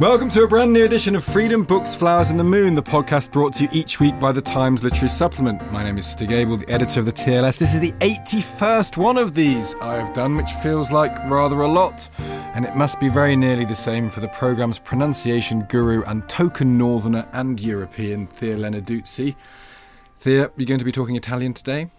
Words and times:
Welcome 0.00 0.28
to 0.30 0.44
a 0.44 0.48
brand 0.48 0.72
new 0.72 0.84
edition 0.84 1.16
of 1.16 1.24
Freedom 1.24 1.64
Books, 1.64 1.92
Flowers 1.96 2.30
and 2.30 2.38
the 2.38 2.44
Moon, 2.44 2.76
the 2.76 2.82
podcast 2.82 3.32
brought 3.32 3.52
to 3.54 3.64
you 3.64 3.68
each 3.72 3.98
week 3.98 4.16
by 4.20 4.30
the 4.30 4.40
Times 4.40 4.84
Literary 4.84 5.08
Supplement. 5.08 5.72
My 5.72 5.82
name 5.82 5.98
is 5.98 6.06
Stig 6.06 6.30
Abell, 6.30 6.56
the 6.56 6.68
editor 6.70 7.00
of 7.00 7.06
the 7.06 7.12
TLS. 7.12 7.58
This 7.58 7.74
is 7.74 7.80
the 7.80 7.90
81st 7.92 8.96
one 8.96 9.18
of 9.18 9.34
these 9.34 9.74
I 9.80 9.96
have 9.96 10.14
done, 10.14 10.36
which 10.36 10.52
feels 10.62 10.92
like 10.92 11.16
rather 11.28 11.62
a 11.62 11.68
lot. 11.68 12.08
And 12.54 12.64
it 12.64 12.76
must 12.76 13.00
be 13.00 13.08
very 13.08 13.34
nearly 13.34 13.64
the 13.64 13.74
same 13.74 14.08
for 14.08 14.20
the 14.20 14.28
programme's 14.28 14.78
pronunciation 14.78 15.62
guru 15.62 16.04
and 16.04 16.28
token 16.28 16.78
northerner 16.78 17.28
and 17.32 17.60
European, 17.60 18.28
Thea 18.28 18.56
Lenarduzzi. 18.56 19.34
Thea, 20.18 20.50
you're 20.56 20.66
going 20.66 20.78
to 20.78 20.84
be 20.84 20.92
talking 20.92 21.16
Italian 21.16 21.54
today? 21.54 21.90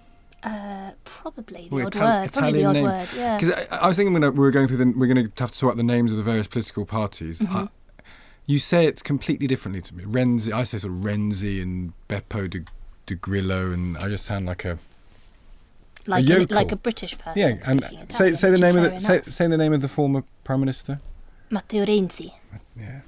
Uh, 0.42 0.92
probably 1.04 1.68
the 1.68 1.76
Well, 1.76 1.88
odd 1.88 1.98
Ital- 1.98 2.08
word. 2.22 2.32
Probably 2.32 2.52
the 2.54 2.66
odd 2.66 2.74
name. 2.74 2.84
word. 2.86 3.10
Yeah. 3.14 3.38
Because 3.38 3.68
I, 3.70 3.76
I 3.80 3.88
was 3.90 3.98
thinking 3.98 4.14
we 4.14 4.30
were 4.30 4.52
going 4.52 4.68
through 4.70 4.78
the, 4.78 4.94
we're 4.98 5.14
going 5.14 5.30
to 5.30 5.32
have 5.44 5.52
to 5.52 5.58
sort 5.58 5.72
out 5.72 5.78
the 5.78 5.84
names 5.84 6.12
of 6.12 6.18
the 6.18 6.24
various 6.24 6.48
political 6.48 6.86
parties. 6.86 7.40
Mm-hmm. 7.40 7.58
Uh, 7.58 7.68
you 8.50 8.58
say 8.58 8.86
it 8.88 9.04
completely 9.04 9.46
differently 9.46 9.80
to 9.80 9.94
me. 9.94 10.04
Renzi, 10.06 10.52
I 10.52 10.64
say 10.64 10.80
sort 10.80 10.92
of 10.92 11.00
Renzi 11.02 11.62
and 11.62 11.94
Beppo 12.08 12.50
de, 12.50 12.66
de 13.06 13.14
Grillo, 13.14 13.72
and 13.72 13.96
I 13.96 14.10
just 14.10 14.26
sound 14.26 14.48
like 14.48 14.66
a 14.66 14.80
like 16.08 16.28
a 16.28 16.48
like 16.50 16.72
a 16.72 16.76
British 16.76 17.16
person. 17.20 17.40
yeah. 17.40 17.70
And 17.70 17.84
speaking 17.84 18.10
say 18.10 18.34
say 18.34 18.50
the 18.50 18.58
name 18.58 18.76
of 18.76 18.84
the 18.92 19.00
say, 19.00 19.22
say 19.22 19.48
the 19.48 19.58
name 19.58 19.72
of 19.72 19.82
the 19.82 19.88
former 19.88 20.24
prime 20.44 20.62
minister. 20.62 21.00
Matteo 21.52 21.86
Renzi. 21.86 22.34
Yeah. 22.76 23.02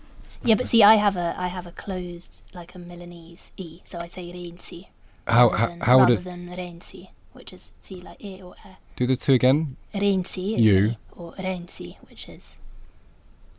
Yeah, 0.43 0.55
but 0.55 0.67
see, 0.67 0.83
I 0.83 0.95
have 0.95 1.17
a 1.17 1.33
I 1.35 1.47
have 1.47 1.65
a 1.65 1.71
closed 1.71 2.43
like 2.53 2.75
a 2.75 2.79
Milanese 2.79 3.51
e, 3.57 3.81
so 3.83 3.97
I 3.97 4.05
say 4.05 4.31
Renzi. 4.31 4.89
How 5.25 5.49
rather 5.49 5.57
how, 5.57 5.67
than, 5.67 5.79
how 5.81 5.97
would 5.97 6.09
rather 6.09 6.13
it 6.13 6.23
than 6.23 6.47
Renzi, 6.49 7.09
which 7.33 7.51
is 7.51 7.71
see 7.79 7.99
like 7.99 8.23
e 8.23 8.43
or 8.43 8.53
e. 8.63 8.77
do 8.95 9.07
the 9.07 9.15
two 9.15 9.33
again? 9.33 9.75
Renzi 9.95 10.59
is 10.59 10.67
You. 10.67 10.81
me, 10.89 10.97
or 11.15 11.33
Renzi, 11.33 11.97
which 12.07 12.29
is 12.29 12.57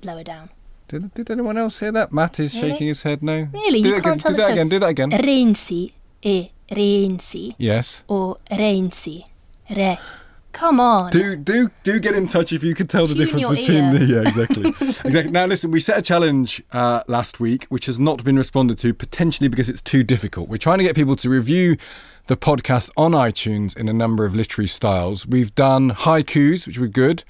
lower 0.05 0.23
down. 0.23 0.51
Did, 0.93 1.15
did 1.15 1.31
anyone 1.31 1.57
else 1.57 1.79
hear 1.81 1.91
that? 1.93 2.13
Matt 2.13 2.39
is 2.39 2.55
Really? 2.55 2.69
shaking 2.71 2.87
his 2.89 3.03
head. 3.03 3.23
No. 3.23 3.49
Really, 3.53 3.81
do 3.83 3.89
you 3.89 3.95
can't 3.95 4.07
again. 4.07 4.19
tell 4.19 4.33
Do 4.33 4.37
that 4.39 4.47
so- 4.47 4.53
again. 4.53 4.69
Do 4.69 4.79
that 4.79 4.89
again. 4.91 5.11
Renzi 5.11 5.93
e 6.23 6.51
Renzi 6.71 7.55
Yes. 7.59 8.03
or 8.09 8.37
Renzi, 8.51 9.25
re. 9.71 9.99
Come 10.53 10.81
on. 10.81 11.11
Do 11.11 11.35
do 11.37 11.71
do 11.83 11.99
get 11.99 12.15
in 12.15 12.27
touch 12.29 12.53
if 12.53 12.63
you 12.63 12.75
could 12.75 12.91
tell 12.91 13.07
the 13.07 13.15
difference 13.15 13.47
between 13.49 13.85
ear. 13.85 13.99
the 13.99 14.05
yeah 14.05 14.21
exactly 14.21 14.69
exactly. 15.09 15.31
Now 15.31 15.47
listen, 15.47 15.71
we 15.71 15.81
set 15.81 15.97
a 15.97 16.03
challenge 16.03 16.63
uh, 16.73 17.03
last 17.09 17.41
week 17.41 17.65
which 17.71 17.87
has 17.87 17.99
not 17.99 18.23
been 18.23 18.37
responded 18.37 18.79
to 18.81 18.93
potentially 18.93 19.49
because 19.49 19.71
it's 19.71 19.81
too 19.81 20.03
difficult. 20.05 20.51
We're 20.51 20.59
trying 20.59 20.77
to 20.77 20.85
get 20.85 20.95
people 20.95 21.17
to 21.17 21.31
review 21.31 21.79
the 22.27 22.37
podcast 22.37 22.91
on 22.97 23.13
iTunes 23.13 23.77
in 23.77 23.89
a 23.89 23.93
number 23.93 24.25
of 24.25 24.35
literary 24.35 24.69
styles. 24.69 25.27
We've 25.27 25.55
done 25.55 25.91
haikus, 25.91 26.67
which 26.67 26.79
were 26.79 26.87
good. 26.89 27.25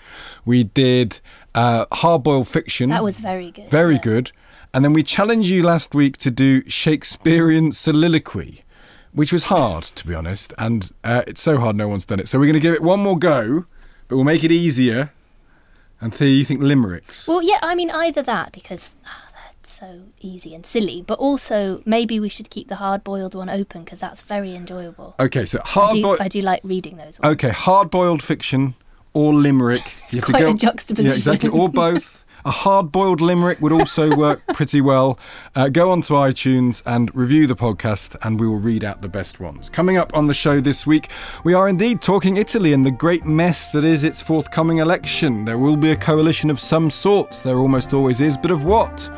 We 0.44 0.64
did 0.64 1.20
uh, 1.54 1.86
hard-boiled 1.92 2.48
fiction. 2.48 2.90
That 2.90 3.02
was 3.02 3.18
very 3.18 3.50
good. 3.50 3.68
very 3.68 3.94
yeah. 3.94 4.00
good. 4.00 4.32
And 4.74 4.84
then 4.84 4.92
we 4.92 5.02
challenged 5.02 5.48
you 5.48 5.62
last 5.62 5.94
week 5.94 6.16
to 6.18 6.30
do 6.30 6.68
Shakespearean 6.68 7.72
soliloquy, 7.72 8.64
which 9.12 9.32
was 9.32 9.44
hard, 9.44 9.84
to 9.84 10.06
be 10.06 10.14
honest. 10.14 10.54
And 10.58 10.90
uh, 11.04 11.22
it's 11.26 11.42
so 11.42 11.58
hard, 11.58 11.76
no 11.76 11.88
one's 11.88 12.06
done 12.06 12.20
it. 12.20 12.28
So 12.28 12.38
we're 12.38 12.46
going 12.46 12.54
to 12.54 12.60
give 12.60 12.74
it 12.74 12.82
one 12.82 13.00
more 13.00 13.18
go, 13.18 13.66
but 14.08 14.16
we'll 14.16 14.24
make 14.24 14.44
it 14.44 14.52
easier. 14.52 15.12
And 16.00 16.12
Thea, 16.12 16.28
you 16.28 16.44
think 16.44 16.60
limericks? 16.60 17.28
Well, 17.28 17.42
yeah, 17.42 17.58
I 17.62 17.74
mean 17.74 17.90
either 17.90 18.22
that 18.22 18.52
because 18.52 18.94
ah, 19.06 19.30
so 19.66 20.02
easy 20.20 20.54
and 20.54 20.64
silly, 20.64 21.02
but 21.06 21.18
also 21.18 21.82
maybe 21.84 22.18
we 22.20 22.28
should 22.28 22.50
keep 22.50 22.68
the 22.68 22.76
hard-boiled 22.76 23.34
one 23.34 23.48
open 23.48 23.84
because 23.84 24.00
that's 24.00 24.22
very 24.22 24.54
enjoyable. 24.54 25.14
Okay, 25.20 25.44
so 25.44 25.60
hard 25.64 26.00
boiled. 26.02 26.20
I 26.20 26.28
do 26.28 26.40
like 26.40 26.60
reading 26.64 26.96
those 26.96 27.18
ones. 27.20 27.34
Okay, 27.34 27.50
hard-boiled 27.50 28.22
fiction 28.22 28.74
or 29.12 29.34
limerick. 29.34 29.82
You 30.12 30.20
have 30.20 30.26
to 30.26 30.32
quite 30.32 30.54
a 30.54 30.54
juxtaposition. 30.54 31.06
Yeah, 31.06 31.14
exactly, 31.14 31.48
or 31.48 31.68
both. 31.68 32.18
A 32.44 32.50
hard-boiled 32.50 33.20
limerick 33.20 33.60
would 33.60 33.70
also 33.70 34.16
work 34.16 34.44
pretty 34.48 34.80
well. 34.80 35.16
Uh, 35.54 35.68
go 35.68 35.92
onto 35.92 36.14
iTunes 36.14 36.82
and 36.84 37.14
review 37.14 37.46
the 37.46 37.54
podcast, 37.54 38.16
and 38.22 38.40
we 38.40 38.48
will 38.48 38.58
read 38.58 38.82
out 38.82 39.00
the 39.00 39.08
best 39.08 39.38
ones. 39.38 39.70
Coming 39.70 39.96
up 39.96 40.12
on 40.16 40.26
the 40.26 40.34
show 40.34 40.60
this 40.60 40.84
week, 40.84 41.08
we 41.44 41.54
are 41.54 41.68
indeed 41.68 42.02
talking 42.02 42.36
Italy 42.36 42.72
and 42.72 42.84
the 42.84 42.90
great 42.90 43.24
mess 43.24 43.70
that 43.70 43.84
is 43.84 44.02
its 44.02 44.20
forthcoming 44.20 44.78
election. 44.78 45.44
There 45.44 45.56
will 45.56 45.76
be 45.76 45.92
a 45.92 45.96
coalition 45.96 46.50
of 46.50 46.58
some 46.58 46.90
sorts. 46.90 47.42
There 47.42 47.58
almost 47.58 47.94
always 47.94 48.20
is, 48.20 48.36
but 48.36 48.50
of 48.50 48.64
what? 48.64 49.08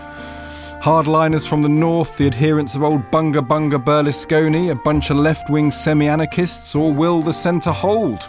Hardliners 0.84 1.48
from 1.48 1.62
the 1.62 1.68
north, 1.70 2.18
the 2.18 2.26
adherents 2.26 2.74
of 2.74 2.82
old 2.82 3.10
Bunga 3.10 3.40
Bunga 3.40 3.82
Berlusconi, 3.82 4.70
a 4.70 4.74
bunch 4.74 5.08
of 5.08 5.16
left 5.16 5.48
wing 5.48 5.70
semi 5.70 6.06
anarchists, 6.06 6.74
or 6.74 6.92
will 6.92 7.22
the 7.22 7.32
centre 7.32 7.72
hold? 7.72 8.28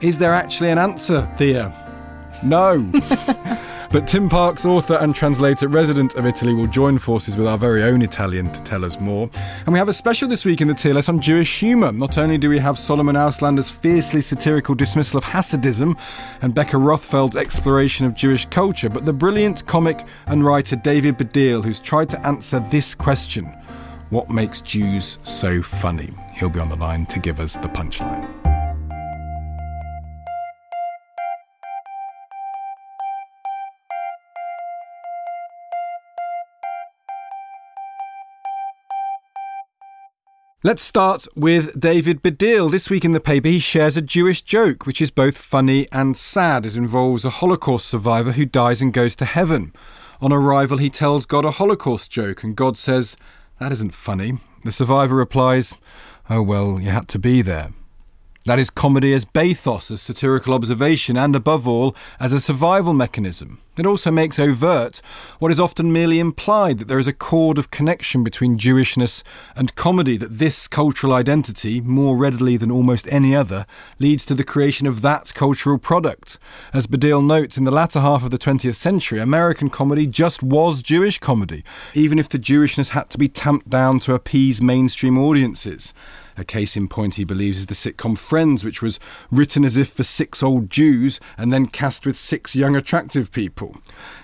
Is 0.00 0.18
there 0.18 0.32
actually 0.32 0.70
an 0.70 0.78
answer, 0.78 1.22
Thea? 1.36 1.72
No. 2.42 2.90
but 3.92 4.06
Tim 4.06 4.30
Parks, 4.30 4.64
author 4.64 4.94
and 4.94 5.14
translator 5.14 5.68
resident 5.68 6.14
of 6.14 6.24
Italy, 6.24 6.54
will 6.54 6.66
join 6.66 6.96
forces 6.96 7.36
with 7.36 7.46
our 7.46 7.58
very 7.58 7.82
own 7.82 8.00
Italian 8.00 8.50
to 8.50 8.62
tell 8.62 8.86
us 8.86 8.98
more. 8.98 9.28
And 9.66 9.74
we 9.74 9.78
have 9.78 9.90
a 9.90 9.92
special 9.92 10.28
this 10.28 10.46
week 10.46 10.62
in 10.62 10.68
the 10.68 10.74
TLS 10.74 11.10
on 11.10 11.20
Jewish 11.20 11.60
humour. 11.60 11.92
Not 11.92 12.16
only 12.16 12.38
do 12.38 12.48
we 12.48 12.58
have 12.58 12.78
Solomon 12.78 13.16
Auslander's 13.16 13.70
fiercely 13.70 14.22
satirical 14.22 14.74
dismissal 14.74 15.18
of 15.18 15.24
Hasidism 15.24 15.98
and 16.40 16.54
Becca 16.54 16.78
Rothfeld's 16.78 17.36
exploration 17.36 18.06
of 18.06 18.14
Jewish 18.14 18.46
culture, 18.46 18.88
but 18.88 19.04
the 19.04 19.12
brilliant 19.12 19.66
comic 19.66 20.06
and 20.24 20.42
writer 20.42 20.74
David 20.74 21.18
Baddiel, 21.18 21.62
who's 21.62 21.78
tried 21.78 22.08
to 22.10 22.26
answer 22.26 22.60
this 22.60 22.94
question 22.94 23.44
What 24.08 24.30
makes 24.30 24.62
Jews 24.62 25.18
so 25.22 25.60
funny? 25.60 26.14
He'll 26.32 26.48
be 26.48 26.60
on 26.60 26.70
the 26.70 26.76
line 26.76 27.04
to 27.06 27.18
give 27.18 27.40
us 27.40 27.54
the 27.56 27.68
punchline. 27.68 28.61
Let's 40.64 40.84
start 40.84 41.26
with 41.34 41.80
David 41.80 42.22
Baddiel. 42.22 42.70
This 42.70 42.88
week 42.88 43.04
in 43.04 43.10
the 43.10 43.18
paper, 43.18 43.48
he 43.48 43.58
shares 43.58 43.96
a 43.96 44.00
Jewish 44.00 44.42
joke, 44.42 44.86
which 44.86 45.02
is 45.02 45.10
both 45.10 45.36
funny 45.36 45.88
and 45.90 46.16
sad. 46.16 46.64
It 46.64 46.76
involves 46.76 47.24
a 47.24 47.30
Holocaust 47.30 47.88
survivor 47.88 48.30
who 48.30 48.46
dies 48.46 48.80
and 48.80 48.92
goes 48.92 49.16
to 49.16 49.24
heaven. 49.24 49.72
On 50.20 50.32
arrival, 50.32 50.78
he 50.78 50.88
tells 50.88 51.26
God 51.26 51.44
a 51.44 51.50
Holocaust 51.50 52.12
joke, 52.12 52.44
and 52.44 52.54
God 52.54 52.78
says, 52.78 53.16
That 53.58 53.72
isn't 53.72 53.92
funny. 53.92 54.38
The 54.62 54.70
survivor 54.70 55.16
replies, 55.16 55.74
Oh, 56.30 56.42
well, 56.42 56.78
you 56.80 56.90
had 56.90 57.08
to 57.08 57.18
be 57.18 57.42
there. 57.42 57.72
That 58.44 58.58
is 58.58 58.70
comedy 58.70 59.14
as 59.14 59.24
bathos, 59.24 59.92
as 59.92 60.02
satirical 60.02 60.52
observation, 60.52 61.16
and 61.16 61.36
above 61.36 61.68
all, 61.68 61.94
as 62.18 62.32
a 62.32 62.40
survival 62.40 62.92
mechanism. 62.92 63.60
It 63.78 63.86
also 63.86 64.10
makes 64.10 64.38
overt 64.38 65.00
what 65.38 65.52
is 65.52 65.60
often 65.60 65.92
merely 65.92 66.18
implied 66.18 66.78
that 66.78 66.88
there 66.88 66.98
is 66.98 67.06
a 67.06 67.12
chord 67.12 67.56
of 67.56 67.70
connection 67.70 68.24
between 68.24 68.58
Jewishness 68.58 69.22
and 69.54 69.74
comedy, 69.76 70.16
that 70.16 70.38
this 70.38 70.66
cultural 70.66 71.12
identity, 71.12 71.80
more 71.80 72.16
readily 72.16 72.56
than 72.56 72.70
almost 72.70 73.10
any 73.12 73.34
other, 73.34 73.64
leads 74.00 74.26
to 74.26 74.34
the 74.34 74.44
creation 74.44 74.88
of 74.88 75.02
that 75.02 75.32
cultural 75.34 75.78
product. 75.78 76.38
As 76.74 76.88
Baddiel 76.88 77.24
notes, 77.24 77.56
in 77.56 77.62
the 77.64 77.70
latter 77.70 78.00
half 78.00 78.24
of 78.24 78.32
the 78.32 78.38
20th 78.38 78.74
century, 78.74 79.20
American 79.20 79.70
comedy 79.70 80.06
just 80.08 80.42
was 80.42 80.82
Jewish 80.82 81.18
comedy, 81.18 81.62
even 81.94 82.18
if 82.18 82.28
the 82.28 82.40
Jewishness 82.40 82.88
had 82.88 83.08
to 83.10 83.18
be 83.18 83.28
tamped 83.28 83.70
down 83.70 84.00
to 84.00 84.14
appease 84.14 84.60
mainstream 84.60 85.16
audiences. 85.16 85.94
A 86.36 86.44
case 86.44 86.76
in 86.76 86.88
point, 86.88 87.14
he 87.14 87.24
believes, 87.24 87.58
is 87.58 87.66
the 87.66 87.74
sitcom 87.74 88.16
Friends, 88.16 88.64
which 88.64 88.80
was 88.80 88.98
written 89.30 89.64
as 89.64 89.76
if 89.76 89.90
for 89.90 90.04
six 90.04 90.42
old 90.42 90.70
Jews 90.70 91.20
and 91.36 91.52
then 91.52 91.66
cast 91.66 92.06
with 92.06 92.16
six 92.16 92.56
young, 92.56 92.74
attractive 92.74 93.30
people. 93.32 93.76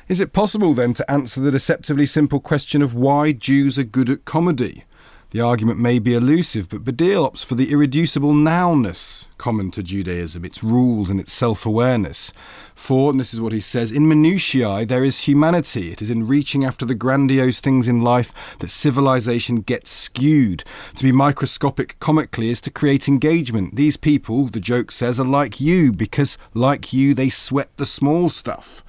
Is 0.09 0.21
it 0.21 0.33
possible 0.33 0.75
then 0.75 0.95
to 0.95 1.11
answer 1.11 1.41
the 1.41 1.51
deceptively 1.51 2.07
simple 2.07 2.41
question 2.41 2.81
of 2.81 2.95
why 2.95 3.33
Jews 3.33 3.79
are 3.79 3.85
good 3.85 4.09
at 4.09 4.25
comedy? 4.25 4.85
The 5.31 5.41
argument 5.43 5.79
may 5.79 5.99
be 5.99 6.15
elusive, 6.15 6.71
but 6.71 6.85
Baddiel 6.85 7.31
opts 7.31 7.45
for 7.45 7.55
the 7.55 7.71
irreducible 7.71 8.33
nowness 8.33 9.27
common 9.37 9.71
to 9.73 9.83
Judaism, 9.83 10.43
its 10.43 10.65
rules 10.65 11.11
and 11.11 11.21
its 11.21 11.35
self 11.35 11.67
awareness. 11.67 12.33
For, 12.75 13.11
and 13.11 13.21
this 13.21 13.35
is 13.35 13.41
what 13.41 13.53
he 13.53 13.61
says, 13.61 13.93
in 13.93 14.09
minutiae 14.09 14.87
there 14.87 15.05
is 15.05 15.21
humanity. 15.29 15.93
It 15.93 16.01
is 16.01 16.11
in 16.11 16.27
reaching 16.27 16.65
after 16.65 16.87
the 16.87 16.95
grandiose 16.95 17.61
things 17.61 17.89
in 17.89 18.01
life 18.01 18.33
that 18.61 18.71
civilization 18.71 19.61
gets 19.61 19.91
skewed. 19.91 20.65
To 20.97 21.05
be 21.05 21.13
microscopic 21.13 22.01
comically 22.01 22.49
is 22.49 22.63
to 22.63 22.71
create 22.71 23.07
engagement. 23.07 23.77
These 23.77 23.99
people, 23.99 24.47
the 24.47 24.61
joke 24.61 24.91
says, 24.91 25.21
are 25.21 25.27
like 25.27 25.61
you 25.61 25.93
because, 25.93 26.39
like 26.55 26.95
you, 26.95 27.13
they 27.13 27.29
sweat 27.29 27.69
the 27.77 27.85
small 27.85 28.31
stuff. 28.31 28.83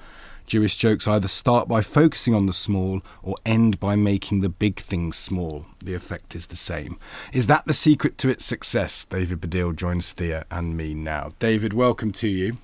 Jewish 0.50 0.74
jokes 0.74 1.06
either 1.06 1.28
start 1.28 1.68
by 1.68 1.80
focusing 1.80 2.34
on 2.34 2.46
the 2.46 2.52
small 2.52 3.02
or 3.22 3.36
end 3.46 3.78
by 3.78 3.94
making 3.94 4.40
the 4.40 4.48
big 4.48 4.80
things 4.80 5.16
small. 5.16 5.64
The 5.78 5.94
effect 5.94 6.34
is 6.34 6.46
the 6.46 6.56
same. 6.56 6.98
Is 7.32 7.46
that 7.46 7.66
the 7.66 7.72
secret 7.72 8.18
to 8.18 8.28
its 8.28 8.46
success? 8.46 9.04
David 9.04 9.40
Baddiel 9.40 9.76
joins 9.76 10.12
Thea 10.12 10.44
and 10.50 10.76
me 10.76 10.92
now. 10.92 11.30
David, 11.38 11.72
welcome 11.72 12.10
to 12.14 12.26
you. 12.26 12.56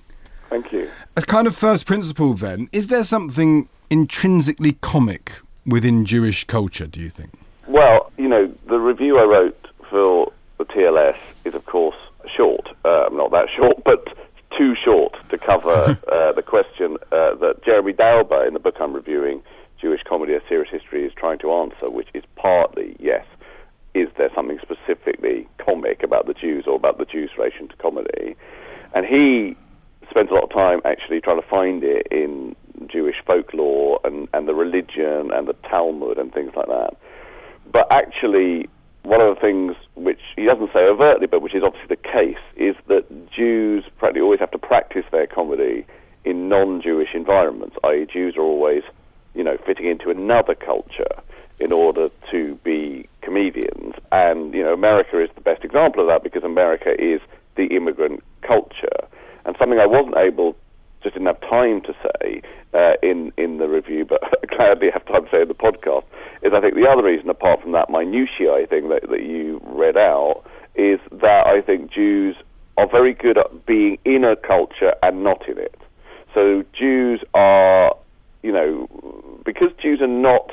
Thank 0.49 0.73
you. 0.73 0.91
As 1.15 1.23
kind 1.23 1.47
of 1.47 1.55
first 1.55 1.85
principle, 1.85 2.33
then, 2.33 2.67
is 2.73 2.87
there 2.87 3.05
something 3.05 3.69
intrinsically 3.89 4.73
comic 4.73 5.39
within 5.65 6.03
Jewish 6.03 6.43
culture, 6.43 6.87
do 6.87 6.99
you 6.99 7.09
think? 7.09 7.31
Well, 7.67 8.11
you 8.17 8.27
know, 8.27 8.53
the 8.67 8.79
review 8.79 9.17
I 9.17 9.23
wrote 9.23 9.67
for 9.89 10.33
the 10.57 10.65
TLS 10.65 11.17
is, 11.45 11.55
of 11.55 11.65
course, 11.65 11.95
short. 12.35 12.67
Uh, 12.83 13.07
not 13.13 13.31
that 13.31 13.49
short, 13.49 13.81
but 13.85 14.09
too 14.57 14.75
short 14.75 15.15
to 15.29 15.37
cover 15.37 15.97
uh, 16.11 16.31
the 16.33 16.41
question 16.41 16.97
uh, 17.11 17.35
that 17.35 17.63
Jeremy 17.65 17.93
Dauber, 17.93 18.45
in 18.45 18.53
the 18.53 18.59
book 18.59 18.75
I'm 18.79 18.93
reviewing, 18.93 19.41
Jewish 19.79 20.01
Comedy: 20.03 20.33
A 20.33 20.41
Serious 20.49 20.69
History, 20.71 21.05
is 21.05 21.13
trying 21.13 21.39
to 21.39 21.51
answer, 21.51 21.89
which 21.89 22.09
is 22.13 22.23
partly 22.35 22.95
yes. 22.99 23.25
Is 23.93 24.07
there 24.17 24.29
something 24.35 24.59
specifically 24.61 25.47
comic 25.57 26.03
about 26.03 26.27
the 26.27 26.33
Jews 26.33 26.65
or 26.67 26.75
about 26.75 26.97
the 26.97 27.05
Jews' 27.05 27.31
relation 27.37 27.67
to 27.67 27.75
comedy? 27.77 28.35
And 28.93 29.05
he 29.05 29.55
spends 30.09 30.29
a 30.31 30.33
lot 30.33 30.43
of 30.43 30.51
time 30.51 30.81
actually 30.85 31.21
trying 31.21 31.41
to 31.41 31.47
find 31.47 31.83
it 31.83 32.07
in 32.11 32.55
Jewish 32.87 33.17
folklore 33.25 33.99
and, 34.03 34.27
and 34.33 34.47
the 34.47 34.55
religion 34.55 35.31
and 35.31 35.47
the 35.47 35.55
Talmud 35.69 36.17
and 36.17 36.33
things 36.33 36.53
like 36.55 36.67
that. 36.67 36.95
But 37.71 37.91
actually, 37.91 38.69
one 39.07 39.21
of 39.21 39.33
the 39.33 39.39
things 39.39 39.73
which 39.95 40.19
he 40.35 40.45
doesn't 40.45 40.71
say 40.73 40.85
overtly, 40.85 41.27
but 41.27 41.41
which 41.41 41.55
is 41.55 41.63
obviously 41.63 41.87
the 41.87 41.95
case, 41.95 42.37
is 42.57 42.75
that 42.87 43.31
Jews 43.31 43.85
practically 43.97 44.21
always 44.21 44.41
have 44.41 44.51
to 44.51 44.57
practice 44.57 45.05
their 45.11 45.27
comedy 45.27 45.85
in 46.25 46.49
non-Jewish 46.49 47.13
environments, 47.13 47.77
i.e., 47.85 48.05
Jews 48.05 48.35
are 48.35 48.41
always, 48.41 48.83
you 49.33 49.45
know, 49.45 49.57
fitting 49.65 49.85
into 49.85 50.09
another 50.09 50.55
culture 50.55 51.07
in 51.57 51.71
order 51.71 52.09
to 52.31 52.55
be 52.65 53.07
comedians. 53.21 53.95
And 54.11 54.53
you 54.53 54.63
know, 54.63 54.73
America 54.73 55.19
is 55.21 55.29
the 55.35 55.41
best 55.41 55.63
example 55.63 56.01
of 56.01 56.07
that 56.07 56.21
because 56.21 56.43
America 56.43 56.93
is 57.01 57.21
the 57.55 57.67
immigrant 57.67 58.23
culture. 58.41 59.07
And 59.45 59.55
something 59.57 59.79
I 59.79 59.85
wasn't 59.85 60.17
able, 60.17 60.57
just 61.07 61.15
didn't 61.15 61.27
have 61.27 61.49
time 61.49 61.81
to 61.81 61.95
say 62.03 62.41
uh, 62.73 62.93
in 63.01 63.31
in 63.37 63.57
the 63.57 63.67
review, 63.67 64.05
but 64.05 64.21
gladly 64.49 64.89
have 64.91 65.05
time 65.05 65.25
to 65.25 65.31
say 65.31 65.41
in 65.41 65.47
the 65.47 65.55
podcast, 65.55 66.03
is 66.41 66.51
I 66.53 66.59
think 66.59 66.75
the 66.75 66.89
other 66.89 67.03
reason, 67.03 67.29
apart 67.29 67.61
from 67.61 67.71
that 67.71 67.89
minutiae 67.89 68.67
thing 68.67 68.89
that, 68.89 69.09
that 69.09 69.23
you 69.23 69.61
read 69.63 69.97
out, 69.97 70.43
is 70.75 70.99
that 71.11 71.47
I 71.47 71.61
think 71.61 71.91
Jews 71.91 72.35
are 72.77 72.87
very 72.87 73.13
good 73.13 73.37
at 73.37 73.65
being 73.65 73.97
in 74.05 74.23
a 74.23 74.35
culture 74.35 74.93
and 75.01 75.23
not 75.23 75.47
in 75.47 75.57
it. 75.57 75.79
So 76.33 76.63
Jews 76.73 77.23
are, 77.33 77.95
you 78.43 78.51
know, 78.51 79.39
because 79.45 79.71
Jews 79.81 80.01
are 80.01 80.07
not 80.07 80.51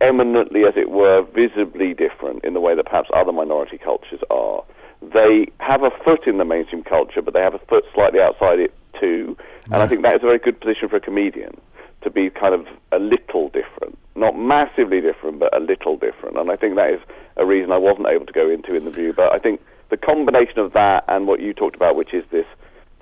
eminently, 0.00 0.64
as 0.64 0.72
it 0.76 0.90
were, 0.90 1.22
visibly 1.22 1.94
different 1.94 2.44
in 2.44 2.54
the 2.54 2.60
way 2.60 2.74
that 2.74 2.86
perhaps 2.86 3.10
other 3.12 3.30
minority 3.30 3.78
cultures 3.78 4.20
are. 4.30 4.64
They 5.02 5.48
have 5.60 5.82
a 5.82 5.90
foot 6.04 6.26
in 6.26 6.38
the 6.38 6.44
mainstream 6.44 6.82
culture, 6.82 7.22
but 7.22 7.34
they 7.34 7.42
have 7.42 7.54
a 7.54 7.60
foot 7.60 7.84
slightly 7.94 8.20
outside 8.20 8.58
it 8.58 8.74
too. 8.98 9.36
And 9.66 9.76
I 9.76 9.86
think 9.86 10.02
that 10.02 10.16
is 10.16 10.22
a 10.22 10.26
very 10.26 10.38
good 10.38 10.60
position 10.60 10.88
for 10.88 10.96
a 10.96 11.00
comedian 11.00 11.60
to 12.02 12.10
be 12.10 12.30
kind 12.30 12.54
of 12.54 12.66
a 12.90 12.98
little 12.98 13.48
different, 13.48 13.96
not 14.16 14.36
massively 14.36 15.00
different, 15.00 15.38
but 15.38 15.56
a 15.56 15.60
little 15.60 15.96
different. 15.96 16.36
And 16.36 16.50
I 16.50 16.56
think 16.56 16.76
that 16.76 16.90
is 16.90 17.00
a 17.36 17.46
reason 17.46 17.72
I 17.72 17.78
wasn't 17.78 18.08
able 18.08 18.26
to 18.26 18.32
go 18.32 18.50
into 18.50 18.74
in 18.74 18.84
the 18.84 18.90
view. 18.90 19.12
But 19.12 19.32
I 19.32 19.38
think 19.38 19.60
the 19.88 19.96
combination 19.96 20.58
of 20.58 20.72
that 20.72 21.04
and 21.08 21.26
what 21.26 21.40
you 21.40 21.52
talked 21.52 21.76
about, 21.76 21.96
which 21.96 22.12
is 22.12 22.24
this 22.30 22.46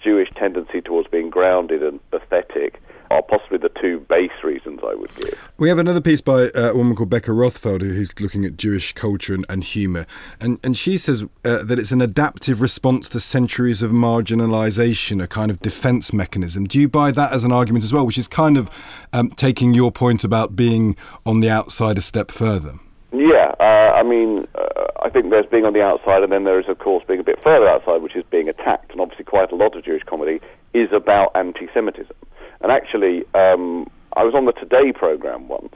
Jewish 0.03 0.31
tendency 0.35 0.81
towards 0.81 1.09
being 1.09 1.31
grounded 1.31 1.83
and 1.83 1.99
pathetic, 2.11 2.80
are 3.11 3.23
possibly 3.23 3.59
the 3.59 3.69
two 3.69 4.01
base 4.09 4.31
reasons 4.45 4.81
I 4.85 4.95
would 4.95 5.15
give. 5.17 5.39
We 5.59 5.69
have 5.69 5.79
another 5.79 6.01
piece 6.01 6.21
by 6.21 6.49
uh, 6.51 6.71
a 6.73 6.77
woman 6.77 6.95
called 6.95 7.11
Becca 7.11 7.33
Rothfeld 7.33 7.81
who's 7.81 8.19
looking 8.21 8.45
at 8.45 8.57
Jewish 8.57 8.93
culture 8.93 9.35
and, 9.35 9.45
and 9.49 9.65
humour. 9.65 10.07
And, 10.41 10.59
and 10.63 10.77
she 10.77 10.97
says 10.97 11.25
uh, 11.45 11.65
that 11.65 11.79
it's 11.79 11.91
an 11.91 12.01
adaptive 12.01 12.61
response 12.61 13.09
to 13.11 13.21
centuries 13.21 13.83
of 13.83 13.91
marginalisation, 13.91 15.23
a 15.23 15.27
kind 15.27 15.51
of 15.51 15.61
defence 15.61 16.13
mechanism. 16.13 16.67
Do 16.67 16.81
you 16.81 16.89
buy 16.89 17.11
that 17.11 17.33
as 17.33 17.45
an 17.45 17.53
argument 17.53 17.85
as 17.85 17.93
well, 17.93 18.07
which 18.07 18.19
is 18.19 18.29
kind 18.29 18.57
of 18.57 18.71
um, 19.13 19.31
taking 19.31 19.75
your 19.75 19.91
point 19.91 20.23
about 20.23 20.55
being 20.55 20.97
on 21.27 21.41
the 21.41 21.51
outside 21.51 21.99
a 21.99 22.03
step 22.03 22.31
further? 22.31 22.79
Yeah, 23.13 23.55
uh, 23.59 23.93
I 23.97 24.05
mean, 24.05 24.47
uh, 24.55 24.85
I 25.03 25.09
think 25.09 25.31
there's 25.31 25.47
being 25.47 25.65
on 25.65 25.73
the 25.73 25.83
outside, 25.83 26.23
and 26.23 26.33
then 26.33 26.45
there 26.45 26.61
is, 26.61 26.69
of 26.69 26.79
course, 26.79 27.05
being 27.09 27.19
a 27.19 27.25
bit 27.25 27.43
further 27.43 27.67
outside, 27.67 28.03
which 28.03 28.15
is 28.15 28.25
being 28.31 28.49
attacked. 28.49 28.93
And 28.93 29.01
obviously, 29.01 29.25
quite 29.25 29.51
a 29.51 29.57
lot 29.57 29.75
of 29.75 29.85
Jewish 29.85 30.05
comedy 30.05 30.41
is 30.75 30.93
about 30.93 31.33
anti 31.35 31.69
Semitism. 31.75 32.15
And 32.61 32.71
actually, 32.71 33.25
um, 33.35 33.91
I 34.15 34.25
was 34.25 34.35
on 34.35 34.45
the 34.45 34.53
Today 34.53 34.93
program 34.93 35.49
once 35.49 35.75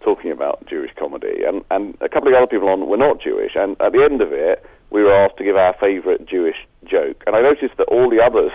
talking 0.00 0.30
about 0.30 0.66
Jewish 0.66 0.90
comedy, 0.96 1.44
and, 1.44 1.64
and 1.70 1.96
a 2.00 2.08
couple 2.08 2.28
of 2.28 2.34
other 2.34 2.46
people 2.46 2.68
on 2.68 2.86
were 2.86 2.96
not 2.96 3.20
Jewish. 3.20 3.52
And 3.56 3.80
at 3.80 3.92
the 3.92 4.04
end 4.04 4.20
of 4.20 4.32
it, 4.32 4.64
we 4.90 5.02
were 5.02 5.12
asked 5.12 5.38
to 5.38 5.44
give 5.44 5.56
our 5.56 5.72
favourite 5.74 6.26
Jewish 6.26 6.56
joke. 6.84 7.22
And 7.26 7.34
I 7.34 7.40
noticed 7.40 7.76
that 7.78 7.88
all 7.88 8.10
the 8.10 8.22
others, 8.22 8.52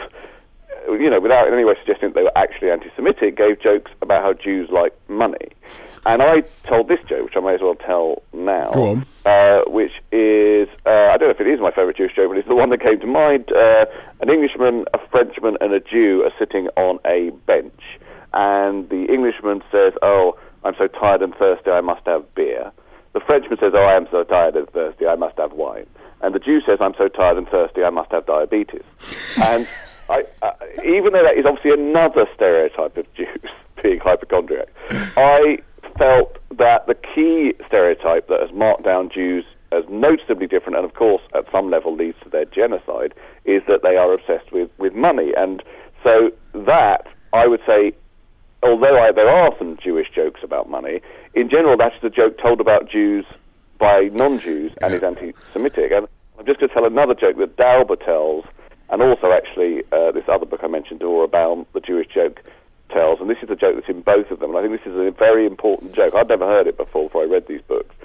you 0.88 1.10
know, 1.10 1.20
without 1.20 1.48
in 1.48 1.54
any 1.54 1.66
way 1.66 1.76
suggesting 1.80 2.10
that 2.10 2.16
they 2.16 2.24
were 2.24 2.38
actually 2.38 2.72
anti 2.72 2.92
Semitic, 2.96 3.36
gave 3.36 3.60
jokes 3.60 3.92
about 4.02 4.22
how 4.22 4.34
Jews 4.34 4.70
like 4.70 4.94
money. 5.10 5.50
And 6.06 6.22
I 6.22 6.42
told 6.64 6.88
this 6.88 7.00
joke, 7.08 7.26
which 7.26 7.36
I 7.36 7.40
may 7.42 7.56
as 7.56 7.62
well 7.62 7.76
tell 7.76 8.24
now. 8.34 8.72
Go 8.72 8.90
on. 8.92 9.06
Uh, 9.26 9.62
which 9.68 9.92
is, 10.12 10.68
uh, 10.86 11.12
I 11.12 11.18
don't 11.18 11.28
know 11.28 11.30
if 11.30 11.42
it 11.42 11.48
is 11.48 11.60
my 11.60 11.72
favourite 11.72 11.98
Jewish 11.98 12.16
joke, 12.16 12.30
but 12.30 12.38
it's 12.38 12.48
the 12.48 12.56
one 12.56 12.70
that 12.70 12.82
came 12.82 13.00
to 13.00 13.08
mind. 13.08 13.52
Uh, 13.52 13.86
an 14.22 14.30
Englishman, 14.30 14.86
a 14.94 15.00
Frenchman, 15.10 15.58
and 15.62 15.74
a 15.74 15.80
Jew 15.80 16.24
are 16.24 16.32
sitting 16.40 16.68
on 16.78 17.00
a 17.06 17.32
bench. 17.46 17.82
And 18.34 18.90
the 18.90 19.06
Englishman 19.06 19.62
says, 19.72 19.94
Oh, 20.02 20.38
I'm 20.64 20.76
so 20.78 20.88
tired 20.88 21.22
and 21.22 21.36
thirsty, 21.36 21.72
I 21.72 21.82
must 21.82 22.06
have 22.06 22.34
beer. 22.36 22.72
The 23.14 23.20
Frenchman 23.20 23.60
says, 23.60 23.74
Oh, 23.76 23.84
I 23.84 23.94
am 23.94 24.08
so 24.12 24.24
tired 24.24 24.56
and 24.56 24.70
thirsty, 24.70 25.08
I 25.08 25.16
must 25.16 25.38
have 25.38 25.54
wine. 25.54 25.88
And 26.22 26.36
the 26.36 26.40
Jew 26.40 26.62
says, 26.62 26.78
I'm 26.82 26.96
so 26.98 27.08
tired 27.08 27.38
and 27.38 27.48
thirsty, 27.48 27.84
I 27.84 27.90
must 27.90 28.12
have 28.12 28.26
diabetes. 28.26 28.84
and 29.44 29.68
I, 30.10 30.26
uh, 30.42 30.52
even 30.84 31.14
though 31.14 31.24
that 31.24 31.38
is 31.38 31.46
obviously 31.46 31.72
another 31.72 32.26
stereotype 32.36 32.98
of 32.98 33.14
Jews 33.14 33.50
being 33.84 34.00
hypochondriac, 34.00 34.70
I 35.18 35.60
felt 36.00 36.38
that 36.58 36.88
the 36.88 36.96
key 36.96 37.54
stereotype 37.68 38.28
that 38.30 38.40
has 38.42 38.52
marked 38.52 38.84
down 38.84 39.10
Jews 39.10 39.46
as 39.72 39.84
noticeably 39.88 40.48
different, 40.48 40.78
and 40.78 40.86
of 40.86 40.96
course 40.96 41.22
at 41.36 41.46
some 41.52 41.70
level 41.70 41.94
leads 41.94 42.18
to 42.24 42.30
their 42.30 42.46
genocide, 42.46 43.14
is 43.46 43.62
that 43.68 43.84
they 43.84 43.98
are 43.98 44.12
obsessed 44.14 44.52
with, 44.52 44.70
with 44.80 44.94
money. 44.96 45.34
And 45.36 45.62
so 46.04 46.32
that, 46.54 47.06
I 47.34 47.46
would 47.46 47.62
say, 47.68 47.94
although 48.64 48.98
I, 49.00 49.12
there 49.12 49.30
are 49.30 49.54
some 49.60 49.78
Jewish 49.78 50.10
jokes 50.10 50.42
about 50.42 50.70
money, 50.70 51.02
in 51.36 51.50
general 51.50 51.78
that 51.78 51.94
is 51.94 52.04
a 52.04 52.10
joke 52.10 52.40
told 52.40 52.60
about 52.62 52.90
Jews 52.90 53.26
by 53.78 54.10
non-Jews 54.12 54.74
and 54.82 54.94
is 54.94 55.04
anti-Semitic. 55.04 55.92
And 55.92 56.08
I'm 56.38 56.46
just 56.46 56.60
going 56.60 56.70
to 56.70 56.74
tell 56.74 56.86
another 56.86 57.14
joke 57.14 57.38
that 57.38 57.56
Dauber 57.58 57.96
tells, 57.98 58.46
and 58.90 59.02
also 59.02 59.32
actually 59.32 59.84
uh, 59.92 60.12
this 60.12 60.24
other 60.28 60.46
book 60.46 60.62
I 60.64 60.68
mentioned, 60.68 61.02
Devorah 61.02 61.30
Baum, 61.30 61.66
the 61.74 61.82
Jewish 61.82 62.08
joke, 62.08 62.42
tells, 62.90 63.20
and 63.20 63.30
this 63.30 63.38
is 63.42 63.50
a 63.50 63.56
joke 63.56 63.76
that's 63.76 63.90
in 63.90 64.02
both 64.02 64.32
of 64.32 64.40
them, 64.40 64.50
and 64.50 64.60
I 64.60 64.68
think 64.68 64.84
this 64.84 64.92
is 64.92 64.98
a 64.98 65.12
very 65.12 65.46
important 65.46 65.94
joke. 65.94 66.14
I'd 66.16 66.28
never 66.30 66.46
heard 66.46 66.68
it 66.68 66.78
before 66.78 67.04
before 67.06 67.24
I 67.24 67.26
read 67.26 67.48
these 67.48 67.62
books. 67.62 67.96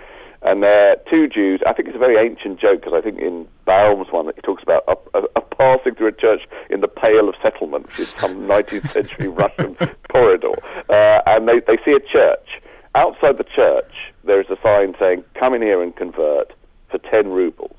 and 0.43 0.63
they're 0.63 0.97
two 1.11 1.27
Jews. 1.27 1.61
I 1.67 1.73
think 1.73 1.89
it's 1.89 1.97
a 1.97 1.99
very 1.99 2.19
ancient 2.19 2.61
joke 2.61 2.81
because 2.83 2.93
I 2.93 3.01
think 3.01 3.19
in 3.19 3.49
Baum's 3.65 4.09
one 4.13 4.27
he 4.27 4.41
talks 4.43 4.63
about 4.63 4.85
a, 4.87 5.19
a, 5.19 5.23
a, 5.37 5.41
passing 5.41 5.95
through 5.95 6.09
a 6.09 6.13
church 6.13 6.43
in 6.69 6.81
the 6.81 6.89
Pale 6.89 7.29
of 7.29 7.35
Settlement, 7.43 7.87
which 7.89 8.01
is 8.01 8.09
some 8.19 8.37
19th 8.49 8.91
century 8.93 9.29
Russian 9.29 9.77
corridor, 10.13 10.53
uh, 10.91 11.23
and 11.27 11.49
they, 11.49 11.61
they 11.61 11.79
see 11.85 11.93
a 11.93 12.01
church. 12.01 12.61
Outside 12.95 13.39
the 13.39 13.45
church, 13.45 13.93
there 14.23 14.41
is 14.41 14.49
a 14.51 14.59
sign 14.63 14.95
saying, 15.01 15.25
"Come 15.35 15.55
in 15.55 15.63
here 15.63 15.83
and 15.83 15.97
convert 15.97 16.53
for 16.91 16.99
10 16.99 17.29
rubles." 17.31 17.77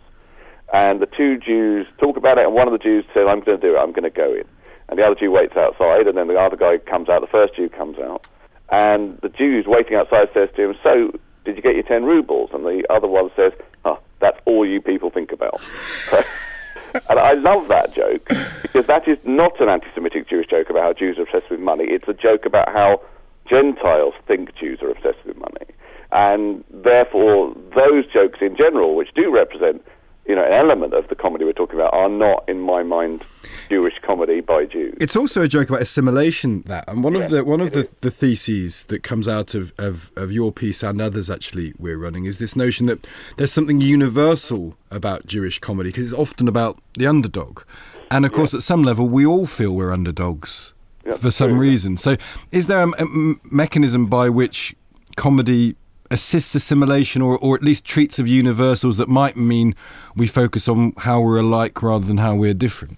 And 0.73 0.99
the 0.99 1.05
two 1.05 1.37
Jews 1.37 1.87
talk 1.99 2.17
about 2.17 2.39
it, 2.39 2.45
and 2.45 2.53
one 2.53 2.67
of 2.67 2.73
the 2.73 2.79
Jews 2.79 3.05
says, 3.13 3.27
"I'm 3.29 3.39
going 3.41 3.59
to 3.59 3.67
do 3.67 3.75
it. 3.75 3.79
I'm 3.79 3.91
going 3.91 4.03
to 4.03 4.09
go 4.09 4.33
in." 4.33 4.45
And 4.89 4.99
the 4.99 5.05
other 5.05 5.15
Jew 5.15 5.31
waits 5.31 5.55
outside, 5.55 6.07
and 6.07 6.17
then 6.17 6.27
the 6.27 6.39
other 6.39 6.55
guy 6.55 6.77
comes 6.77 7.09
out. 7.09 7.21
The 7.21 7.27
first 7.27 7.55
Jew 7.55 7.69
comes 7.69 7.97
out, 7.97 8.27
and 8.69 9.17
the 9.21 9.29
Jew 9.29 9.51
who's 9.51 9.65
waiting 9.65 9.95
outside 9.95 10.29
says 10.33 10.49
to 10.55 10.69
him, 10.69 10.77
"So, 10.83 11.11
did 11.45 11.55
you 11.55 11.61
get 11.61 11.75
your 11.75 11.83
10 11.83 12.03
rubles? 12.03 12.49
And 12.53 12.65
the 12.65 12.85
other 12.89 13.07
one 13.07 13.29
says, 13.35 13.53
oh, 13.85 13.99
that's 14.19 14.39
all 14.45 14.65
you 14.65 14.81
people 14.81 15.09
think 15.09 15.31
about. 15.31 15.65
and 17.09 17.19
I 17.19 17.33
love 17.33 17.67
that 17.69 17.93
joke 17.93 18.27
because 18.63 18.87
that 18.87 19.07
is 19.07 19.19
not 19.23 19.61
an 19.61 19.69
anti-Semitic 19.69 20.27
Jewish 20.27 20.47
joke 20.47 20.69
about 20.69 20.83
how 20.83 20.93
Jews 20.93 21.17
are 21.17 21.23
obsessed 21.23 21.49
with 21.49 21.59
money. 21.59 21.85
It's 21.85 22.07
a 22.07 22.13
joke 22.13 22.45
about 22.45 22.69
how 22.69 23.01
Gentiles 23.47 24.15
think 24.27 24.55
Jews 24.55 24.81
are 24.81 24.89
obsessed 24.89 25.23
with 25.25 25.37
money. 25.37 25.67
And 26.11 26.63
therefore, 26.69 27.55
those 27.75 28.07
jokes 28.07 28.39
in 28.41 28.55
general, 28.55 28.95
which 28.95 29.13
do 29.13 29.31
represent 29.31 29.85
you 30.27 30.35
know, 30.35 30.43
an 30.43 30.53
element 30.53 30.93
of 30.93 31.07
the 31.07 31.15
comedy 31.15 31.45
we're 31.45 31.53
talking 31.53 31.79
about 31.79 31.93
are 31.93 32.09
not, 32.09 32.43
in 32.47 32.59
my 32.59 32.81
mind, 32.83 33.23
Jewish 33.69 33.93
comedy 34.01 34.41
by 34.41 34.65
Jews. 34.65 34.95
It's 34.99 35.15
also 35.15 35.43
a 35.43 35.47
joke 35.47 35.69
about 35.69 35.81
assimilation. 35.81 36.63
That 36.63 36.85
and 36.87 37.03
one 37.03 37.15
yeah, 37.15 37.25
of 37.25 37.31
the 37.31 37.45
one 37.45 37.61
of 37.61 37.71
the, 37.71 37.89
the 38.01 38.11
theses 38.11 38.85
that 38.85 39.03
comes 39.03 39.27
out 39.27 39.53
of, 39.53 39.73
of, 39.77 40.11
of 40.15 40.31
your 40.31 40.51
piece 40.51 40.83
and 40.83 41.01
others 41.01 41.29
actually 41.29 41.73
we're 41.77 41.97
running 41.97 42.25
is 42.25 42.39
this 42.39 42.55
notion 42.55 42.87
that 42.87 43.07
there's 43.37 43.51
something 43.51 43.81
universal 43.81 44.77
about 44.91 45.27
Jewish 45.27 45.59
comedy 45.59 45.89
because 45.89 46.05
it's 46.05 46.19
often 46.19 46.47
about 46.47 46.79
the 46.93 47.07
underdog, 47.07 47.61
and 48.09 48.25
of 48.25 48.31
course, 48.31 48.53
yeah. 48.53 48.57
at 48.57 48.63
some 48.63 48.83
level, 48.83 49.07
we 49.07 49.25
all 49.25 49.45
feel 49.45 49.71
we're 49.71 49.91
underdogs. 49.91 50.73
for 51.19 51.29
some 51.29 51.51
true. 51.51 51.59
reason. 51.59 51.97
So, 51.97 52.17
is 52.51 52.65
there 52.65 52.81
a, 52.81 52.89
a 52.89 53.35
mechanism 53.43 54.07
by 54.07 54.29
which 54.29 54.75
comedy 55.15 55.75
assists 56.11 56.55
assimilation 56.55 57.21
or, 57.21 57.37
or 57.39 57.55
at 57.55 57.63
least 57.63 57.85
treats 57.85 58.19
of 58.19 58.27
universals 58.27 58.97
that 58.97 59.09
might 59.09 59.35
mean 59.35 59.75
we 60.15 60.27
focus 60.27 60.67
on 60.67 60.93
how 60.97 61.19
we're 61.19 61.39
alike 61.39 61.81
rather 61.81 62.05
than 62.05 62.17
how 62.17 62.35
we're 62.35 62.53
different? 62.53 62.97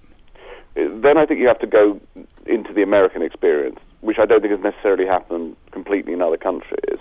Then 0.76 1.18
I 1.18 1.26
think 1.26 1.40
you 1.40 1.48
have 1.48 1.60
to 1.60 1.68
go 1.68 2.00
into 2.46 2.74
the 2.74 2.84
American 2.84 3.22
experience, 3.22 3.80
which 4.02 4.20
I 4.20 4.26
don't 4.26 4.42
think 4.42 4.52
has 4.52 4.62
necessarily 4.62 5.06
happened 5.06 5.56
completely 5.72 6.14
in 6.14 6.22
other 6.22 6.38
countries. 6.38 7.00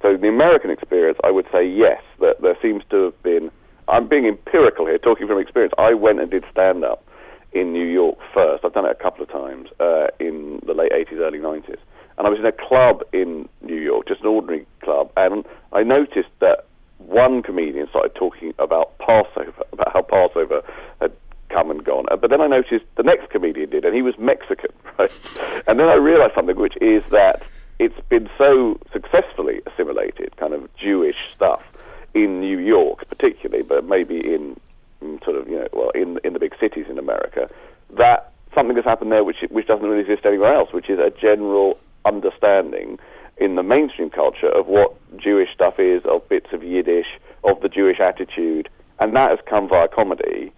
So 0.00 0.16
the 0.16 0.28
American 0.28 0.70
experience, 0.70 1.18
I 1.24 1.30
would 1.30 1.46
say 1.50 1.66
yes, 1.66 2.02
that 2.20 2.40
there 2.40 2.56
seems 2.62 2.84
to 2.90 3.04
have 3.04 3.22
been. 3.22 3.50
I'm 3.88 4.06
being 4.06 4.26
empirical 4.26 4.86
here, 4.86 4.98
talking 4.98 5.26
from 5.26 5.38
experience. 5.38 5.72
I 5.78 5.94
went 5.94 6.20
and 6.20 6.30
did 6.30 6.44
stand 6.50 6.84
up 6.84 7.04
in 7.52 7.72
New 7.72 7.86
York 7.86 8.18
first. 8.34 8.64
I've 8.64 8.74
done 8.74 8.84
it 8.84 8.90
a 8.90 8.94
couple 8.94 9.22
of 9.22 9.30
times 9.30 9.70
uh, 9.80 10.08
in 10.20 10.60
the 10.66 10.74
late 10.74 10.92
80s, 10.92 11.18
early 11.18 11.38
90s 11.38 11.78
and 12.18 12.26
I 12.26 12.30
was 12.30 12.40
in 12.40 12.46
a 12.46 12.52
club 12.52 13.04
in 13.12 13.48
New 13.62 13.80
York, 13.80 14.08
just 14.08 14.20
an 14.20 14.26
ordinary 14.26 14.66
club, 14.82 15.10
and 15.16 15.44
I 15.72 15.84
noticed 15.84 16.30
that 16.40 16.66
one 16.98 17.42
comedian 17.42 17.88
started 17.88 18.14
talking 18.16 18.52
about 18.58 18.98
Passover, 18.98 19.62
about 19.72 19.92
how 19.92 20.02
Passover 20.02 20.62
had 21.00 21.12
come 21.48 21.70
and 21.70 21.84
gone. 21.84 22.06
But 22.20 22.28
then 22.30 22.40
I 22.40 22.48
noticed 22.48 22.84
the 22.96 23.04
next 23.04 23.30
comedian 23.30 23.70
did, 23.70 23.84
and 23.84 23.94
he 23.94 24.02
was 24.02 24.18
Mexican, 24.18 24.70
right? 24.98 25.10
And 25.68 25.78
then 25.78 25.88
I 25.88 25.94
realized 25.94 26.34
something, 26.34 26.56
which 26.56 26.76
is 26.80 27.04
that 27.10 27.42
it's 27.78 27.98
been 28.08 28.28
so 28.36 28.80
successfully 28.92 29.62
assimilated, 29.66 30.36
kind 30.36 30.52
of 30.52 30.68
Jewish 30.74 31.30
stuff 31.32 31.62
in 32.14 32.40
New 32.40 32.58
York, 32.58 33.08
particularly, 33.08 33.62
but 33.62 33.84
maybe 33.84 34.18
in, 34.18 34.58
in 35.00 35.20
sort 35.24 35.36
of 35.36 35.48
you 35.48 35.60
know, 35.60 35.68
well, 35.72 35.90
in 35.90 36.18
in 36.24 36.32
the 36.32 36.40
big 36.40 36.54
cities 36.58 36.86
in 36.88 36.98
America, 36.98 37.48
that 37.90 38.32
something 38.54 38.74
has 38.74 38.84
happened 38.84 39.12
there 39.12 39.22
which 39.22 39.44
which 39.50 39.68
doesn't 39.68 39.86
really 39.86 40.00
exist 40.00 40.26
anywhere 40.26 40.52
else, 40.52 40.72
which 40.72 40.90
is 40.90 40.98
a 40.98 41.10
general 41.10 41.78
understanding 42.04 42.98
in 43.36 43.54
the 43.54 43.62
mainstream 43.62 44.10
culture 44.10 44.48
of 44.48 44.66
what 44.66 44.94
Jewish 45.16 45.52
stuff 45.54 45.78
is, 45.78 46.04
of 46.04 46.28
bits 46.28 46.52
of 46.52 46.62
Yiddish, 46.62 47.18
of 47.44 47.60
the 47.60 47.68
Jewish 47.68 48.00
attitude, 48.00 48.68
and 48.98 49.14
that 49.16 49.30
has 49.30 49.38
come 49.46 49.68
via 49.68 49.88
comedy, 49.88 50.52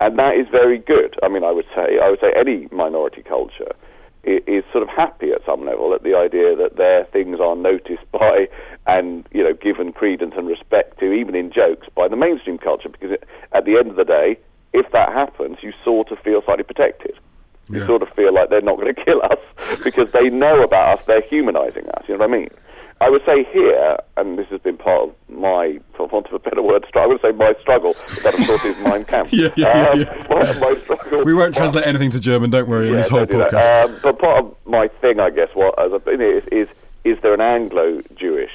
and 0.00 0.18
that 0.18 0.34
is 0.34 0.46
very 0.50 0.78
good. 0.78 1.16
I 1.22 1.28
mean, 1.28 1.44
I 1.44 1.52
would 1.52 1.66
say, 1.74 1.98
I 2.02 2.10
would 2.10 2.20
say 2.20 2.32
any 2.36 2.68
minority 2.72 3.22
culture 3.22 3.72
is 4.24 4.64
sort 4.72 4.82
of 4.82 4.88
happy 4.88 5.32
at 5.32 5.44
some 5.44 5.66
level 5.66 5.92
at 5.92 6.02
the 6.02 6.16
idea 6.16 6.56
that 6.56 6.76
their 6.76 7.04
things 7.04 7.40
are 7.40 7.54
noticed 7.54 8.04
by 8.12 8.48
and 8.86 9.26
you 9.32 9.42
know 9.42 9.52
given 9.54 9.92
credence 9.92 10.34
and 10.36 10.46
respect 10.46 10.98
to, 11.00 11.12
even 11.12 11.34
in 11.34 11.50
jokes, 11.50 11.86
by 11.94 12.08
the 12.08 12.16
mainstream 12.16 12.58
culture. 12.58 12.88
Because 12.88 13.12
it, 13.12 13.24
at 13.52 13.64
the 13.64 13.76
end 13.76 13.90
of 13.90 13.96
the 13.96 14.04
day, 14.04 14.38
if 14.72 14.90
that 14.92 15.12
happens, 15.12 15.58
you 15.62 15.72
sort 15.84 16.10
of 16.10 16.18
feel 16.18 16.42
slightly 16.42 16.64
protected. 16.64 17.18
You 17.68 17.80
yeah. 17.80 17.86
sort 17.86 18.02
of 18.02 18.10
feel 18.10 18.34
like 18.34 18.50
they're 18.50 18.60
not 18.60 18.76
going 18.76 18.94
to 18.94 19.04
kill 19.04 19.22
us 19.22 19.38
because 19.82 20.10
they 20.12 20.30
know 20.30 20.62
about 20.62 20.98
us. 20.98 21.04
They're 21.06 21.22
humanizing 21.22 21.88
us. 21.90 22.04
You 22.08 22.14
know 22.14 22.26
what 22.26 22.30
I 22.30 22.38
mean? 22.38 22.50
I 23.00 23.10
would 23.10 23.22
say 23.26 23.44
here, 23.44 23.98
and 24.16 24.38
this 24.38 24.46
has 24.48 24.60
been 24.60 24.76
part 24.76 25.08
of 25.08 25.14
my, 25.28 25.80
for 25.94 26.06
want 26.06 26.26
of 26.26 26.32
a 26.32 26.38
better 26.38 26.62
word, 26.62 26.86
struggle. 26.88 27.10
I 27.10 27.12
would 27.12 27.20
say 27.22 27.32
my 27.32 27.54
struggle, 27.60 27.94
that 28.22 28.38
of 28.38 28.46
course 28.46 28.64
is 28.64 28.78
Mein 28.84 29.04
Kampf. 29.06 29.32
yeah, 29.32 29.48
yeah, 29.56 29.88
um, 29.88 30.00
yeah. 30.00 30.26
My, 30.30 30.52
my, 30.58 30.80
struggle. 30.80 31.24
We 31.24 31.34
won't 31.34 31.54
translate 31.54 31.86
anything 31.86 32.10
to 32.10 32.20
German, 32.20 32.50
don't 32.50 32.68
worry, 32.68 32.86
yeah, 32.86 32.92
in 32.92 32.96
this 32.98 33.08
whole 33.08 33.26
podcast. 33.26 33.84
Um, 33.84 33.98
but 34.02 34.18
part 34.18 34.44
of 34.44 34.56
my 34.64 34.88
thing, 34.88 35.18
I 35.18 35.30
guess, 35.30 35.48
what 35.54 35.78
as 35.78 35.92
I've 35.92 36.04
been 36.04 36.20
here, 36.20 36.38
is, 36.38 36.46
is, 36.46 36.68
is 37.02 37.20
there 37.20 37.34
an 37.34 37.40
Anglo-Jewish 37.40 38.52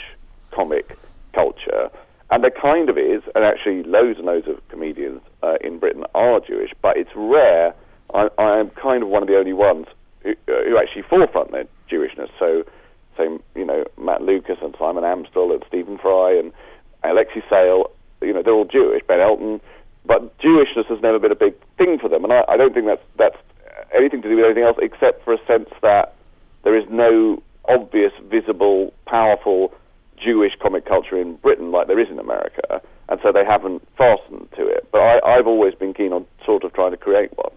comic 0.52 0.98
culture? 1.34 1.92
And 2.32 2.44
there 2.44 2.52
kind 2.52 2.90
of 2.90 2.98
is, 2.98 3.22
and 3.36 3.44
actually 3.44 3.84
loads 3.84 4.20
and 4.20 4.26
loads 4.26 4.48
of 4.48 4.66
comedians 4.70 5.22
uh, 5.44 5.58
in 5.62 5.80
Britain 5.80 6.06
are 6.16 6.40
Jewish, 6.40 6.72
but 6.82 6.96
it's 6.96 7.12
rare 7.14 7.76
I, 8.14 8.30
I 8.38 8.60
am 8.60 8.70
kind 8.72 9.04
of 9.04 9.10
one 9.10 9.22
of 9.22 9.28
the 9.28 9.38
only 9.38 9.54
ones 9.54 9.88
who, 10.22 10.32
uh, 10.32 10.64
who 10.64 10.78
actually 10.78 11.04
forefront 11.04 11.52
their 11.52 11.66
Jewishness. 11.90 12.30
So, 12.38 12.66
same, 13.18 13.42
you 13.56 13.66
know, 13.66 13.86
Matt 13.98 14.22
Lucas 14.22 14.58
and 14.62 14.76
Simon 14.78 15.04
Amstell 15.04 15.54
and 15.54 15.64
Stephen 15.68 15.98
Fry 15.98 16.34
and 16.34 16.52
Alexei 17.04 17.44
Sayle, 17.50 17.92
you 18.22 18.34
know, 18.34 18.42
they're 18.42 18.54
all 18.54 18.66
Jewish. 18.66 19.04
Ben 19.08 19.22
Elton, 19.22 19.62
but 20.06 20.38
Jewishness 20.40 20.86
has 20.86 21.02
never 21.02 21.20
been 21.20 21.32
a 21.32 21.36
big 21.36 21.56
thing 21.78 22.00
for 22.00 22.10
them, 22.10 22.24
and 22.24 22.34
I, 22.34 22.44
I 22.48 22.58
don't 22.58 22.74
think 22.74 22.88
that's 22.88 23.04
that's 23.18 23.38
anything 23.94 24.22
to 24.22 24.30
do 24.30 24.36
with 24.36 24.46
anything 24.46 24.64
else 24.64 24.78
except 24.82 25.24
for 25.24 25.34
a 25.34 25.46
sense 25.46 25.70
that 25.82 26.14
there 26.64 26.76
is 26.76 26.88
no 26.90 27.42
obvious, 27.68 28.12
visible, 28.30 28.94
powerful 29.06 29.74
Jewish 30.18 30.58
comic 30.60 30.86
culture 30.86 31.18
in 31.18 31.36
Britain 31.36 31.72
like 31.72 31.88
there 31.88 32.00
is 32.00 32.10
in 32.10 32.20
America, 32.20 32.82
and 33.08 33.20
so 33.24 33.32
they 33.32 33.46
haven't 33.46 33.88
fastened 33.98 34.50
to 34.56 34.68
it. 34.68 34.88
But 34.92 35.24
I, 35.24 35.36
I've 35.38 35.48
always 35.48 35.76
been 35.76 35.94
keen 35.94 36.12
on 36.12 36.26
sort 36.46 36.64
of 36.64 36.74
trying 36.74 36.92
to 36.92 36.98
create 36.98 37.36
one. 37.38 37.52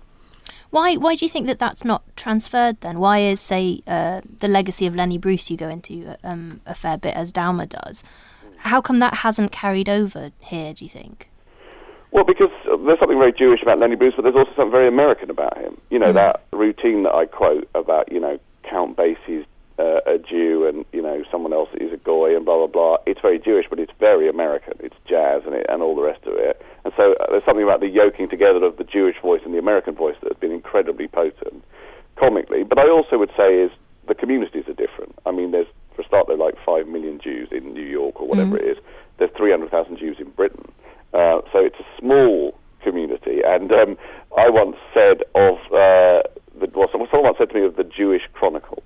Why 0.72 0.96
why 0.96 1.14
do 1.16 1.26
you 1.26 1.28
think 1.28 1.46
that 1.48 1.58
that's 1.58 1.84
not 1.84 2.02
transferred 2.16 2.80
then? 2.80 2.98
Why 2.98 3.18
is 3.18 3.40
say 3.40 3.82
uh, 3.86 4.22
the 4.38 4.48
legacy 4.48 4.86
of 4.86 4.96
Lenny 4.96 5.18
Bruce 5.18 5.50
you 5.50 5.56
go 5.58 5.68
into 5.68 6.16
um, 6.24 6.62
a 6.64 6.74
fair 6.74 6.96
bit 6.96 7.14
as 7.14 7.30
Dauber 7.30 7.66
does? 7.66 8.02
How 8.56 8.80
come 8.80 8.98
that 8.98 9.16
hasn't 9.16 9.52
carried 9.52 9.90
over 9.90 10.32
here? 10.38 10.72
Do 10.72 10.86
you 10.86 10.88
think? 10.88 11.28
Well, 12.10 12.24
because 12.24 12.48
there's 12.64 12.98
something 12.98 13.18
very 13.18 13.34
Jewish 13.34 13.60
about 13.60 13.80
Lenny 13.80 13.96
Bruce, 13.96 14.14
but 14.16 14.22
there's 14.22 14.34
also 14.34 14.50
something 14.56 14.70
very 14.70 14.88
American 14.88 15.28
about 15.28 15.58
him. 15.58 15.78
You 15.90 15.98
know 15.98 16.10
mm. 16.10 16.14
that 16.14 16.44
routine 16.52 17.02
that 17.02 17.14
I 17.14 17.26
quote 17.26 17.68
about 17.74 18.10
you 18.10 18.18
know 18.18 18.38
Count 18.62 18.96
Basie's 18.96 19.44
uh, 19.82 20.00
a 20.06 20.18
Jew 20.18 20.66
and 20.66 20.84
you 20.92 21.02
know 21.02 21.24
someone 21.30 21.52
else 21.52 21.68
is 21.74 21.92
a 21.92 21.96
goy 21.96 22.36
and 22.36 22.44
blah 22.44 22.58
blah 22.58 22.66
blah. 22.66 22.96
It's 23.06 23.20
very 23.20 23.38
Jewish, 23.38 23.66
but 23.68 23.80
it's 23.80 23.92
very 23.98 24.28
American. 24.28 24.74
It's 24.80 24.96
jazz 25.08 25.42
and 25.44 25.54
it, 25.54 25.66
and 25.68 25.82
all 25.82 25.96
the 25.96 26.02
rest 26.02 26.24
of 26.24 26.34
it. 26.34 26.62
And 26.84 26.92
so 26.96 27.14
uh, 27.14 27.26
there's 27.30 27.44
something 27.44 27.64
about 27.64 27.80
the 27.80 27.88
yoking 27.88 28.28
together 28.28 28.64
of 28.64 28.76
the 28.76 28.84
Jewish 28.84 29.18
voice 29.20 29.40
and 29.44 29.52
the 29.52 29.58
American 29.58 29.94
voice 29.94 30.16
that 30.22 30.32
has 30.32 30.38
been 30.38 30.52
incredibly 30.52 31.08
potent, 31.08 31.64
comically. 32.16 32.62
But 32.62 32.78
I 32.78 32.88
also 32.88 33.18
would 33.18 33.32
say 33.36 33.58
is 33.58 33.70
the 34.06 34.14
communities 34.14 34.64
are 34.68 34.74
different. 34.74 35.14
I 35.26 35.32
mean, 35.32 35.50
there's 35.50 35.68
for 35.94 36.02
a 36.02 36.06
start 36.06 36.26
there 36.26 36.36
are 36.36 36.38
like 36.38 36.56
five 36.64 36.86
million 36.86 37.18
Jews 37.18 37.48
in 37.50 37.74
New 37.74 37.84
York 37.84 38.20
or 38.20 38.28
whatever 38.28 38.56
mm. 38.56 38.62
it 38.62 38.76
is. 38.76 38.78
There's 39.18 39.30
300,000 39.36 39.98
Jews 39.98 40.16
in 40.18 40.30
Britain, 40.30 40.70
uh, 41.12 41.42
so 41.52 41.58
it's 41.58 41.78
a 41.78 41.86
small 41.98 42.58
community. 42.82 43.42
And 43.44 43.72
um, 43.72 43.98
I 44.36 44.48
once 44.48 44.76
said 44.94 45.22
of 45.34 45.58
uh, 45.70 46.22
the, 46.58 46.70
well, 46.74 46.88
someone 46.90 47.08
once 47.12 47.38
said 47.38 47.50
to 47.50 47.54
me 47.54 47.64
of 47.64 47.76
the 47.76 47.84
Jewish 47.84 48.22
Chronicle 48.32 48.81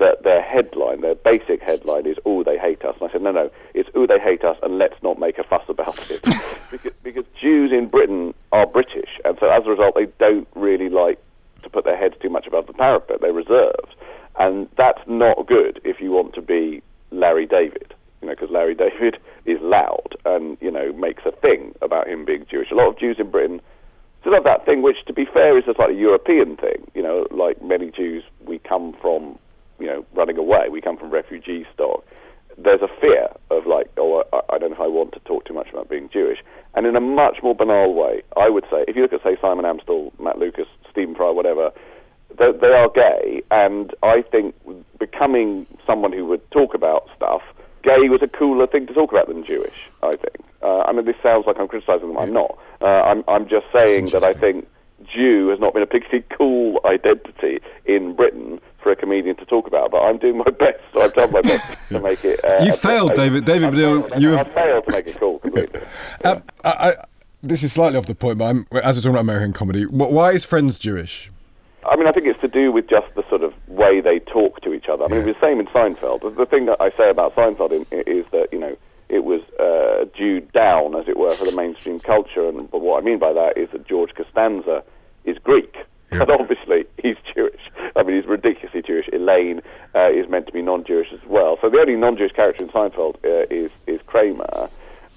that 0.00 0.24
their 0.24 0.42
headline, 0.42 1.02
their 1.02 1.14
basic 1.14 1.62
headline 1.62 2.06
is, 2.06 2.16
oh, 2.26 2.42
they 2.42 2.58
hate 2.58 2.84
us. 2.84 2.96
And 3.00 3.08
I 3.08 3.12
said, 3.12 3.22
no, 3.22 3.30
no, 3.30 3.50
it's, 3.74 3.88
oh, 3.94 4.06
they 4.06 4.18
hate 4.18 4.44
us, 4.44 4.58
and 4.62 4.78
let's 4.78 5.00
not 5.02 5.18
make 5.18 5.38
a 5.38 5.44
fuss 5.44 5.62
about 5.68 6.10
it. 6.10 6.22
because, 6.70 6.92
because 7.02 7.24
Jews 7.40 7.70
in 7.70 7.86
Britain 7.86 8.34
are 8.50 8.66
British, 8.66 9.20
and 9.24 9.38
so 9.38 9.48
as 9.48 9.64
a 9.66 9.70
result, 9.70 9.94
they 9.94 10.06
don't 10.18 10.48
really 10.54 10.88
like 10.88 11.20
to 11.62 11.70
put 11.70 11.84
their 11.84 11.96
heads 11.96 12.16
too 12.20 12.30
much 12.30 12.46
above 12.46 12.66
the 12.66 12.72
parapet. 12.72 13.20
They're 13.20 13.32
reserved. 13.32 13.94
And 14.38 14.68
that's 14.76 15.02
not 15.06 15.46
good 15.46 15.80
if 15.84 16.00
you 16.00 16.10
want 16.12 16.34
to 16.34 16.42
be 16.42 16.82
Larry 17.10 17.46
David, 17.46 17.94
you 18.20 18.28
know, 18.28 18.34
because 18.34 18.50
Larry 18.50 18.74
David 18.86 19.18
is 19.44 19.60
loud 19.60 20.16
and, 20.24 20.56
you 20.60 20.70
know, 20.70 20.92
makes 20.94 21.24
a 21.26 21.32
thing 21.32 21.74
about 21.82 22.08
him 22.08 22.24
being 22.24 22.46
Jewish. 22.50 22.70
A 22.70 22.74
lot 22.74 22.88
of 22.88 22.98
Jews 22.98 23.16
in 23.18 23.30
Britain 23.30 23.60
still 24.20 24.32
have 24.32 24.44
that 24.44 24.64
thing, 24.64 24.82
which, 24.82 25.04
to 25.06 25.12
be 25.12 25.26
fair, 25.26 25.58
is 25.58 25.64
just 25.64 25.78
like 25.78 25.88
a 25.88 25.92
slightly 25.92 26.00
European 26.00 26.56
thing. 26.56 26.90
You 26.94 27.02
know, 27.02 27.26
like 27.30 27.62
many 27.62 27.90
Jews, 27.90 28.24
we 28.44 28.58
come 28.58 28.94
from 29.00 29.38
you 29.80 29.86
know, 29.86 30.04
running 30.14 30.38
away. 30.38 30.68
We 30.68 30.80
come 30.80 30.96
from 30.96 31.10
refugee 31.10 31.66
stock. 31.74 32.04
There's 32.58 32.82
a 32.82 32.88
fear 33.00 33.28
of 33.50 33.66
like, 33.66 33.90
oh, 33.96 34.24
I, 34.32 34.40
I 34.50 34.58
don't 34.58 34.70
know 34.70 34.76
if 34.76 34.80
I 34.80 34.86
want 34.86 35.12
to 35.12 35.20
talk 35.20 35.46
too 35.46 35.54
much 35.54 35.70
about 35.70 35.88
being 35.88 36.08
Jewish. 36.10 36.38
And 36.74 36.86
in 36.86 36.94
a 36.94 37.00
much 37.00 37.42
more 37.42 37.54
banal 37.54 37.94
way, 37.94 38.22
I 38.36 38.48
would 38.48 38.64
say, 38.70 38.84
if 38.86 38.96
you 38.96 39.02
look 39.02 39.12
at, 39.12 39.22
say, 39.22 39.36
Simon 39.40 39.64
Amstell, 39.64 40.12
Matt 40.20 40.38
Lucas, 40.38 40.66
Stephen 40.90 41.14
Fry, 41.14 41.30
whatever, 41.30 41.72
they, 42.38 42.52
they 42.52 42.72
are 42.72 42.88
gay, 42.88 43.42
and 43.50 43.94
I 44.02 44.22
think 44.22 44.54
becoming 44.98 45.66
someone 45.86 46.12
who 46.12 46.26
would 46.26 46.48
talk 46.50 46.74
about 46.74 47.08
stuff, 47.16 47.42
gay 47.82 48.08
was 48.08 48.22
a 48.22 48.28
cooler 48.28 48.66
thing 48.66 48.86
to 48.86 48.94
talk 48.94 49.10
about 49.10 49.28
than 49.28 49.44
Jewish, 49.44 49.88
I 50.02 50.16
think. 50.16 50.36
Uh, 50.62 50.82
I 50.82 50.92
mean, 50.92 51.06
this 51.06 51.16
sounds 51.22 51.46
like 51.46 51.58
I'm 51.58 51.68
criticising 51.68 52.06
them. 52.06 52.18
I'm 52.18 52.32
not. 52.32 52.58
Uh, 52.80 53.02
I'm, 53.02 53.24
I'm 53.26 53.48
just 53.48 53.66
saying 53.74 54.06
that 54.08 54.22
I 54.22 54.32
think 54.32 54.68
Jew 55.04 55.48
has 55.48 55.58
not 55.58 55.74
been 55.74 55.82
a 55.82 55.86
particularly 55.86 56.24
cool 56.30 56.80
identity 56.84 57.60
in 57.84 58.14
Britain 58.14 58.60
for 58.82 58.92
a 58.92 58.96
comedian 58.96 59.36
to 59.36 59.44
talk 59.44 59.66
about, 59.66 59.90
but 59.90 60.02
I'm 60.02 60.18
doing 60.18 60.38
my 60.38 60.44
best. 60.58 60.80
So 60.92 61.02
I've 61.02 61.14
done 61.14 61.32
my 61.32 61.42
best 61.42 61.88
to 61.88 62.00
make 62.00 62.24
it. 62.24 62.44
Uh, 62.44 62.64
you 62.64 62.72
failed, 62.72 63.14
David. 63.14 63.44
David 63.44 63.70
Baddiel, 63.70 64.20
you 64.20 64.30
have 64.30 64.52
failed 64.52 64.86
to 64.86 64.92
make 64.92 65.06
it 65.06 65.18
cool 65.18 65.38
completely. 65.38 65.80
Um, 66.22 66.42
I, 66.64 66.70
I, 66.70 67.04
this 67.42 67.62
is 67.62 67.72
slightly 67.72 67.98
off 67.98 68.06
the 68.06 68.14
point, 68.14 68.38
but 68.38 68.44
I'm, 68.44 68.66
as 68.72 68.96
we're 68.96 69.00
talking 69.00 69.10
about 69.12 69.20
American 69.20 69.54
comedy, 69.54 69.86
why 69.86 70.32
is 70.32 70.44
Friends 70.44 70.78
Jewish? 70.78 71.30
I 71.88 71.96
mean, 71.96 72.06
I 72.06 72.12
think 72.12 72.26
it's 72.26 72.40
to 72.40 72.48
do 72.48 72.70
with 72.72 72.88
just 72.88 73.14
the 73.14 73.26
sort 73.30 73.42
of 73.42 73.54
way 73.68 74.02
they 74.02 74.18
talk 74.18 74.60
to 74.62 74.74
each 74.74 74.88
other. 74.88 75.04
I 75.04 75.08
mean, 75.08 75.16
yeah. 75.16 75.22
it 75.22 75.26
was 75.28 75.36
the 75.36 75.46
same 75.46 75.60
in 75.60 75.66
Seinfeld. 75.68 76.36
The 76.36 76.44
thing 76.44 76.66
that 76.66 76.78
I 76.80 76.90
say 76.90 77.08
about 77.08 77.34
Seinfeld 77.34 77.72
is 77.90 78.26
that 78.32 78.48
you 78.52 78.58
know 78.58 78.76
it 79.10 79.24
was 79.24 79.42
uh, 79.58 80.06
due 80.16 80.40
down, 80.40 80.94
as 80.94 81.08
it 81.08 81.16
were, 81.16 81.30
for 81.30 81.44
the 81.44 81.56
mainstream 81.56 81.98
culture. 81.98 82.48
And 82.48 82.70
but 82.70 82.80
what 82.80 83.02
I 83.02 83.04
mean 83.04 83.18
by 83.18 83.32
that 83.32 83.58
is 83.58 83.68
that 83.70 83.86
George 83.86 84.14
Costanza 84.14 84.84
is 85.24 85.36
Greek, 85.38 85.76
yeah. 86.12 86.22
and 86.22 86.30
obviously 86.30 86.86
he's 87.02 87.16
Jewish. 87.34 87.60
I 87.96 88.02
mean, 88.04 88.16
he's 88.16 88.26
ridiculously 88.26 88.82
Jewish. 88.82 89.08
Elaine 89.12 89.62
uh, 89.94 90.10
is 90.12 90.28
meant 90.28 90.46
to 90.46 90.52
be 90.52 90.62
non-Jewish 90.62 91.12
as 91.12 91.20
well. 91.26 91.58
So 91.60 91.68
the 91.68 91.80
only 91.80 91.96
non-Jewish 91.96 92.32
character 92.32 92.64
in 92.64 92.70
Seinfeld 92.70 93.16
uh, 93.24 93.46
is 93.50 93.72
is 93.86 94.00
Kramer. 94.06 94.70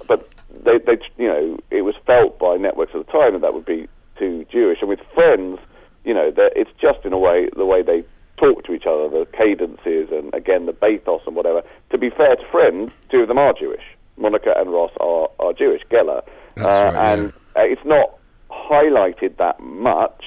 But 0.08 0.28
they, 0.66 0.80
they, 0.80 0.98
you 1.18 1.28
know, 1.28 1.60
it 1.70 1.84
was 1.84 1.96
felt 2.06 2.40
by 2.40 2.58
networks 2.58 2.94
at 2.96 3.06
the 3.06 3.12
time 3.12 3.34
that 3.34 3.42
that 3.42 3.54
would 3.54 3.66
be 3.66 3.88
too 4.18 4.46
Jewish. 4.52 4.80
And 4.82 4.90
with 4.90 5.00
Friends, 5.14 5.60
you 6.04 6.14
know, 6.14 6.34
it's 6.36 6.72
just 6.82 7.06
in 7.06 7.14
a 7.14 7.18
way 7.18 7.50
the 7.56 7.66
way 7.66 7.84
they 7.84 8.04
talk 8.38 8.64
to 8.66 8.74
each 8.74 8.86
other, 8.86 9.08
the 9.10 9.28
cadences, 9.32 10.10
and 10.12 10.34
again 10.34 10.66
the 10.66 10.74
bathos 10.74 11.22
and 11.26 11.36
whatever. 11.36 11.64
To 11.92 11.98
be 11.98 12.10
fair 12.10 12.36
to 12.36 12.46
Friends, 12.48 12.92
two 13.10 13.22
of 13.22 13.28
them 13.28 13.38
are 13.38 13.54
Jewish. 13.54 13.84
Monica 14.18 14.54
and 14.58 14.72
Ross 14.72 14.92
are, 15.00 15.30
are 15.40 15.54
Jewish. 15.54 15.82
Geller, 15.90 16.24
uh, 16.58 16.64
right, 16.64 16.96
and 16.96 17.34
yeah. 17.56 17.62
uh, 17.62 17.66
it's 17.66 17.86
not 17.86 18.18
highlighted 18.52 19.38
that 19.38 19.60
much, 19.60 20.24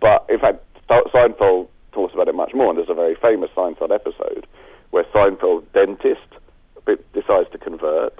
but 0.00 0.26
in 0.28 0.38
fact, 0.38 0.64
Seinfeld 0.88 1.68
talks 1.92 2.14
about 2.14 2.28
it 2.28 2.34
much 2.34 2.54
more. 2.54 2.70
And 2.70 2.78
there's 2.78 2.90
a 2.90 2.94
very 2.94 3.14
famous 3.14 3.50
Seinfeld 3.56 3.92
episode 3.92 4.46
where 4.90 5.04
Seinfeld 5.04 5.64
dentist 5.72 6.20
decides 7.12 7.50
to 7.50 7.58
convert, 7.58 8.18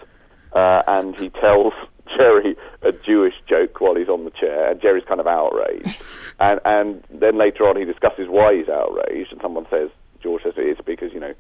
uh, 0.52 0.82
and 0.86 1.18
he 1.18 1.30
tells 1.30 1.74
Jerry 2.16 2.56
a 2.82 2.92
Jewish 2.92 3.34
joke 3.48 3.80
while 3.80 3.94
he's 3.94 4.08
on 4.08 4.24
the 4.24 4.30
chair, 4.30 4.70
and 4.70 4.80
Jerry's 4.80 5.04
kind 5.04 5.20
of 5.20 5.26
outraged. 5.26 6.00
and 6.40 6.60
and 6.64 7.04
then 7.10 7.36
later 7.38 7.68
on, 7.68 7.76
he 7.76 7.84
discusses 7.84 8.28
why 8.28 8.54
he's 8.54 8.68
outraged, 8.68 9.32
and 9.32 9.40
someone 9.40 9.66
says, 9.70 9.90
George 10.22 10.42
says 10.42 10.54
it's 10.56 10.80
because 10.80 11.12
you 11.12 11.20
know 11.20 11.34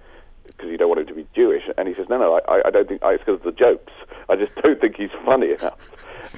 because 0.46 0.68
you 0.70 0.78
don't 0.78 0.88
want 0.88 1.00
him 1.00 1.06
to 1.06 1.14
be 1.14 1.26
Jewish, 1.34 1.62
and 1.78 1.88
he 1.88 1.94
says, 1.94 2.08
no, 2.08 2.18
no, 2.18 2.40
I, 2.48 2.66
I 2.66 2.70
don't 2.70 2.88
think 2.88 3.00
it's 3.02 3.24
because 3.24 3.38
of 3.38 3.44
the 3.44 3.52
jokes. 3.52 3.92
I 4.28 4.36
just 4.36 4.54
don't 4.56 4.80
think 4.80 4.96
he's 4.96 5.10
funny 5.24 5.52
enough. 5.52 5.78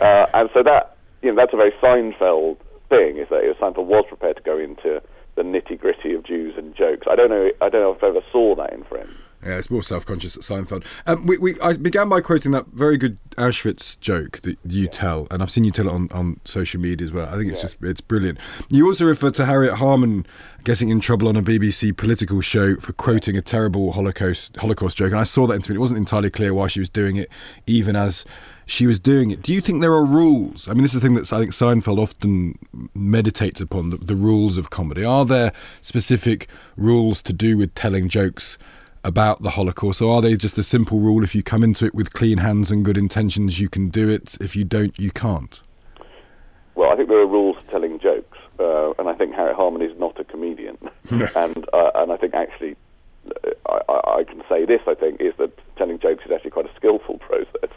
Uh, 0.00 0.26
and 0.42 0.50
so 0.52 0.62
that 0.64 0.96
you 1.22 1.30
know 1.30 1.36
that's 1.36 1.54
a 1.54 1.56
very 1.56 1.70
Seinfeld 1.80 2.56
thing, 2.88 3.16
is 3.16 3.28
that 3.28 3.42
Seinfeld 3.60 3.86
was 3.86 4.04
prepared 4.08 4.36
to 4.36 4.42
go 4.42 4.58
into 4.58 5.00
the 5.36 5.42
nitty 5.42 5.80
gritty 5.80 6.14
of 6.14 6.24
Jews 6.24 6.54
and 6.56 6.74
jokes. 6.74 7.06
I 7.08 7.14
don't 7.14 7.30
know. 7.30 7.52
I 7.60 7.68
don't 7.68 7.80
know 7.80 7.92
if 7.92 8.02
I 8.02 8.08
ever 8.08 8.22
saw 8.32 8.56
that 8.56 8.72
in 8.72 8.82
Friends. 8.82 9.14
Yeah, 9.44 9.58
it's 9.58 9.70
more 9.72 9.82
self-conscious 9.82 10.36
at 10.36 10.42
Seinfeld. 10.42 10.84
Um, 11.04 11.26
we, 11.26 11.36
we, 11.36 11.60
I 11.60 11.76
began 11.76 12.08
by 12.08 12.20
quoting 12.20 12.52
that 12.52 12.66
very 12.68 12.96
good 12.96 13.18
Auschwitz 13.36 13.98
joke 13.98 14.40
that 14.42 14.56
you 14.64 14.84
yeah. 14.84 14.90
tell, 14.90 15.26
and 15.32 15.42
I've 15.42 15.50
seen 15.50 15.64
you 15.64 15.72
tell 15.72 15.88
it 15.88 15.92
on, 15.92 16.08
on 16.12 16.40
social 16.44 16.80
media 16.80 17.04
as 17.04 17.12
well. 17.12 17.28
I 17.28 17.36
think 17.36 17.50
it's 17.50 17.58
yeah. 17.58 17.62
just 17.62 17.82
it's 17.82 18.00
brilliant. 18.00 18.38
You 18.68 18.86
also 18.86 19.04
refer 19.04 19.30
to 19.30 19.46
Harriet 19.46 19.74
Harman 19.74 20.26
getting 20.64 20.90
in 20.90 21.00
trouble 21.00 21.28
on 21.28 21.36
a 21.36 21.42
BBC 21.42 21.96
political 21.96 22.40
show 22.40 22.76
for 22.76 22.92
quoting 22.92 23.36
a 23.36 23.42
terrible 23.42 23.92
Holocaust 23.92 24.56
Holocaust 24.56 24.96
joke, 24.96 25.10
and 25.10 25.20
I 25.20 25.24
saw 25.24 25.46
that 25.46 25.54
interview. 25.54 25.76
It 25.76 25.80
wasn't 25.80 25.98
entirely 25.98 26.30
clear 26.30 26.52
why 26.52 26.68
she 26.68 26.78
was 26.78 26.88
doing 26.88 27.16
it, 27.16 27.28
even 27.66 27.96
as 27.96 28.24
she 28.66 28.86
was 28.86 28.98
doing 28.98 29.30
it. 29.30 29.42
Do 29.42 29.52
you 29.52 29.60
think 29.60 29.80
there 29.80 29.92
are 29.92 30.04
rules? 30.04 30.68
I 30.68 30.74
mean, 30.74 30.82
this 30.82 30.94
is 30.94 31.00
the 31.00 31.06
thing 31.06 31.14
that 31.14 31.32
I 31.32 31.38
think 31.38 31.52
Seinfeld 31.52 31.98
often 31.98 32.58
meditates 32.94 33.60
upon 33.60 33.90
the, 33.90 33.98
the 33.98 34.16
rules 34.16 34.58
of 34.58 34.70
comedy. 34.70 35.04
Are 35.04 35.24
there 35.24 35.52
specific 35.80 36.48
rules 36.76 37.22
to 37.22 37.32
do 37.32 37.56
with 37.56 37.74
telling 37.74 38.08
jokes? 38.08 38.58
about 39.04 39.42
the 39.42 39.50
Holocaust, 39.50 40.00
or 40.00 40.14
are 40.14 40.22
they 40.22 40.36
just 40.36 40.56
a 40.58 40.62
simple 40.62 41.00
rule 41.00 41.24
if 41.24 41.34
you 41.34 41.42
come 41.42 41.64
into 41.64 41.86
it 41.86 41.92
with 41.92 42.12
clean 42.12 42.38
hands 42.38 42.70
and 42.70 42.84
good 42.84 42.96
intentions, 42.96 43.58
you 43.58 43.68
can 43.68 43.88
do 43.88 44.08
it? 44.08 44.36
If 44.40 44.54
you 44.54 44.64
don't, 44.64 44.96
you 44.96 45.10
can't? 45.10 45.60
Well, 46.74 46.92
I 46.92 46.96
think 46.96 47.08
there 47.08 47.18
are 47.18 47.26
rules 47.26 47.56
to 47.56 47.62
telling 47.64 47.98
jokes, 47.98 48.38
uh, 48.58 48.92
and 48.98 49.08
I 49.08 49.14
think 49.14 49.34
Harriet 49.34 49.56
Harman 49.56 49.82
is 49.82 49.98
not 49.98 50.18
a 50.20 50.24
comedian. 50.24 50.78
and 51.10 51.68
uh, 51.72 51.90
and 51.96 52.12
I 52.12 52.16
think 52.16 52.34
actually, 52.34 52.76
I, 53.68 54.00
I, 54.18 54.24
can 54.24 54.42
say 54.48 54.64
this. 54.64 54.80
I 54.86 54.94
think 54.94 55.20
is 55.20 55.34
that 55.38 55.52
telling 55.76 55.98
jokes 55.98 56.24
is 56.24 56.32
actually 56.32 56.50
quite 56.50 56.66
a 56.66 56.74
skillful 56.76 57.18
process, 57.18 57.70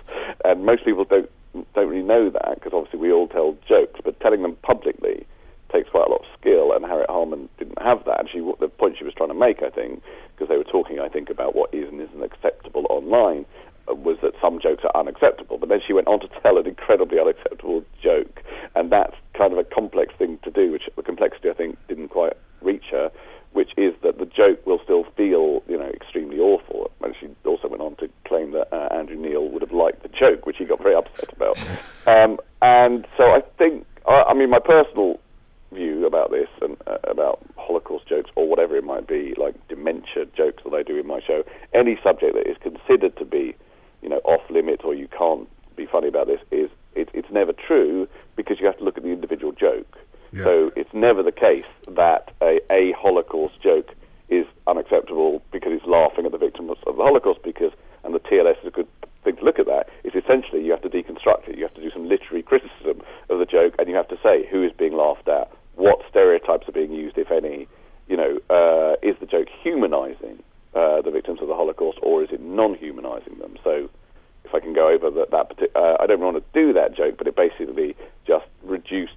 and 0.44 0.66
most 0.66 0.86
people 0.86 1.06
don't 1.06 1.30
don't 1.74 1.88
really 1.88 2.04
know 2.04 2.30
that 2.30 2.56
because 2.56 2.74
obviously 2.74 3.00
we 3.00 3.12
all 3.12 3.28
tell 3.28 3.58
jokes, 3.68 4.00
but 4.04 4.20
telling 4.20 4.42
them 4.42 4.56
publicly 4.62 5.26
takes 5.72 5.90
quite 5.90 6.08
a 6.08 6.10
lot 6.10 6.22
of 6.22 6.28
skill, 6.40 6.74
and 6.74 6.86
Harriet 6.86 7.10
Harman 7.10 7.50
didn't 7.58 7.82
have 7.82 8.06
that. 8.06 8.20
And 8.20 8.30
she, 8.30 8.40
the 8.60 8.68
point 8.68 8.98
she 8.98 9.04
was 9.04 9.14
trying 9.14 9.30
to 9.30 9.36
make, 9.36 9.62
I 9.62 9.70
think, 9.70 10.02
because 10.36 10.50
they 10.50 10.58
were 10.58 10.64
talking, 10.64 11.00
I 11.00 11.10
think, 11.10 11.30
about 11.30 11.56
what 11.56 11.74
is 11.74 11.90
and 11.90 12.02
isn't 12.02 12.24
acceptable 12.24 12.86
online, 12.90 13.46
uh, 13.90 13.96
was 13.96 14.18
that 14.22 14.34
some 14.42 14.60
jokes 14.60 14.84
are 14.86 15.00
unacceptable. 15.00 15.58
But 15.58 15.70
then 15.70 15.82
she 15.86 15.94
went 15.94 16.08
on 16.08 16.20
to 16.22 16.28
tell 16.42 16.58
an 16.58 16.68
incredibly 16.68 17.20
unacceptable 17.20 17.84
joke, 18.02 18.42
and 18.76 18.92
that's 18.92 19.16
kind 19.34 19.52
of 19.54 19.60
a 19.60 19.64
complex 19.64 20.14
thing 20.18 20.40
to 20.44 20.52
do, 20.52 20.72
which 20.72 20.90
the 20.96 21.04
complexity 21.04 21.50
I 21.50 21.54
think 21.54 21.78
didn't 21.88 22.10
quite 22.10 22.34
reach 22.62 22.86
her. 22.92 23.12
Which 23.56 23.72
is 23.78 23.94
that 24.04 24.18
the 24.18 24.26
joke 24.26 24.66
will 24.68 24.80
still 24.84 25.06
feel, 25.16 25.64
you 25.70 25.78
know, 25.78 25.88
extremely 25.88 26.40
awful. 26.40 26.92
And 27.02 27.16
she 27.18 27.30
also 27.46 27.70
went 27.70 27.82
on 27.82 27.96
to 27.98 28.10
claim 28.26 28.52
that 28.52 28.68
uh, 28.74 28.94
Andrew 28.94 29.16
Neil 29.16 29.48
would 29.48 29.62
have 29.62 29.72
liked 29.72 30.04
the 30.04 30.10
joke, 30.10 30.46
which 30.46 30.58
he 30.58 30.66
got 30.66 30.84
very 30.84 30.96
upset 30.96 31.32
about. 31.32 31.58
Um, 32.08 32.40
and 32.62 33.08
so 33.18 33.34
I 33.34 33.42
think, 33.58 33.88
I, 34.08 34.26
I 34.28 34.34
mean, 34.36 34.52
my 34.52 34.60
personal 34.60 35.20
view 35.72 36.06
about 36.06 36.30
this 36.30 36.50
and 36.62 36.78
uh, 36.86 36.98
about 37.06 37.40
Holocaust 37.58 38.08
jokes 38.08 38.30
or 38.36 38.48
whatever 38.48 38.76
it 38.76 38.84
might 38.84 39.08
be, 39.08 39.34
like 39.38 39.56
dementia 39.68 40.26
jokes 40.38 40.64
that 40.64 40.74
I 40.76 40.84
do 40.84 41.00
in 41.00 41.08
my 41.08 41.20
show, 41.20 41.44
any 41.74 42.00
subject 42.04 42.36
that 42.36 42.48
is 42.48 42.58
considered 42.58 43.18
to 43.18 43.26
be, 43.26 43.56
you 44.04 44.10
know, 44.10 44.22
off 44.24 44.48
limit 44.52 44.82
or 44.84 44.94
you 44.94 45.08
can't 45.08 45.50
be 45.76 45.88
funny 45.88 46.08
about 46.08 46.28
this 46.28 46.40
is 46.52 46.70
it, 46.96 47.10
it's 47.14 47.30
never 47.32 47.54
true 47.54 48.08
because 48.36 48.60
you 48.60 48.66
have 48.66 48.78
to 48.78 48.84
look 48.84 48.98
at 48.98 49.04
the 49.04 49.10
individual 49.10 49.52
joke. 49.52 49.98
Yeah. 50.36 50.44
So 50.44 50.72
it's 50.76 50.94
never 50.94 51.24
the 51.24 51.32
case 51.32 51.66
that 51.88 52.32
a, 52.42 52.60
a 52.70 52.92
Holocaust 52.94 53.62
joke 53.62 53.96
is 54.28 54.46
unacceptable 54.68 55.42
because 55.52 55.72
it's 55.72 55.86
laughing 55.86 56.26
at 56.26 56.32
the 56.32 56.38
victims 56.38 56.78
of 56.86 56.98
the 56.98 57.04
Holocaust 57.04 57.42
because, 57.44 57.72
and 58.04 58.14
the 58.14 58.20
TLS 58.20 58.60
is 58.62 58.68
a 58.68 58.72
good 58.72 58.88
thing 59.24 59.38
to 59.38 59.44
look 59.46 59.60
at 59.60 59.66
that, 59.68 59.90
is 60.04 60.14
essentially 60.14 60.64
you 60.66 60.72
have 60.72 60.82
to 60.82 60.90
deconstruct 60.90 61.48
it. 61.48 61.58
You 61.58 61.64
have 61.64 61.74
to 61.76 61.82
do 61.82 61.92
some 61.92 62.10
literary 62.10 62.44
criticism 62.44 63.02
of 63.30 63.40
the 63.40 63.46
joke 63.46 63.76
and 63.80 63.88
you 63.88 63.96
have 63.96 64.10
to 64.10 64.18
say 64.22 64.46
who 64.48 64.64
is 64.64 64.74
being 64.74 64.94
laughed 64.94 65.28
at, 65.28 65.52
what 65.76 66.02
stereotypes 66.10 66.68
are 66.68 66.74
being 66.74 66.92
used, 66.92 67.18
if 67.18 67.32
any. 67.32 67.68
You 68.08 68.18
know, 68.18 68.40
uh, 68.50 68.96
is 69.02 69.16
the 69.20 69.26
joke 69.26 69.48
humanizing 69.64 70.44
uh, 70.76 71.02
the 71.02 71.12
victims 71.12 71.42
of 71.42 71.48
the 71.48 71.56
Holocaust, 71.56 71.98
or 72.02 72.24
is 72.24 72.30
it 72.32 72.42
non-humanizing 72.42 73.40
them? 73.40 73.58
So, 73.64 73.90
if 74.44 74.54
I 74.54 74.60
can 74.60 74.74
go 74.74 74.90
over 74.90 75.10
that, 75.10 75.32
that 75.32 75.72
uh, 75.76 75.98
I 76.00 76.06
don't 76.06 76.20
want 76.20 76.38
to 76.38 76.44
do 76.54 76.72
that 76.74 76.96
joke, 76.96 77.18
but 77.18 77.28
it 77.28 77.36
basically 77.36 77.96
just 78.28 78.46
reduced 78.62 79.16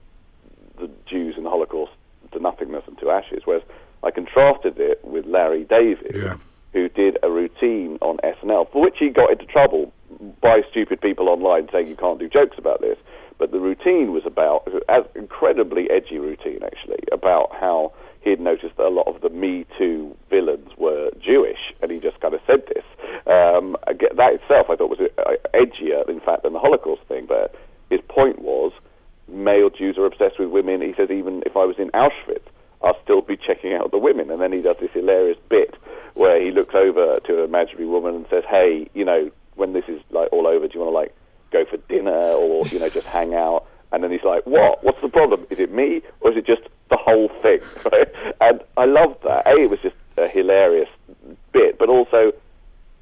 the 1.38 1.40
in 1.40 1.44
the 1.44 1.50
Holocaust 1.50 1.92
to 2.32 2.38
nothingness 2.40 2.84
and 2.86 2.98
to 2.98 3.10
ashes. 3.10 3.42
Whereas 3.44 3.62
I 4.02 4.10
contrasted 4.10 4.78
it 4.78 5.04
with 5.04 5.26
Larry 5.26 5.64
David, 5.64 6.12
yeah. 6.14 6.34
who 6.72 6.88
did 6.88 7.18
a 7.22 7.30
routine 7.30 7.98
on 8.00 8.18
SNL, 8.18 8.70
for 8.70 8.82
which 8.82 8.98
he 8.98 9.08
got 9.08 9.30
into 9.30 9.46
trouble 9.46 9.92
by 10.40 10.62
stupid 10.70 11.00
people 11.00 11.28
online 11.28 11.68
saying 11.70 11.88
you 11.88 11.96
can't 11.96 12.18
do 12.18 12.28
jokes 12.28 12.58
about 12.58 12.80
this. 12.80 12.98
But 13.38 13.52
the 13.52 13.60
routine 13.60 14.12
was 14.12 14.26
about, 14.26 14.68
an 14.88 15.04
incredibly 15.14 15.88
edgy 15.90 16.18
routine 16.18 16.60
actually, 16.64 17.04
about 17.12 17.54
how 17.54 17.92
he 18.20 18.30
had 18.30 18.40
noticed 18.40 18.76
that 18.76 18.86
a 18.86 18.90
lot 18.90 19.06
of 19.06 19.20
the 19.20 19.30
Me 19.30 19.64
Too 19.78 20.16
villains 20.28 20.70
were 20.76 21.10
Jewish, 21.20 21.72
and 21.80 21.90
he 21.90 22.00
just 22.00 22.18
kind 22.20 22.34
of 22.34 22.40
said 22.46 22.66
this. 22.66 22.84
Um, 23.26 23.76
that 23.86 24.32
itself 24.34 24.70
I 24.70 24.76
thought 24.76 24.90
was 24.90 25.00
uh, 25.00 25.32
edgier, 25.54 26.08
in 26.08 26.18
fact, 26.20 26.42
than 26.42 26.52
the 26.52 26.58
Holocaust 26.58 27.02
thing. 27.02 27.26
But 27.26 27.54
his 27.90 28.00
point 28.08 28.40
was, 28.40 28.72
male 29.28 29.70
Jews 29.70 29.98
are 29.98 30.06
obsessed 30.06 30.38
with 30.38 30.48
women. 30.48 30.80
He 30.80 30.94
says 30.94 31.10
even 31.10 31.42
if 31.46 31.56
I 31.56 31.64
was 31.64 31.78
in 31.78 31.90
Auschwitz, 31.90 32.46
I'll 32.82 33.00
still 33.02 33.22
be 33.22 33.36
checking 33.36 33.74
out 33.74 33.90
the 33.90 33.98
women. 33.98 34.30
And 34.30 34.40
then 34.40 34.52
he 34.52 34.60
does 34.60 34.76
this 34.80 34.90
hilarious 34.92 35.38
bit 35.48 35.74
where 36.14 36.40
he 36.40 36.50
looks 36.50 36.74
over 36.74 37.18
to 37.20 37.38
an 37.38 37.44
imaginary 37.44 37.86
woman 37.86 38.14
and 38.14 38.26
says, 38.30 38.44
"Hey, 38.48 38.88
you 38.94 39.04
know, 39.04 39.30
when 39.56 39.72
this 39.72 39.84
is 39.88 40.00
like 40.10 40.32
all 40.32 40.46
over, 40.46 40.68
do 40.68 40.78
you 40.78 40.84
want 40.84 40.92
to 40.92 40.98
like 40.98 41.14
go 41.50 41.64
for 41.64 41.76
dinner 41.88 42.10
or 42.10 42.66
you 42.66 42.78
know 42.78 42.88
just 42.88 43.06
hang 43.06 43.34
out. 43.34 43.66
And 43.90 44.02
then 44.04 44.10
he's 44.10 44.22
like, 44.22 44.46
"What? 44.46 44.84
What's 44.84 45.00
the 45.00 45.08
problem? 45.08 45.46
Is 45.50 45.58
it 45.58 45.72
me 45.72 46.02
or 46.20 46.30
is 46.30 46.36
it 46.36 46.46
just 46.46 46.62
the 46.90 46.96
whole 46.96 47.28
thing?" 47.42 47.60
Right? 47.92 48.08
And 48.40 48.60
I 48.76 48.84
loved 48.84 49.22
that. 49.24 49.46
A, 49.46 49.56
it 49.56 49.70
was 49.70 49.80
just 49.80 49.96
a 50.16 50.28
hilarious 50.28 50.88
bit, 51.52 51.78
but 51.78 51.88
also 51.88 52.32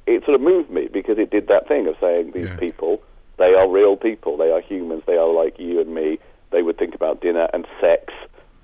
it 0.06 0.24
sort 0.24 0.36
of 0.36 0.40
moved 0.40 0.70
me 0.70 0.88
because 0.92 1.18
it 1.18 1.30
did 1.30 1.48
that 1.48 1.66
thing 1.66 1.88
of 1.88 1.96
saying 2.00 2.30
these 2.32 2.46
yeah. 2.46 2.56
people 2.56 3.02
They 3.38 3.54
are 3.54 3.68
real 3.68 3.96
people. 3.96 4.36
They 4.36 4.50
are 4.50 4.60
humans. 4.60 5.02
They 5.06 5.16
are 5.16 5.28
like 5.28 5.58
you 5.58 5.80
and 5.80 5.94
me. 5.94 6.18
They 6.50 6.62
would 6.62 6.78
think 6.78 6.94
about 6.94 7.20
dinner 7.20 7.48
and 7.52 7.66
sex, 7.80 8.14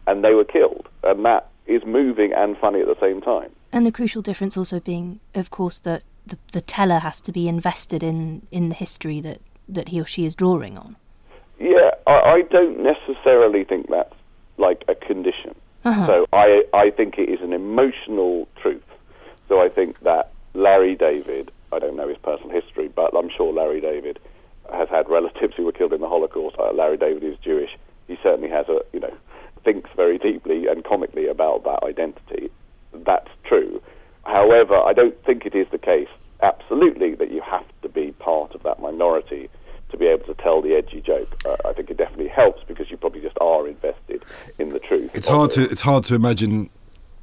and 0.06 0.24
they 0.24 0.34
were 0.34 0.44
killed. 0.44 0.88
And 1.02 1.24
that 1.24 1.48
is 1.66 1.84
moving 1.84 2.32
and 2.32 2.56
funny 2.58 2.80
at 2.80 2.86
the 2.86 2.98
same 3.00 3.20
time. 3.20 3.50
And 3.72 3.86
the 3.86 3.92
crucial 3.92 4.22
difference 4.22 4.56
also 4.56 4.80
being, 4.80 5.20
of 5.34 5.50
course, 5.50 5.78
that 5.80 6.02
the, 6.26 6.38
the 6.52 6.60
teller 6.60 6.98
has 6.98 7.20
to 7.22 7.32
be 7.32 7.48
invested 7.48 8.02
in, 8.02 8.46
in 8.50 8.68
the 8.68 8.74
history 8.74 9.20
that, 9.20 9.40
that 9.68 9.88
he 9.88 10.00
or 10.00 10.06
she 10.06 10.24
is 10.24 10.34
drawing 10.34 10.78
on. 10.78 10.96
Yeah, 11.58 11.90
I, 12.06 12.20
I 12.20 12.42
don't 12.42 12.80
necessarily 12.80 13.64
think 13.64 13.88
that's 13.88 14.14
like 14.58 14.84
a 14.88 14.94
condition. 14.94 15.54
Uh-huh. 15.84 16.06
So 16.06 16.26
I, 16.32 16.64
I 16.72 16.90
think 16.90 17.18
it 17.18 17.28
is 17.28 17.40
an 17.40 17.52
emotional 17.52 18.48
truth. 18.56 18.82
So 19.48 19.60
I 19.60 19.68
think 19.68 20.00
that 20.00 20.32
Larry 20.54 20.94
David, 20.94 21.50
I 21.72 21.78
don't 21.78 21.96
know 21.96 22.08
his 22.08 22.18
personal 22.18 22.50
history, 22.50 22.88
but 22.88 23.16
I'm 23.16 23.28
sure 23.30 23.52
Larry 23.52 23.80
David 23.80 24.18
has 24.72 24.88
had 24.88 25.08
relatives 25.08 25.54
who 25.56 25.64
were 25.64 25.72
killed 25.72 25.92
in 25.92 26.00
the 26.00 26.08
Holocaust. 26.08 26.56
Uh, 26.58 26.72
Larry 26.72 26.96
David 26.96 27.24
is 27.24 27.36
Jewish. 27.38 27.76
He 28.06 28.18
certainly 28.22 28.48
has 28.50 28.68
a, 28.68 28.82
you 28.92 29.00
know, 29.00 29.12
thinks 29.64 29.90
very 29.96 30.18
deeply 30.18 30.66
and 30.66 30.84
comically 30.84 31.26
about 31.26 31.64
that 31.64 31.82
identity. 31.82 32.50
That's 32.92 33.30
true. 33.44 33.82
However, 34.24 34.74
I 34.92 34.94
don't 34.94 35.24
think 35.24 35.46
it 35.46 35.54
is 35.54 35.66
the 35.70 35.78
case 35.78 36.08
absolutely 36.42 37.14
that 37.14 37.30
you 37.30 37.40
have 37.40 37.64
to 37.80 37.88
be 37.88 38.12
part 38.12 38.54
of 38.54 38.62
that 38.64 38.78
minority 38.78 39.48
to 39.88 39.96
be 39.96 40.04
able 40.06 40.26
to 40.26 40.34
tell 40.34 40.60
the 40.60 40.74
edgy 40.74 41.00
joke. 41.00 41.34
Uh, 41.46 41.56
I 41.64 41.72
think 41.72 41.88
it 41.88 41.96
definitely 41.96 42.28
helps 42.28 42.62
because 42.64 42.90
you 42.90 42.98
probably 42.98 43.22
just 43.22 43.38
are 43.40 43.66
invested 43.66 44.22
in 44.58 44.68
the 44.68 44.78
truth. 44.78 45.10
It's 45.14 45.28
hard 45.28 45.50
it. 45.52 45.54
to 45.54 45.62
it's 45.70 45.80
hard 45.80 46.04
to 46.04 46.14
imagine 46.14 46.68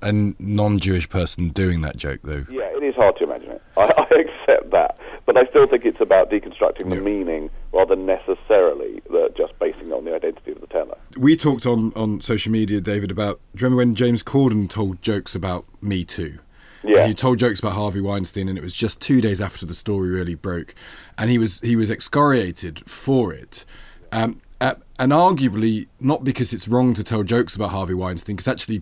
a 0.02 0.12
non-Jewish 0.12 1.10
person 1.10 1.50
doing 1.50 1.82
that 1.82 1.96
joke, 1.96 2.22
though. 2.24 2.44
Yeah, 2.50 2.76
it 2.76 2.82
is 2.82 2.96
hard 2.96 3.18
to 3.18 3.26
imagine 3.26 3.52
it. 3.52 3.62
I, 3.78 3.84
I 4.12 4.16
accept 4.22 4.72
that, 4.72 4.98
but 5.28 5.38
I 5.38 5.46
still 5.46 5.68
think 5.68 5.86
it's 5.86 6.02
about 6.02 6.32
deconstructing 6.32 6.90
the 6.90 6.96
Yeah. 6.96 7.02
meaning 7.02 7.52
rather 7.72 7.96
than 7.96 8.08
necessarily 8.08 9.00
the, 9.12 9.32
just 9.38 9.60
basing 9.60 9.90
it 9.90 9.94
on 9.94 10.06
the 10.06 10.16
identity 10.16 10.54
of 10.54 10.62
the 10.62 10.68
teller. 10.68 10.98
We 11.20 11.38
talked 11.38 11.68
on, 11.68 11.94
on 11.96 12.20
social 12.22 12.52
media, 12.52 12.82
David, 12.82 13.12
about. 13.12 13.40
Do 13.56 13.62
you 13.62 13.66
remember 13.68 13.78
when 13.82 13.94
James 13.94 14.24
Corden 14.24 14.68
told 14.68 15.04
jokes 15.04 15.36
about 15.36 15.66
Me 15.84 16.04
Too? 16.04 16.40
Yeah. 16.90 17.00
And 17.00 17.08
he 17.10 17.14
told 17.14 17.38
jokes 17.40 17.60
about 17.60 17.74
Harvey 17.74 18.02
Weinstein, 18.02 18.48
and 18.50 18.58
it 18.58 18.62
was 18.62 18.74
just 18.74 19.00
two 19.00 19.22
days 19.22 19.40
after 19.40 19.66
the 19.66 19.74
story 19.76 20.10
really 20.10 20.36
broke, 20.36 20.74
and 21.18 21.30
he 21.30 21.38
was 21.38 21.60
he 21.62 21.76
was 21.76 21.90
excoriated 21.92 22.82
for 22.90 23.34
it, 23.34 23.66
um, 24.12 24.42
uh, 24.60 24.76
and 24.98 25.12
arguably 25.12 25.88
not 26.00 26.24
because 26.24 26.52
it's 26.54 26.68
wrong 26.68 26.94
to 26.96 27.04
tell 27.04 27.24
jokes 27.24 27.56
about 27.56 27.70
Harvey 27.70 27.94
Weinstein, 27.94 28.36
because 28.36 28.48
actually 28.48 28.82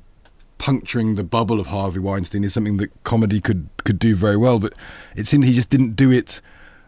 puncturing 0.58 1.15
the 1.15 1.24
bubble 1.24 1.60
of 1.60 1.67
Harvey 1.67 2.00
Weinstein 2.00 2.43
is 2.43 2.54
something 2.54 2.78
that 2.78 2.91
comedy 3.04 3.39
could 3.41 3.67
could 3.84 4.00
do 4.00 4.15
very 4.15 4.38
well, 4.38 4.58
but 4.60 4.74
it 5.15 5.28
seemed 5.28 5.43
he 5.43 5.54
just 5.54 5.70
didn't 5.70 5.96
do 5.96 6.10
it 6.12 6.41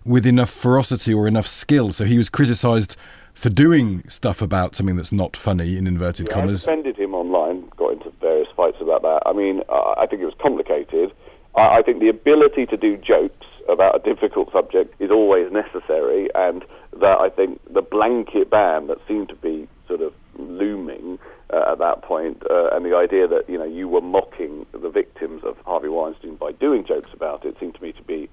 with 0.06 0.26
enough 0.26 0.50
ferocity 0.50 1.14
or 1.14 1.28
enough 1.28 1.46
skill, 1.48 1.92
so 1.92 2.06
he 2.06 2.18
was 2.18 2.30
criticised 2.30 2.96
for 3.34 3.50
doing 3.50 4.04
stuff 4.10 4.42
about 4.42 4.76
something 4.76 4.96
that's 4.98 5.12
not 5.14 5.38
funny 5.38 5.78
in 5.78 5.88
inverted 5.88 6.28
Yeah, 6.28 6.38
I 6.38 6.40
commas. 6.42 6.62
defended 6.64 6.98
him 6.98 7.14
online, 7.14 7.70
got 7.78 7.94
into 7.94 8.10
various 8.20 8.49
fights 8.60 8.82
about 8.82 9.04
that. 9.04 9.22
I 9.26 9.32
mean, 9.32 9.64
I 9.70 10.06
think 10.06 10.22
it 10.22 10.26
was 10.26 10.34
complicated. 10.38 11.14
I, 11.56 11.78
I 11.78 11.82
think 11.82 12.02
the 12.02 12.10
ability 12.10 12.66
to 12.66 12.76
do 12.76 12.98
jokes 12.98 13.48
about 13.70 13.96
a 13.96 14.00
difficult 14.00 14.52
subject 14.52 15.00
is 15.00 15.12
always 15.12 15.50
necessary, 15.50 16.28
and 16.36 16.66
that 16.98 17.18
I 17.22 17.30
think 17.30 17.62
the 17.74 17.82
blanket 17.82 18.50
ban 18.50 18.88
that 18.88 18.98
seemed 19.08 19.30
to 19.30 19.36
be 19.36 19.68
sort 19.88 20.02
of 20.02 20.14
looming 20.38 21.20
uh, 21.52 21.72
at 21.72 21.78
that 21.80 22.02
point, 22.02 22.44
uh, 22.50 22.70
and 22.74 22.86
the 22.86 22.96
idea 22.98 23.28
that 23.28 23.50
you 23.50 23.58
know 23.58 23.70
you 23.80 23.88
were 23.88 24.02
mocking 24.02 24.66
the 24.74 24.90
victims 24.90 25.42
of 25.46 25.58
Harvey 25.66 25.88
Weinstein 25.88 26.36
by 26.36 26.52
doing 26.52 26.84
jokes 26.84 27.12
about 27.14 27.46
it, 27.46 27.56
seemed 27.62 27.76
to 27.76 27.82
me 27.82 27.94
to 27.94 28.04
be 28.04 28.30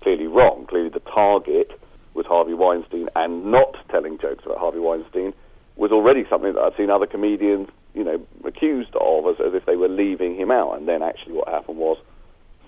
clearly 0.00 0.26
wrong. 0.26 0.66
Clearly, 0.66 0.88
the 0.88 1.00
target 1.00 1.70
was 2.14 2.26
Harvey 2.26 2.54
Weinstein, 2.54 3.08
and 3.14 3.52
not 3.52 3.76
telling 3.90 4.18
jokes 4.18 4.44
about 4.44 4.58
Harvey 4.58 4.80
Weinstein 4.80 5.32
was 5.76 5.92
already 5.92 6.26
something 6.28 6.54
that 6.54 6.60
I'd 6.60 6.76
seen 6.76 6.90
other 6.90 7.06
comedians, 7.06 7.68
you 7.94 8.04
know, 8.04 8.24
accused 8.44 8.94
of 8.96 9.26
as, 9.26 9.44
as 9.44 9.54
if 9.54 9.66
they 9.66 9.76
were 9.76 9.88
leaving 9.88 10.36
him 10.36 10.50
out. 10.50 10.76
And 10.76 10.86
then 10.88 11.02
actually, 11.02 11.32
what 11.32 11.48
happened 11.48 11.78
was 11.78 11.98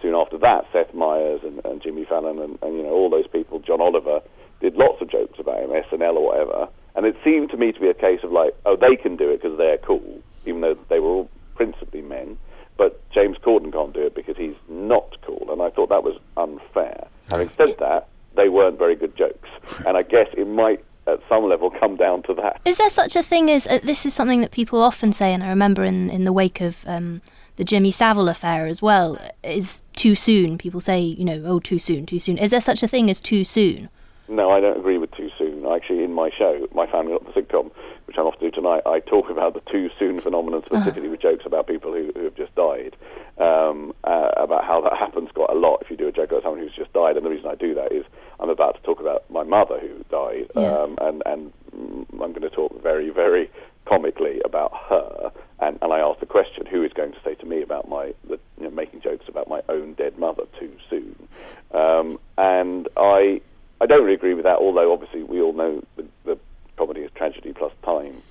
soon 0.02 0.14
after 0.14 0.38
that, 0.38 0.66
Seth 0.72 0.94
Meyers 0.94 1.40
and, 1.42 1.64
and 1.64 1.82
Jimmy 1.82 2.04
Fallon 2.04 2.38
and, 2.38 2.58
and 2.62 2.76
you 2.76 2.82
know 2.82 2.90
all 2.90 3.10
those 3.10 3.26
people, 3.26 3.60
John 3.60 3.80
Oliver, 3.80 4.20
did 4.60 4.76
lots 4.76 5.00
of 5.00 5.10
jokes 5.10 5.38
about 5.38 5.60
him, 5.60 5.70
SNL 5.70 6.16
or 6.16 6.26
whatever. 6.26 6.68
And 6.94 7.06
it 7.06 7.16
seemed 7.24 7.50
to 7.50 7.56
me 7.56 7.72
to 7.72 7.80
be 7.80 7.88
a 7.88 7.94
case 7.94 8.20
of 8.22 8.32
like, 8.32 8.54
oh, 8.66 8.76
they 8.76 8.96
can 8.96 9.16
do 9.16 9.30
it 9.30 9.42
because 9.42 9.56
they're 9.56 9.78
cool, 9.78 10.20
even 10.44 10.60
though 10.60 10.76
they 10.88 11.00
were 11.00 11.08
all 11.08 11.30
principally 11.54 12.02
men. 12.02 12.36
But 12.76 13.08
James 13.10 13.36
Corden 13.38 13.72
can't 13.72 13.92
do 13.92 14.06
it 14.06 14.14
because 14.14 14.36
he's 14.36 14.56
not 14.68 15.16
cool. 15.22 15.48
And 15.50 15.60
I 15.60 15.70
thought 15.70 15.90
that 15.90 16.02
was 16.02 16.18
unfair. 16.36 17.06
Having 17.30 17.50
said 17.50 17.78
that, 17.78 18.08
they 18.34 18.48
weren't 18.48 18.78
very 18.78 18.96
good 18.96 19.16
jokes. 19.16 19.48
And 19.86 19.96
I 19.96 20.02
guess 20.02 20.28
it 20.36 20.46
might, 20.46 20.82
at 21.12 21.20
some 21.28 21.48
level, 21.48 21.70
come 21.70 21.96
down 21.96 22.22
to 22.24 22.34
that. 22.34 22.60
Is 22.64 22.78
there 22.78 22.90
such 22.90 23.16
a 23.16 23.22
thing 23.22 23.50
as 23.50 23.66
uh, 23.66 23.78
this 23.82 24.06
is 24.06 24.14
something 24.14 24.40
that 24.40 24.50
people 24.50 24.82
often 24.82 25.12
say, 25.12 25.32
and 25.32 25.42
I 25.42 25.48
remember 25.48 25.84
in, 25.84 26.10
in 26.10 26.24
the 26.24 26.32
wake 26.32 26.60
of 26.60 26.84
um, 26.86 27.22
the 27.56 27.64
Jimmy 27.64 27.90
Savile 27.90 28.28
affair 28.28 28.66
as 28.66 28.80
well, 28.80 29.18
is 29.42 29.82
too 29.94 30.14
soon. 30.14 30.58
People 30.58 30.80
say, 30.80 31.00
you 31.00 31.24
know, 31.24 31.42
oh, 31.44 31.60
too 31.60 31.78
soon, 31.78 32.06
too 32.06 32.18
soon. 32.18 32.38
Is 32.38 32.52
there 32.52 32.60
such 32.60 32.82
a 32.82 32.88
thing 32.88 33.10
as 33.10 33.20
too 33.20 33.44
soon? 33.44 33.88
No, 34.28 34.50
I 34.50 34.60
don't 34.60 34.78
agree 34.78 34.96
with 34.96 35.10
too 35.10 35.30
soon. 35.36 35.66
Actually, 35.66 36.04
in 36.04 36.12
my 36.12 36.30
show, 36.30 36.68
My 36.72 36.86
Family 36.86 37.12
Not 37.12 37.26
the 37.26 37.32
Sitcom, 37.32 37.72
which 38.06 38.16
I'm 38.16 38.26
off 38.26 38.38
to 38.38 38.48
do 38.48 38.50
tonight, 38.50 38.82
I 38.86 39.00
talk 39.00 39.28
about 39.28 39.54
the 39.54 39.60
too 39.72 39.90
soon 39.98 40.20
phenomenon 40.20 40.62
specifically 40.64 41.08
with 41.08 41.20
jokes 41.20 41.44
about 41.44 41.66
people 41.66 41.92
who, 41.92 42.12
who 42.14 42.24
have 42.24 42.36
just 42.36 42.54
died, 42.54 42.96
um, 43.38 43.92
uh, 44.04 44.30
about 44.36 44.64
how 44.64 44.80
that 44.82 44.96
happens 44.96 45.30
quite 45.34 45.50
a 45.50 45.54
lot 45.54 45.78
if 45.82 45.90
you 45.90 45.96
do 45.96 46.06
a 46.06 46.12
joke 46.12 46.30
about 46.30 46.44
someone 46.44 46.60
who's 46.60 46.74
just 46.74 46.92
died. 46.92 47.16
And 47.16 47.26
the 47.26 47.30
reason 47.30 47.50
I 47.50 47.56
do 47.56 47.74
that 47.74 47.92
is 47.92 48.04
I'm 48.40 48.48
about 48.50 48.76
to 48.76 48.82
talk 48.82 49.00
about 49.00 49.30
my 49.30 49.42
mother 49.44 49.78
who 49.78 50.04
died, 50.10 50.50
Yeah. 50.56 50.72
um, 50.72 50.98
and, 51.00 51.22
and 51.26 51.52
mm, 51.76 52.06
I'm 52.12 52.32
going 52.32 52.40
to 52.42 52.50
talk 52.50 52.82
very, 52.82 53.10
very 53.10 53.50
comically 53.84 54.40
about 54.44 54.72
her. 54.88 55.30
And, 55.60 55.78
and 55.82 55.92
I 55.92 55.98
ask 55.98 56.20
the 56.20 56.26
question, 56.26 56.64
who 56.64 56.82
is 56.82 56.92
going 56.92 57.12
to 57.12 57.18
say 57.22 57.34
to 57.34 57.46
me 57.46 57.60
about 57.62 57.88
my, 57.88 58.14
the, 58.24 58.38
you 58.58 58.64
know, 58.64 58.70
making 58.70 59.02
jokes 59.02 59.28
about 59.28 59.48
my 59.48 59.62
own 59.68 59.92
dead 59.94 60.18
mother 60.18 60.44
too 60.58 60.72
soon? 60.88 61.28
Um, 61.72 62.18
and 62.38 62.88
I, 62.96 63.42
I 63.80 63.86
don't 63.86 64.02
really 64.02 64.14
agree 64.14 64.34
with 64.34 64.44
that, 64.44 64.58
although 64.58 64.92
obviously 64.92 65.22
we 65.22 65.40
all 65.42 65.52
know 65.52 65.82
the, 65.96 66.06
the 66.24 66.38
comedy 66.78 67.02
is 67.02 67.10
tragedy 67.14 67.52
plus 67.52 67.72
time 67.84 68.22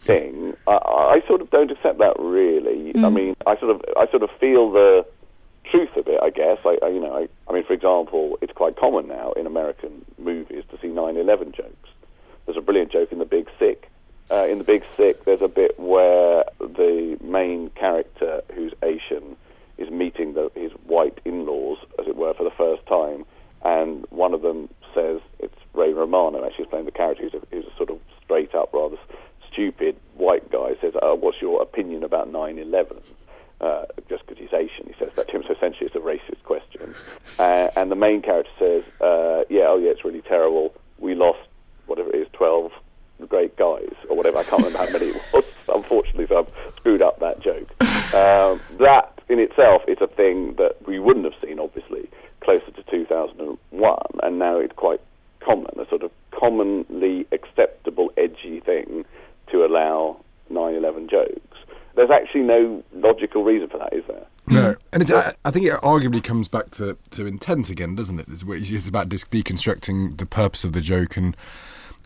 thing. 0.00 0.54
I, 0.66 0.76
I 0.76 1.22
sort 1.26 1.42
of 1.42 1.50
don't 1.50 1.70
accept 1.70 1.98
that 1.98 2.14
really. 2.18 2.92
I 2.96 3.10
mean, 3.10 3.36
I 3.46 3.56
sort 3.58 3.72
of, 3.72 3.84
I 3.96 4.06
sort 4.10 4.22
of 4.22 4.30
feel 4.32 4.70
the 4.70 5.06
truth 5.74 5.96
of 5.96 6.06
it. 6.06 6.20
I 6.22 6.30
guess. 6.30 6.58
I, 6.64 6.78
I 6.82 6.88
you 6.88 7.00
know, 7.00 7.14
I, 7.16 7.28
I 7.48 7.52
mean, 7.52 7.64
for 7.64 7.72
example, 7.72 8.38
it's 8.40 8.52
quite 8.52 8.76
common 8.76 9.08
now 9.08 9.32
in 9.32 9.46
American 9.46 10.04
movies 10.18 10.64
to 10.70 10.78
see 10.80 10.88
9/11 10.88 11.54
jokes. 11.54 11.90
There's 12.46 12.58
a 12.58 12.60
brilliant 12.60 12.92
joke 12.92 13.10
in 13.12 13.18
The 13.18 13.24
Big 13.24 13.48
Sick. 13.58 13.90
Uh, 14.30 14.46
in 14.48 14.58
The 14.58 14.64
Big 14.64 14.84
Sick, 14.96 15.24
there's 15.24 15.42
a 15.42 15.48
bit 15.48 15.78
where 15.78 16.44
the 16.58 17.18
main 17.22 17.70
character, 17.70 18.42
who's 18.54 18.72
Asian, 18.82 19.36
is 19.76 19.90
meeting 19.90 20.34
the, 20.34 20.50
his 20.54 20.72
white 20.86 21.20
in-laws, 21.24 21.78
as 21.98 22.06
it 22.06 22.16
were, 22.16 22.32
for 22.34 22.44
the 22.44 22.50
first 22.50 22.86
time, 22.86 23.24
and 23.64 24.06
one 24.10 24.32
of 24.34 24.42
them 24.42 24.68
says 24.94 25.20
it's 25.38 25.56
Ray 25.72 25.92
Romano. 25.92 26.44
Actually, 26.44 26.64
is 26.64 26.70
playing 26.70 26.84
the 26.84 26.92
character 26.92 27.24
who's 27.24 27.34
a, 27.34 27.42
who's 27.50 27.66
a 27.66 27.76
sort 27.76 27.90
of 27.90 27.98
straight-up, 28.22 28.72
rather 28.72 28.96
s- 28.96 29.16
stupid 29.50 29.96
white 30.14 30.50
guy. 30.50 30.74
Says, 30.80 30.94
uh, 31.02 31.14
"What's 31.14 31.40
your 31.42 31.60
opinion 31.62 32.04
about 32.04 32.30
9/11?" 32.30 33.02
Uh, 33.60 33.84
just 34.08 34.26
because 34.26 34.38
he's 34.38 34.52
Asian, 34.52 34.86
he 34.86 34.94
says 34.98 35.10
that 35.16 35.28
to 35.28 35.36
him. 35.36 35.44
So 35.46 35.54
essentially, 35.54 35.86
it's 35.86 35.94
a 35.96 36.00
racist 36.00 36.42
question. 36.42 36.94
Uh, 37.38 37.70
and 37.76 37.90
the 37.90 37.93
main 38.06 38.22
character 38.22 38.50
says, 38.58 38.84
uh, 39.00 39.44
"Yeah, 39.48 39.66
oh 39.68 39.78
yeah, 39.78 39.90
it's 39.90 40.04
really 40.04 40.22
terrible. 40.22 40.74
We 40.98 41.14
lost 41.14 41.48
whatever 41.86 42.10
it 42.10 42.16
is, 42.16 42.28
12 42.32 42.72
great 43.28 43.56
guys 43.56 43.94
or 44.08 44.16
whatever. 44.16 44.38
I 44.38 44.42
can't 44.44 44.64
remember 44.64 44.78
how 44.78 44.92
many 44.92 45.06
it 45.06 45.22
was. 45.32 45.44
Unfortunately, 45.72 46.26
so 46.26 46.40
I've 46.40 46.76
screwed 46.76 47.02
up 47.02 47.20
that 47.20 47.40
joke. 47.40 47.68
Um, 48.14 48.60
that 48.78 49.20
in 49.28 49.38
itself 49.38 49.82
is 49.88 49.98
a 50.00 50.06
thing 50.06 50.54
that 50.54 50.76
we 50.86 50.98
wouldn't 50.98 51.24
have 51.24 51.34
seen, 51.40 51.58
obviously, 51.58 52.08
closer 52.40 52.70
to 52.70 52.82
2001, 52.84 53.98
and 54.22 54.38
now 54.38 54.58
it's 54.58 54.74
quite 54.74 55.00
common, 55.40 55.72
a 55.78 55.88
sort 55.88 56.02
of 56.02 56.10
commonly 56.30 57.26
acceptable, 57.32 58.12
edgy 58.16 58.60
thing 58.60 59.04
to 59.50 59.64
allow 59.64 60.16
9/11 60.50 61.08
jokes. 61.08 61.58
There's 61.94 62.10
actually 62.10 62.42
no 62.42 62.82
logical 62.92 63.44
reason 63.44 63.68
for 63.68 63.78
that, 63.78 63.92
is 63.92 64.04
there? 64.06 64.26
No, 64.48 64.76
and 64.92 65.02
it's, 65.02 65.10
I, 65.10 65.34
I 65.43 65.43
think 65.54 65.66
it 65.66 65.80
arguably 65.82 66.22
comes 66.22 66.48
back 66.48 66.70
to, 66.72 66.98
to 67.12 67.26
intent 67.26 67.70
again, 67.70 67.94
doesn't 67.94 68.18
it? 68.18 68.26
It's, 68.28 68.44
it's 68.70 68.88
about 68.88 69.08
dis- 69.08 69.24
deconstructing 69.24 70.18
the 70.18 70.26
purpose 70.26 70.64
of 70.64 70.72
the 70.72 70.80
joke 70.80 71.16
and 71.16 71.36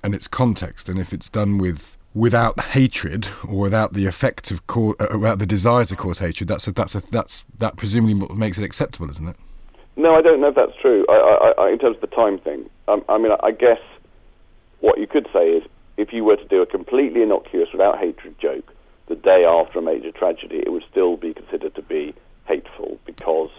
and 0.02 0.14
its 0.14 0.28
context, 0.28 0.88
and 0.88 0.98
if 0.98 1.12
it's 1.12 1.28
done 1.28 1.58
with 1.58 1.96
without 2.14 2.60
hatred 2.60 3.28
or 3.46 3.58
without 3.58 3.92
the 3.92 4.06
effect 4.06 4.50
of 4.50 4.66
cau- 4.66 4.94
uh, 5.00 5.18
without 5.18 5.38
the 5.38 5.46
desire 5.46 5.84
to 5.84 5.96
cause 5.96 6.18
hatred, 6.18 6.48
that's 6.48 6.66
a, 6.68 6.72
that's 6.72 6.94
a, 6.94 7.00
that's 7.10 7.44
that 7.58 7.76
presumably 7.76 8.34
makes 8.34 8.58
it 8.58 8.64
acceptable, 8.64 9.10
isn't 9.10 9.28
it? 9.28 9.36
No, 9.96 10.14
I 10.14 10.22
don't 10.22 10.40
know 10.40 10.48
if 10.48 10.54
that's 10.54 10.76
true. 10.80 11.04
I, 11.08 11.14
I, 11.14 11.64
I, 11.64 11.70
in 11.70 11.78
terms 11.78 11.96
of 11.96 12.02
the 12.02 12.14
time 12.14 12.38
thing, 12.38 12.70
um, 12.86 13.04
I 13.08 13.18
mean, 13.18 13.32
I 13.42 13.50
guess 13.50 13.80
what 14.80 14.98
you 14.98 15.06
could 15.06 15.28
say 15.32 15.56
is 15.56 15.64
if 15.96 16.12
you 16.12 16.22
were 16.22 16.36
to 16.36 16.44
do 16.44 16.62
a 16.62 16.66
completely 16.66 17.22
innocuous, 17.22 17.72
without 17.72 17.98
hatred 17.98 18.38
joke 18.38 18.72
the 19.06 19.16
day 19.16 19.44
after 19.44 19.80
a 19.80 19.82
major 19.82 20.12
tragedy, 20.12 20.58
it 20.58 20.70
would 20.70 20.84
still 20.90 21.16
be 21.16 21.34
considered 21.34 21.74
to 21.74 21.82
be 21.82 22.14
hateful 22.46 22.98
because. 23.04 23.50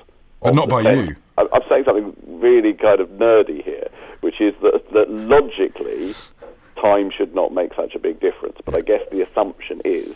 But 0.41 0.55
not 0.55 0.69
by 0.69 0.81
you. 0.81 1.15
I- 1.37 1.47
I'm 1.53 1.61
saying 1.69 1.85
something 1.85 2.15
really 2.27 2.73
kind 2.73 2.99
of 2.99 3.09
nerdy 3.09 3.63
here, 3.63 3.87
which 4.21 4.39
which 4.39 4.41
is 4.41 4.53
that, 4.61 4.91
that 4.93 5.09
logically 5.09 6.13
time 6.81 7.09
should 7.09 7.33
not 7.35 7.53
make 7.53 7.73
such 7.73 7.95
a 7.95 7.99
big 7.99 8.19
difference. 8.19 8.57
But 8.63 8.75
I 8.75 8.81
guess 8.81 9.01
the 9.11 9.21
assumption 9.21 9.81
is 9.83 10.15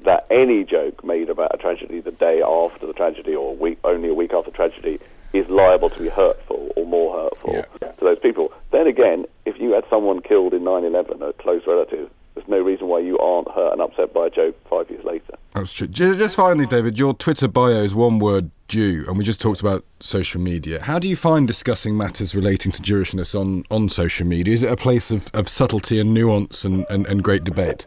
that 0.00 0.26
any 0.30 0.64
joke 0.64 1.02
made 1.04 1.28
about 1.28 1.54
a 1.54 1.58
tragedy 1.58 2.00
the 2.00 2.12
day 2.12 2.40
after 2.42 2.86
the 2.86 2.92
tragedy 2.92 3.34
or 3.34 3.50
a 3.50 3.54
week, 3.54 3.78
only 3.84 4.08
a 4.10 4.14
week 4.14 4.32
after 4.32 4.50
tragedy 4.50 5.00
is 5.32 5.48
liable 5.48 5.90
to 5.90 5.98
be 6.00 6.08
hurtful 6.08 6.70
or 6.76 6.86
more 6.86 7.14
hurtful 7.20 7.52
Yeah. 7.54 7.88
to 7.88 8.04
those 8.04 8.18
people. 8.20 8.52
Then 8.70 8.86
again, 8.86 9.26
if 9.44 9.58
you 9.60 9.72
had 9.72 9.84
someone 9.90 10.20
killed 10.20 10.54
in 10.54 10.62
9/11, 10.64 11.20
a 11.20 11.32
close 11.34 11.66
relative, 11.66 12.08
there's 12.34 12.48
no 12.48 12.60
reason 12.60 12.86
why 12.88 13.00
you 13.00 13.18
aren't 13.18 13.50
hurt 13.50 13.72
and 13.72 13.82
upset 13.82 14.14
by 14.14 14.26
a 14.28 14.30
joke 14.30 14.54
five 14.70 14.88
years 14.88 15.04
later. 15.04 15.34
That's 15.54 15.72
true. 15.72 15.88
Just 15.88 16.36
finally, 16.36 16.66
David, 16.66 16.98
your 16.98 17.12
Twitter 17.12 17.48
bio 17.48 17.82
is 17.82 17.94
one 17.94 18.18
word 18.20 18.50
Jew, 18.68 19.04
and 19.08 19.16
we 19.16 19.24
just 19.24 19.40
talked 19.40 19.60
about 19.60 19.84
social 19.98 20.40
media. 20.40 20.82
How 20.82 20.98
do 20.98 21.08
you 21.08 21.16
find 21.16 21.48
discussing 21.48 21.96
matters 21.96 22.34
relating 22.34 22.70
to 22.72 22.82
Jewishness 22.82 23.34
on, 23.38 23.64
on 23.70 23.88
social 23.88 24.26
media? 24.26 24.52
Is 24.52 24.62
it 24.62 24.70
a 24.70 24.76
place 24.76 25.10
of, 25.10 25.30
of 25.34 25.48
subtlety 25.48 25.98
and 25.98 26.12
nuance 26.12 26.64
and, 26.66 26.84
and, 26.90 27.06
and 27.06 27.24
great 27.24 27.44
debate? 27.44 27.86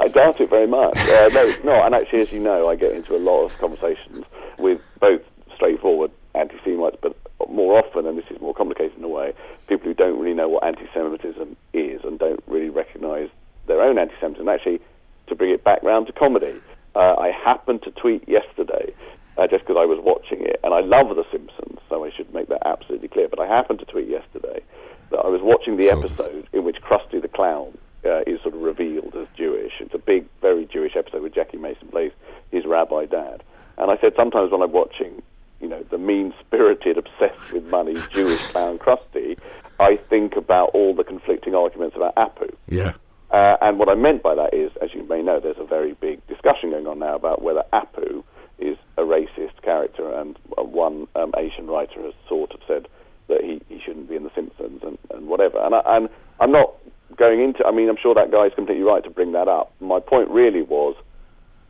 I 0.00 0.08
doubt 0.08 0.40
it 0.40 0.48
very 0.48 0.66
much. 0.66 0.96
Uh, 0.98 1.28
no. 1.62 1.82
And 1.84 1.94
actually, 1.94 2.22
as 2.22 2.32
you 2.32 2.40
know, 2.40 2.68
I 2.68 2.74
get 2.74 2.92
into 2.92 3.14
a 3.14 3.18
lot 3.18 3.44
of 3.44 3.58
conversations 3.58 4.24
with 4.58 4.80
both 4.98 5.20
straightforward 5.54 6.10
anti-Semites, 6.34 6.96
but 7.02 7.14
more 7.50 7.78
often, 7.78 8.06
and 8.06 8.16
this 8.16 8.30
is 8.30 8.40
more 8.40 8.54
complicated 8.54 8.96
in 8.96 9.04
a 9.04 9.08
way, 9.08 9.34
people 9.68 9.86
who 9.86 9.94
don't 9.94 10.18
really 10.18 10.34
know 10.34 10.48
what 10.48 10.64
anti-Semitism 10.64 11.54
is 11.74 12.02
and 12.02 12.18
don't 12.18 12.42
really 12.46 12.70
recognise 12.70 13.28
their 13.66 13.82
own 13.82 13.98
anti-Semitism. 13.98 14.48
Actually, 14.48 14.80
to 15.26 15.34
bring 15.34 15.50
it 15.50 15.62
back 15.64 15.82
round 15.82 16.06
to 16.06 16.12
comedy, 16.12 16.60
uh, 16.94 17.14
I 17.18 17.28
happened 17.28 17.82
to 17.82 17.90
tweet 17.90 18.26
yesterday, 18.28 18.94
uh, 19.36 19.46
just 19.46 19.66
because 19.66 19.80
I 19.80 19.84
was 19.84 19.98
watching 20.00 20.42
it, 20.42 20.60
and 20.62 20.72
I 20.72 20.80
love 20.80 21.08
The 21.14 21.24
Simpsons, 21.30 21.78
so 21.88 22.04
I 22.04 22.10
should 22.10 22.32
make 22.32 22.48
that 22.48 22.66
absolutely 22.66 23.08
clear. 23.08 23.28
But 23.28 23.40
I 23.40 23.46
happened 23.46 23.80
to 23.80 23.84
tweet 23.84 24.08
yesterday 24.08 24.62
that 25.10 25.18
I 25.18 25.28
was 25.28 25.42
watching 25.42 25.76
the 25.76 25.90
episode 25.90 26.48
in 26.52 26.64
which 26.64 26.80
Krusty 26.80 27.20
the 27.20 27.28
Clown 27.28 27.76
uh, 28.04 28.20
is 28.26 28.40
sort 28.42 28.54
of 28.54 28.60
revealed 28.60 29.14
as 29.16 29.26
Jewish. 29.36 29.72
It's 29.80 29.94
a 29.94 29.98
big, 29.98 30.26
very 30.40 30.66
Jewish 30.66 30.96
episode 30.96 31.22
where 31.22 31.30
Jackie 31.30 31.56
Mason 31.56 31.88
plays 31.88 32.12
his 32.50 32.64
rabbi 32.64 33.06
dad. 33.06 33.42
And 33.78 33.90
I 33.90 33.98
said 33.98 34.14
sometimes 34.16 34.52
when 34.52 34.62
I'm 34.62 34.72
watching, 34.72 35.22
you 35.60 35.68
know, 35.68 35.82
the 35.90 35.98
mean-spirited, 35.98 36.98
obsessed 37.04 37.52
with 37.52 37.64
money 37.64 37.96
Jewish 38.10 38.40
clown 38.48 38.78
Krusty, 38.78 39.38
I 39.80 39.96
think 39.96 40.36
about 40.36 40.70
all 40.70 40.94
the 40.94 41.04
conflicting 41.04 41.54
arguments 41.54 41.96
about 41.96 42.14
Apu. 42.14 42.54
Yeah. 42.68 42.94
Uh, 43.30 43.56
and 43.60 43.78
what 43.78 43.88
I 43.88 43.94
meant 43.94 44.22
by 44.22 44.34
that 44.36 44.54
is, 44.54 44.70
as 44.80 44.94
you 44.94 45.02
may 45.02 45.20
know, 45.20 45.40
there's 45.40 45.58
a 45.58 45.64
very 45.64 45.94
big 45.94 46.24
discussion 46.28 46.70
going 46.70 46.86
on 46.86 47.00
now 47.00 47.16
about 47.16 47.42
whether 47.42 47.64
Apu 47.72 48.22
is 48.58 48.76
a 48.96 49.02
racist 49.02 49.60
character, 49.62 50.12
and 50.12 50.38
one 50.56 51.06
um, 51.14 51.32
Asian 51.36 51.66
writer 51.66 52.02
has 52.02 52.14
sort 52.28 52.52
of 52.52 52.60
said 52.66 52.88
that 53.28 53.42
he, 53.42 53.60
he 53.68 53.80
shouldn't 53.80 54.08
be 54.08 54.16
in 54.16 54.22
The 54.22 54.30
Simpsons 54.34 54.82
and, 54.82 54.98
and 55.10 55.26
whatever. 55.26 55.58
And, 55.58 55.74
I, 55.74 55.82
and 55.86 56.08
I'm 56.40 56.52
not 56.52 56.74
going 57.16 57.40
into. 57.40 57.66
I 57.66 57.70
mean, 57.70 57.88
I'm 57.88 57.96
sure 57.96 58.14
that 58.14 58.30
guy 58.30 58.44
is 58.44 58.54
completely 58.54 58.84
right 58.84 59.02
to 59.04 59.10
bring 59.10 59.32
that 59.32 59.48
up. 59.48 59.72
My 59.80 60.00
point 60.00 60.28
really 60.28 60.62
was 60.62 60.94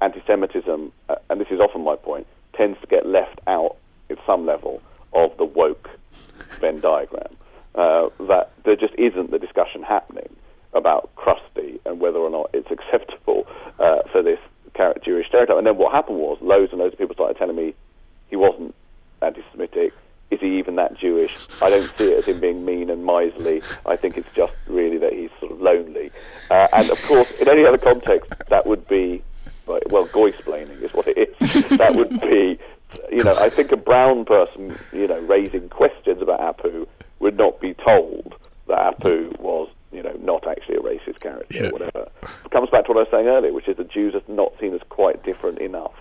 anti-Semitism, 0.01 0.93
uh, 1.09 1.15
and 1.31 1.41
this 1.41 1.49
is 1.51 1.61
often 1.61 1.83
my 1.83 1.97
point, 1.97 2.27
tends 2.55 2.81
to 2.81 2.87
get 2.87 3.07
left 3.07 3.41
out 3.47 3.77
at 4.11 4.19
some 4.27 4.47
level 4.47 4.83
of 5.13 5.37
the 5.37 5.45
woke 5.45 5.89
Venn 6.61 6.81
diagram. 6.81 7.37
Uh, 7.75 8.09
that 8.21 8.53
there 8.65 8.77
just 8.77 8.95
isn't 8.97 9.33
the 9.33 9.39
discussion 9.39 9.83
happening 9.83 10.29
about 10.75 11.11
Krusty 11.17 11.81
and 11.85 11.99
whether 11.99 12.19
or 12.19 12.31
not 12.31 12.51
it's 12.53 12.71
acceptable 12.71 13.47
uh, 13.79 14.03
for 14.13 14.23
this 14.23 14.39
Jewish 15.03 15.29
stereotype. 15.29 15.57
And 15.57 15.67
then 15.67 15.77
what 15.77 15.93
happened 15.93 16.19
was 16.19 16.39
loads 16.41 16.73
and 16.73 16.81
loads 16.81 16.95
of 16.95 16.99
people 16.99 17.15
started 17.15 17.37
telling 17.37 17.57
me 17.57 17.75
he 18.29 18.37
wasn't 18.37 18.75
anti-Semitic. 19.23 19.93
Is 20.31 20.41
he 20.41 20.59
even 20.59 20.77
that 20.77 20.99
Jewish? 20.99 21.47
I 21.63 21.71
don't 21.71 21.93
see 21.97 22.13
it 22.13 22.19
as 22.19 22.25
him 22.25 22.41
being 22.41 22.65
mean 22.65 22.91
and 22.91 23.05
miserly. 23.05 23.63
I 23.87 23.95
think 23.95 24.17
it's 24.17 24.29
just 24.35 24.55
really 24.67 24.99
that 24.99 25.13
he's 25.13 25.31
sort 25.39 25.53
of 25.53 25.61
lonely. 25.61 26.11
Uh, 26.51 26.67
and 26.73 26.91
of 26.91 27.01
course, 27.03 27.31
in 27.41 27.49
other 27.67 27.79
context, 27.79 28.33
that 28.49 28.67
would 28.67 28.87
be, 28.89 29.23
well, 29.67 30.07
goy-splaining 30.07 30.83
is 30.83 30.93
what 30.93 31.07
it 31.09 31.37
is. 31.41 31.65
that 31.79 31.95
would 31.95 32.21
be, 32.21 32.59
you 33.11 33.25
know, 33.25 33.35
I 33.37 33.49
think 33.51 33.73
a 33.73 33.77
brown 33.77 34.25
person, 34.25 34.77
you 34.93 35.07
know, 35.09 35.19
raising 35.21 35.69
questions 35.69 36.21
about 36.23 36.41
Apu 36.41 36.87
would 37.21 37.37
not 37.37 37.61
be 37.61 37.75
told 37.75 38.35
that 38.69 38.99
Apu 38.99 39.39
was, 39.39 39.69
you 39.93 40.03
know, 40.03 40.17
not 40.23 40.47
actually 40.47 40.77
a 40.77 40.81
racist 40.81 41.21
character 41.21 41.57
Yeah. 41.57 41.69
or 41.69 41.73
whatever. 41.73 42.09
It 42.45 42.51
comes 42.51 42.71
back 42.71 42.85
to 42.87 42.93
what 42.93 42.99
I 42.99 43.01
was 43.03 43.09
saying 43.11 43.29
earlier, 43.29 43.53
which 43.53 43.69
is 43.69 43.77
that 43.77 43.91
Jews 43.91 44.15
are 44.15 44.23
not 44.29 44.53
seen 44.61 44.75
as 44.75 44.81
quite 44.89 45.23
different 45.25 45.59
enough 45.59 45.95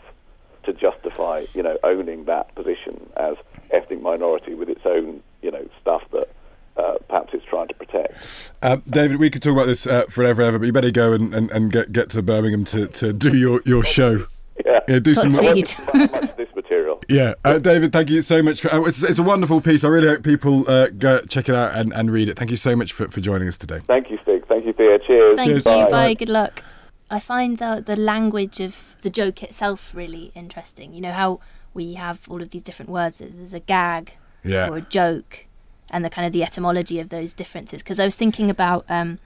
to 0.64 0.74
justify, 0.74 1.46
you 1.54 1.62
know, 1.64 1.78
owning 1.84 2.26
that 2.26 2.54
position 2.56 3.10
as 3.18 3.36
ethnic 3.72 4.02
minority 4.02 4.54
with 4.54 4.70
its 4.70 4.86
own, 4.86 5.22
you 5.42 5.52
know, 5.52 5.68
stuff 5.82 6.04
that 6.12 6.30
uh, 6.78 6.96
perhaps 7.08 7.34
it's 7.34 7.46
trying 7.46 7.68
to 7.68 7.74
protect. 7.76 8.52
Um, 8.62 8.83
David, 8.94 9.18
we 9.18 9.30
could 9.30 9.42
talk 9.42 9.54
about 9.54 9.66
this 9.68 9.86
uh, 9.88 10.06
forever, 10.06 10.42
ever, 10.42 10.60
but 10.60 10.66
you 10.66 10.72
better 10.74 10.92
go 10.92 11.14
and, 11.14 11.34
and, 11.34 11.50
and 11.52 11.72
get, 11.72 11.92
get 11.92 12.10
to 12.12 12.22
Birmingham 12.22 12.66
to, 12.66 12.88
to 12.88 13.14
do 13.14 13.36
your, 13.38 13.62
your 13.66 13.84
show. 13.84 14.26
Yeah. 14.66 14.80
Yeah, 14.88 15.00
do 15.00 15.16
some. 15.16 15.30
Godspeed. 15.30 15.70
I 15.78 15.98
won't 15.98 16.12
be 16.12 16.20
much 16.20 16.36
this 16.38 16.56
material. 16.56 17.00
Yeah, 17.10 17.34
uh, 17.44 17.60
David, 17.60 17.92
thank 17.92 18.10
you 18.10 18.22
so 18.22 18.42
much. 18.42 18.62
For, 18.62 18.74
uh, 18.74 18.82
it's, 18.86 19.04
it's 19.04 19.20
a 19.20 19.24
wonderful 19.24 19.60
piece. 19.60 19.84
I 19.84 19.90
really 19.90 20.08
hope 20.08 20.24
people 20.24 20.64
uh, 20.70 20.88
go 20.88 21.20
check 21.28 21.50
it 21.50 21.56
out 21.56 21.76
and, 21.76 21.92
and 21.94 22.10
read 22.10 22.30
it. 22.30 22.38
Thank 22.38 22.50
you 22.50 22.56
so 22.58 22.76
much 22.78 22.94
for, 22.94 23.10
for 23.10 23.20
joining 23.20 23.48
us 23.50 23.58
today. 23.58 23.80
Thank 23.86 24.10
you, 24.10 24.18
Stig. 24.24 24.46
Thank 24.48 24.66
you, 24.66 24.72
Thea. 24.74 25.00
Cheers. 25.00 25.36
Thank 25.36 25.50
Cheers. 25.50 25.66
you. 25.66 25.72
Bye. 25.72 25.90
Bye. 25.90 26.14
Good 26.14 26.30
luck. 26.30 26.64
I 27.12 27.20
find 27.20 27.58
the 27.58 27.84
the 27.86 27.96
language 27.98 28.60
of 28.62 28.96
the 29.02 29.10
joke 29.10 29.44
itself 29.44 29.94
really 29.94 30.32
interesting. 30.34 30.94
You 30.94 31.02
know 31.02 31.12
how 31.12 31.40
we 31.74 31.94
have 31.96 32.28
all 32.30 32.42
of 32.42 32.50
these 32.52 32.64
different 32.64 32.90
words. 32.90 33.18
There's 33.20 33.54
a 33.54 33.60
gag 33.60 34.14
Yeah. 34.44 34.70
or 34.70 34.78
a 34.78 34.82
joke, 34.82 35.46
and 35.94 36.04
the 36.04 36.10
kind 36.10 36.26
of 36.26 36.34
the 36.34 36.44
etymology 36.44 37.00
of 37.00 37.10
those 37.10 37.34
differences. 37.34 37.84
Because 37.84 38.00
I 38.00 38.06
was 38.06 38.16
thinking 38.16 38.50
about 38.50 38.84
um, 38.90 39.20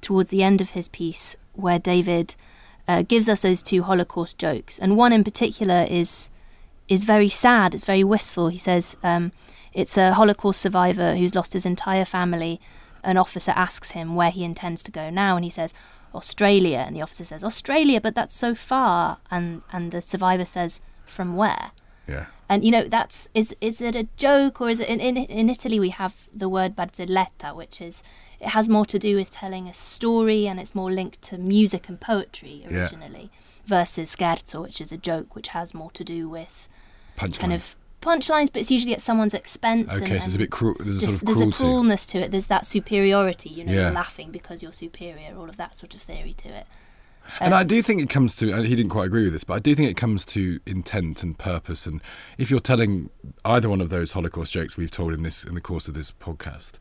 towards 0.00 0.28
the 0.30 0.42
end 0.42 0.60
of 0.60 0.70
his 0.70 0.88
piece 0.88 1.36
where 1.54 1.78
David 1.78 2.34
uh, 2.86 3.02
gives 3.02 3.28
us 3.28 3.42
those 3.42 3.62
two 3.62 3.82
Holocaust 3.84 4.36
jokes, 4.38 4.78
and 4.78 4.96
one 4.96 5.12
in 5.12 5.24
particular 5.24 5.86
is 5.88 6.28
is 6.88 7.04
very 7.04 7.28
sad. 7.28 7.74
It's 7.74 7.84
very 7.84 8.04
wistful. 8.04 8.48
He 8.48 8.58
says 8.58 8.96
um, 9.02 9.32
it's 9.72 9.96
a 9.96 10.14
Holocaust 10.14 10.60
survivor 10.60 11.14
who's 11.14 11.34
lost 11.34 11.52
his 11.52 11.66
entire 11.66 12.04
family. 12.04 12.60
An 13.04 13.16
officer 13.16 13.52
asks 13.54 13.92
him 13.92 14.16
where 14.16 14.30
he 14.30 14.42
intends 14.42 14.82
to 14.82 14.90
go 14.90 15.08
now, 15.08 15.36
and 15.36 15.44
he 15.44 15.50
says 15.50 15.72
Australia. 16.14 16.84
And 16.86 16.96
the 16.96 17.02
officer 17.02 17.24
says 17.24 17.44
Australia, 17.44 18.00
but 18.00 18.14
that's 18.14 18.36
so 18.36 18.54
far. 18.54 19.18
And 19.30 19.62
and 19.72 19.92
the 19.92 20.02
survivor 20.02 20.44
says 20.44 20.80
from 21.04 21.36
where? 21.36 21.70
Yeah. 22.08 22.26
And 22.48 22.64
you 22.64 22.70
know 22.70 22.84
that's 22.84 23.28
is 23.34 23.54
is 23.60 23.82
it 23.82 23.94
a 23.94 24.08
joke 24.16 24.60
or 24.62 24.70
is 24.70 24.80
it 24.80 24.88
in 24.88 25.00
in, 25.00 25.16
in 25.18 25.48
Italy 25.50 25.78
we 25.78 25.90
have 25.90 26.14
the 26.34 26.48
word 26.48 26.74
barzelletta, 26.74 27.54
which 27.54 27.80
is 27.82 28.02
it 28.40 28.48
has 28.48 28.68
more 28.68 28.86
to 28.86 28.98
do 28.98 29.16
with 29.16 29.30
telling 29.32 29.68
a 29.68 29.74
story 29.74 30.46
and 30.48 30.58
it's 30.58 30.74
more 30.74 30.90
linked 30.90 31.20
to 31.22 31.36
music 31.36 31.88
and 31.88 32.00
poetry 32.00 32.64
Yeah. 32.64 32.78
originally, 32.78 33.30
versus 33.66 34.16
scherzo, 34.16 34.62
which 34.62 34.80
is 34.80 34.92
a 34.92 34.96
joke 34.96 35.36
which 35.36 35.48
has 35.48 35.74
more 35.74 35.90
to 35.90 36.02
do 36.04 36.28
with 36.28 36.68
Punchline. 37.18 37.38
kind 37.40 37.52
of 37.52 37.76
punchlines, 38.00 38.50
but 38.52 38.60
it's 38.60 38.70
usually 38.70 38.94
at 38.94 39.02
someone's 39.02 39.34
expense. 39.34 39.92
Okay, 39.94 40.12
and, 40.14 40.22
so 40.22 40.26
it's 40.28 40.34
a 40.36 40.38
bit 40.38 40.50
cruel. 40.50 40.76
There's 40.78 41.02
a 41.02 41.06
sort 41.08 41.20
of 41.20 41.26
there's 41.26 41.40
a 41.42 41.46
cruelness 41.46 42.06
to 42.06 42.18
it. 42.18 42.30
There's 42.30 42.46
that 42.46 42.64
superiority. 42.64 43.50
You 43.50 43.64
know, 43.64 43.72
Yeah. 43.72 43.80
you're 43.82 43.90
laughing 43.90 44.30
because 44.30 44.62
you're 44.62 44.72
superior. 44.72 45.36
All 45.36 45.48
of 45.50 45.56
that 45.58 45.76
sort 45.76 45.94
of 45.94 46.00
theory 46.00 46.32
to 46.34 46.48
it. 46.48 46.66
And 47.40 47.54
I 47.54 47.64
do 47.64 47.82
think 47.82 48.02
it 48.02 48.08
comes 48.08 48.36
to, 48.36 48.52
and 48.52 48.66
he 48.66 48.74
didn't 48.74 48.90
quite 48.90 49.06
agree 49.06 49.24
with 49.24 49.32
this, 49.32 49.44
but 49.44 49.54
I 49.54 49.58
do 49.58 49.74
think 49.74 49.90
it 49.90 49.96
comes 49.96 50.24
to 50.26 50.60
intent 50.66 51.22
and 51.22 51.38
purpose. 51.38 51.86
And 51.86 52.00
if 52.38 52.50
you're 52.50 52.60
telling 52.60 53.10
either 53.44 53.68
one 53.68 53.80
of 53.80 53.90
those 53.90 54.12
Holocaust 54.12 54.52
jokes 54.52 54.76
we've 54.76 54.90
told 54.90 55.12
in 55.12 55.22
this 55.22 55.44
in 55.44 55.54
the 55.54 55.60
course 55.60 55.88
of 55.88 55.94
this 55.94 56.12
podcast, 56.12 56.74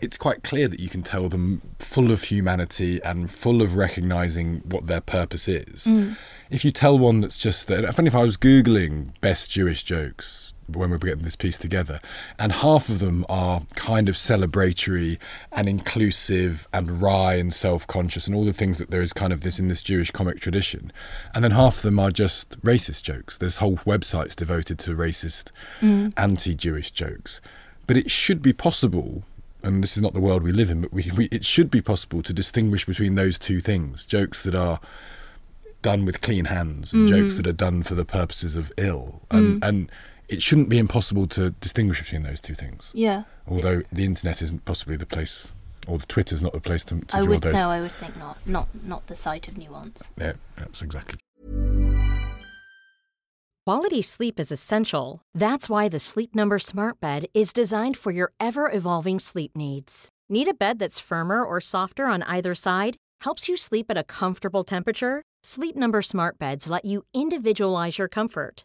it's 0.00 0.16
quite 0.16 0.42
clear 0.42 0.66
that 0.66 0.80
you 0.80 0.88
can 0.88 1.02
tell 1.02 1.28
them 1.28 1.62
full 1.78 2.10
of 2.10 2.24
humanity 2.24 3.00
and 3.04 3.30
full 3.30 3.62
of 3.62 3.76
recognizing 3.76 4.56
what 4.64 4.86
their 4.86 5.00
purpose 5.00 5.46
is. 5.46 5.84
Mm. 5.84 6.16
If 6.50 6.64
you 6.64 6.72
tell 6.72 6.98
one 6.98 7.20
that's 7.20 7.38
just 7.38 7.68
that, 7.68 7.84
if 7.84 8.14
I 8.16 8.22
was 8.22 8.36
googling 8.36 9.18
best 9.20 9.50
Jewish 9.50 9.84
jokes 9.84 10.51
when 10.66 10.90
we're 10.90 10.98
getting 10.98 11.22
this 11.22 11.36
piece 11.36 11.58
together, 11.58 12.00
and 12.38 12.52
half 12.52 12.88
of 12.88 12.98
them 12.98 13.24
are 13.28 13.62
kind 13.74 14.08
of 14.08 14.14
celebratory 14.14 15.18
and 15.50 15.68
inclusive 15.68 16.66
and 16.72 17.02
wry 17.02 17.34
and 17.34 17.52
self-conscious 17.52 18.26
and 18.26 18.36
all 18.36 18.44
the 18.44 18.52
things 18.52 18.78
that 18.78 18.90
there 18.90 19.02
is 19.02 19.12
kind 19.12 19.32
of 19.32 19.42
this 19.42 19.58
in 19.58 19.68
this 19.68 19.82
Jewish 19.82 20.10
comic 20.10 20.40
tradition, 20.40 20.92
and 21.34 21.42
then 21.42 21.50
half 21.52 21.78
of 21.78 21.82
them 21.82 21.98
are 21.98 22.10
just 22.10 22.60
racist 22.62 23.02
jokes. 23.02 23.38
There's 23.38 23.58
whole 23.58 23.76
websites 23.78 24.34
devoted 24.34 24.78
to 24.80 24.92
racist, 24.92 25.50
mm. 25.80 26.12
anti-Jewish 26.16 26.90
jokes, 26.90 27.40
but 27.86 27.96
it 27.96 28.10
should 28.10 28.42
be 28.42 28.52
possible. 28.52 29.24
And 29.64 29.80
this 29.80 29.96
is 29.96 30.02
not 30.02 30.12
the 30.12 30.20
world 30.20 30.42
we 30.42 30.50
live 30.50 30.70
in, 30.70 30.80
but 30.80 30.92
we, 30.92 31.08
we, 31.16 31.28
it 31.30 31.44
should 31.44 31.70
be 31.70 31.80
possible 31.80 32.20
to 32.22 32.32
distinguish 32.32 32.84
between 32.84 33.14
those 33.14 33.38
two 33.38 33.60
things: 33.60 34.06
jokes 34.06 34.42
that 34.42 34.56
are 34.56 34.80
done 35.82 36.04
with 36.04 36.20
clean 36.20 36.46
hands 36.46 36.92
and 36.92 37.08
mm. 37.08 37.16
jokes 37.16 37.36
that 37.36 37.46
are 37.46 37.52
done 37.52 37.82
for 37.82 37.94
the 37.94 38.04
purposes 38.04 38.56
of 38.56 38.72
ill. 38.76 39.20
And, 39.30 39.60
mm. 39.60 39.68
and 39.68 39.92
it 40.28 40.42
shouldn't 40.42 40.68
be 40.68 40.78
impossible 40.78 41.26
to 41.28 41.50
distinguish 41.50 42.00
between 42.00 42.22
those 42.22 42.40
two 42.40 42.54
things. 42.54 42.90
Yeah. 42.94 43.24
Although 43.46 43.82
the 43.92 44.04
internet 44.04 44.42
isn't 44.42 44.64
possibly 44.64 44.96
the 44.96 45.06
place, 45.06 45.52
or 45.86 45.98
the 45.98 46.06
Twitter's 46.06 46.42
not 46.42 46.52
the 46.52 46.60
place 46.60 46.84
to, 46.86 47.00
to 47.00 47.16
I 47.16 47.20
draw 47.20 47.30
would 47.30 47.42
those. 47.42 47.54
no, 47.54 47.68
I 47.68 47.80
would 47.80 47.92
think 47.92 48.16
not. 48.16 48.38
Not 48.46 48.68
not 48.84 49.06
the 49.06 49.16
site 49.16 49.48
of 49.48 49.58
nuance. 49.58 50.10
Yeah, 50.18 50.34
that's 50.56 50.82
exactly. 50.82 51.18
Quality 53.64 54.02
sleep 54.02 54.40
is 54.40 54.50
essential. 54.50 55.22
That's 55.34 55.68
why 55.68 55.88
the 55.88 56.00
Sleep 56.00 56.34
Number 56.34 56.58
Smart 56.58 56.98
Bed 56.98 57.26
is 57.32 57.52
designed 57.52 57.96
for 57.96 58.10
your 58.10 58.32
ever 58.40 58.68
evolving 58.72 59.20
sleep 59.20 59.56
needs. 59.56 60.08
Need 60.28 60.48
a 60.48 60.54
bed 60.54 60.80
that's 60.80 60.98
firmer 60.98 61.44
or 61.44 61.60
softer 61.60 62.06
on 62.06 62.24
either 62.24 62.56
side? 62.56 62.96
Helps 63.20 63.48
you 63.48 63.56
sleep 63.56 63.86
at 63.88 63.96
a 63.96 64.02
comfortable 64.02 64.64
temperature? 64.64 65.22
Sleep 65.44 65.76
Number 65.76 66.02
smart 66.02 66.40
beds 66.40 66.68
let 66.68 66.84
you 66.84 67.04
individualize 67.14 67.98
your 67.98 68.08
comfort 68.08 68.64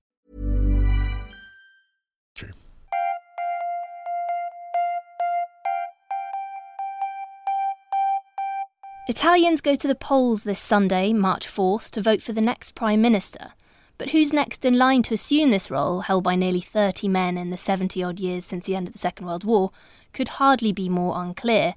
Italians 9.11 9.59
go 9.59 9.75
to 9.75 9.89
the 9.89 9.93
polls 9.93 10.45
this 10.45 10.57
Sunday, 10.57 11.11
March 11.11 11.45
4th, 11.45 11.89
to 11.89 11.99
vote 11.99 12.21
for 12.21 12.31
the 12.31 12.39
next 12.39 12.75
Prime 12.75 13.01
Minister. 13.01 13.51
But 13.97 14.11
who's 14.11 14.31
next 14.31 14.63
in 14.63 14.77
line 14.77 15.01
to 15.01 15.15
assume 15.15 15.51
this 15.51 15.69
role, 15.69 15.99
held 15.99 16.23
by 16.23 16.37
nearly 16.37 16.61
30 16.61 17.09
men 17.09 17.37
in 17.37 17.49
the 17.49 17.57
70 17.57 18.01
odd 18.01 18.21
years 18.21 18.45
since 18.45 18.67
the 18.67 18.75
end 18.77 18.87
of 18.87 18.93
the 18.93 18.99
Second 18.99 19.25
World 19.25 19.43
War, 19.43 19.71
could 20.13 20.29
hardly 20.39 20.71
be 20.71 20.87
more 20.87 21.21
unclear. 21.21 21.75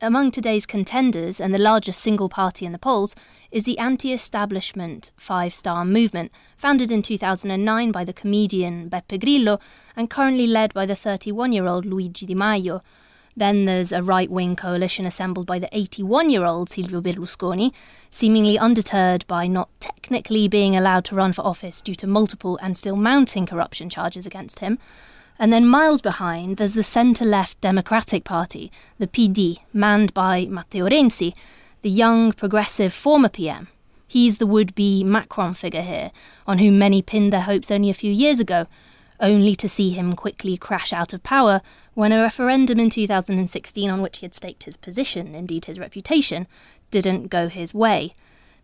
Among 0.00 0.30
today's 0.30 0.66
contenders, 0.66 1.40
and 1.40 1.52
the 1.52 1.58
largest 1.58 2.00
single 2.00 2.28
party 2.28 2.64
in 2.64 2.70
the 2.70 2.78
polls, 2.78 3.16
is 3.50 3.64
the 3.64 3.80
anti 3.80 4.12
establishment 4.12 5.10
Five 5.16 5.52
Star 5.52 5.84
Movement, 5.84 6.30
founded 6.56 6.92
in 6.92 7.02
2009 7.02 7.90
by 7.90 8.04
the 8.04 8.12
comedian 8.12 8.88
Beppe 8.88 9.18
Grillo 9.18 9.58
and 9.96 10.08
currently 10.08 10.46
led 10.46 10.72
by 10.74 10.86
the 10.86 10.94
31 10.94 11.50
year 11.50 11.66
old 11.66 11.84
Luigi 11.84 12.24
Di 12.24 12.36
Maio. 12.36 12.82
Then 13.38 13.66
there's 13.66 13.92
a 13.92 14.02
right 14.02 14.28
wing 14.28 14.56
coalition 14.56 15.06
assembled 15.06 15.46
by 15.46 15.60
the 15.60 15.68
81 15.70 16.28
year 16.28 16.44
old 16.44 16.68
Silvio 16.68 17.00
Berlusconi, 17.00 17.72
seemingly 18.10 18.58
undeterred 18.58 19.24
by 19.28 19.46
not 19.46 19.68
technically 19.78 20.48
being 20.48 20.76
allowed 20.76 21.04
to 21.04 21.14
run 21.14 21.32
for 21.32 21.42
office 21.42 21.80
due 21.80 21.94
to 21.94 22.08
multiple 22.08 22.58
and 22.60 22.76
still 22.76 22.96
mounting 22.96 23.46
corruption 23.46 23.88
charges 23.88 24.26
against 24.26 24.58
him. 24.58 24.76
And 25.38 25.52
then 25.52 25.68
miles 25.68 26.02
behind, 26.02 26.56
there's 26.56 26.74
the 26.74 26.82
centre 26.82 27.24
left 27.24 27.60
Democratic 27.60 28.24
Party, 28.24 28.72
the 28.98 29.06
PD, 29.06 29.58
manned 29.72 30.12
by 30.12 30.46
Matteo 30.46 30.88
Renzi, 30.88 31.32
the 31.82 31.90
young, 31.90 32.32
progressive 32.32 32.92
former 32.92 33.28
PM. 33.28 33.68
He's 34.08 34.38
the 34.38 34.48
would 34.48 34.74
be 34.74 35.04
Macron 35.04 35.54
figure 35.54 35.82
here, 35.82 36.10
on 36.44 36.58
whom 36.58 36.76
many 36.76 37.02
pinned 37.02 37.32
their 37.32 37.42
hopes 37.42 37.70
only 37.70 37.88
a 37.88 37.94
few 37.94 38.10
years 38.10 38.40
ago 38.40 38.66
only 39.20 39.54
to 39.56 39.68
see 39.68 39.90
him 39.90 40.12
quickly 40.12 40.56
crash 40.56 40.92
out 40.92 41.12
of 41.12 41.22
power 41.22 41.60
when 41.94 42.12
a 42.12 42.22
referendum 42.22 42.78
in 42.78 42.90
2016 42.90 43.90
on 43.90 44.02
which 44.02 44.18
he 44.18 44.26
had 44.26 44.34
staked 44.34 44.64
his 44.64 44.76
position, 44.76 45.34
indeed 45.34 45.64
his 45.64 45.78
reputation, 45.78 46.46
didn't 46.90 47.28
go 47.28 47.48
his 47.48 47.74
way. 47.74 48.14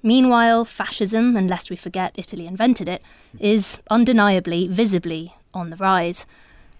Meanwhile, 0.02 0.66
fascism, 0.66 1.34
and 1.36 1.48
lest 1.48 1.70
we 1.70 1.76
forget 1.76 2.12
Italy 2.14 2.46
invented 2.46 2.88
it, 2.88 3.02
is 3.40 3.80
undeniably, 3.90 4.68
visibly 4.68 5.34
on 5.54 5.70
the 5.70 5.76
rise. 5.76 6.26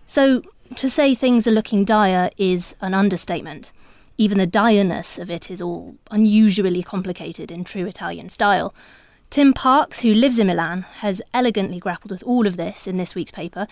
So, 0.04 0.42
to 0.76 0.90
say 0.90 1.14
things 1.14 1.46
are 1.46 1.52
looking 1.52 1.84
dire 1.84 2.30
is 2.36 2.76
an 2.80 2.92
understatement. 2.92 3.72
Even 4.18 4.38
the 4.38 4.46
direness 4.46 5.18
of 5.18 5.30
it 5.30 5.50
is 5.50 5.60
all 5.60 5.96
unusually 6.10 6.82
complicated 6.82 7.50
in 7.50 7.64
true 7.64 7.86
Italian 7.86 8.28
style. 8.28 8.74
Tim 9.34 9.52
Parks, 9.52 10.02
who 10.02 10.14
lives 10.14 10.38
in 10.38 10.46
Milan, 10.46 10.82
has 10.98 11.20
elegantly 11.34 11.80
grappled 11.80 12.12
with 12.12 12.22
all 12.22 12.46
of 12.46 12.56
this 12.56 12.86
in 12.86 12.98
this 12.98 13.16
week's 13.16 13.32
paper, 13.32 13.66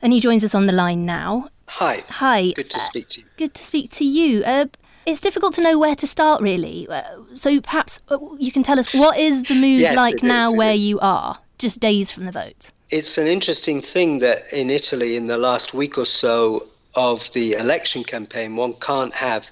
and 0.00 0.12
he 0.12 0.20
joins 0.20 0.44
us 0.44 0.54
on 0.54 0.66
the 0.66 0.72
line 0.72 1.04
now. 1.04 1.48
Hi. 1.66 2.04
Hi. 2.08 2.52
Good 2.52 2.70
to 2.70 2.78
speak 2.78 3.08
to 3.08 3.22
you. 3.22 3.26
Good 3.36 3.52
to 3.54 3.64
speak 3.64 3.90
to 3.94 4.04
you. 4.04 4.44
Uh, 4.44 4.66
it's 5.06 5.20
difficult 5.20 5.54
to 5.54 5.60
know 5.60 5.76
where 5.76 5.96
to 5.96 6.06
start, 6.06 6.40
really. 6.40 6.86
Uh, 6.86 7.02
so 7.34 7.60
perhaps 7.60 8.00
uh, 8.08 8.18
you 8.38 8.52
can 8.52 8.62
tell 8.62 8.78
us 8.78 8.94
what 8.94 9.18
is 9.18 9.42
the 9.42 9.56
mood 9.56 9.80
Yes, 9.80 9.96
like 9.96 10.22
now 10.22 10.52
is, 10.52 10.56
where 10.56 10.74
is. 10.74 10.82
you 10.82 11.00
are, 11.00 11.40
just 11.58 11.80
days 11.80 12.12
from 12.12 12.24
the 12.24 12.30
vote? 12.30 12.70
It's 12.90 13.18
an 13.18 13.26
interesting 13.26 13.82
thing 13.82 14.20
that 14.20 14.52
in 14.52 14.70
Italy, 14.70 15.16
in 15.16 15.26
the 15.26 15.36
last 15.36 15.74
week 15.74 15.98
or 15.98 16.06
so 16.06 16.68
of 16.94 17.28
the 17.32 17.54
election 17.54 18.04
campaign, 18.04 18.54
one 18.54 18.74
can't 18.74 19.14
have 19.14 19.48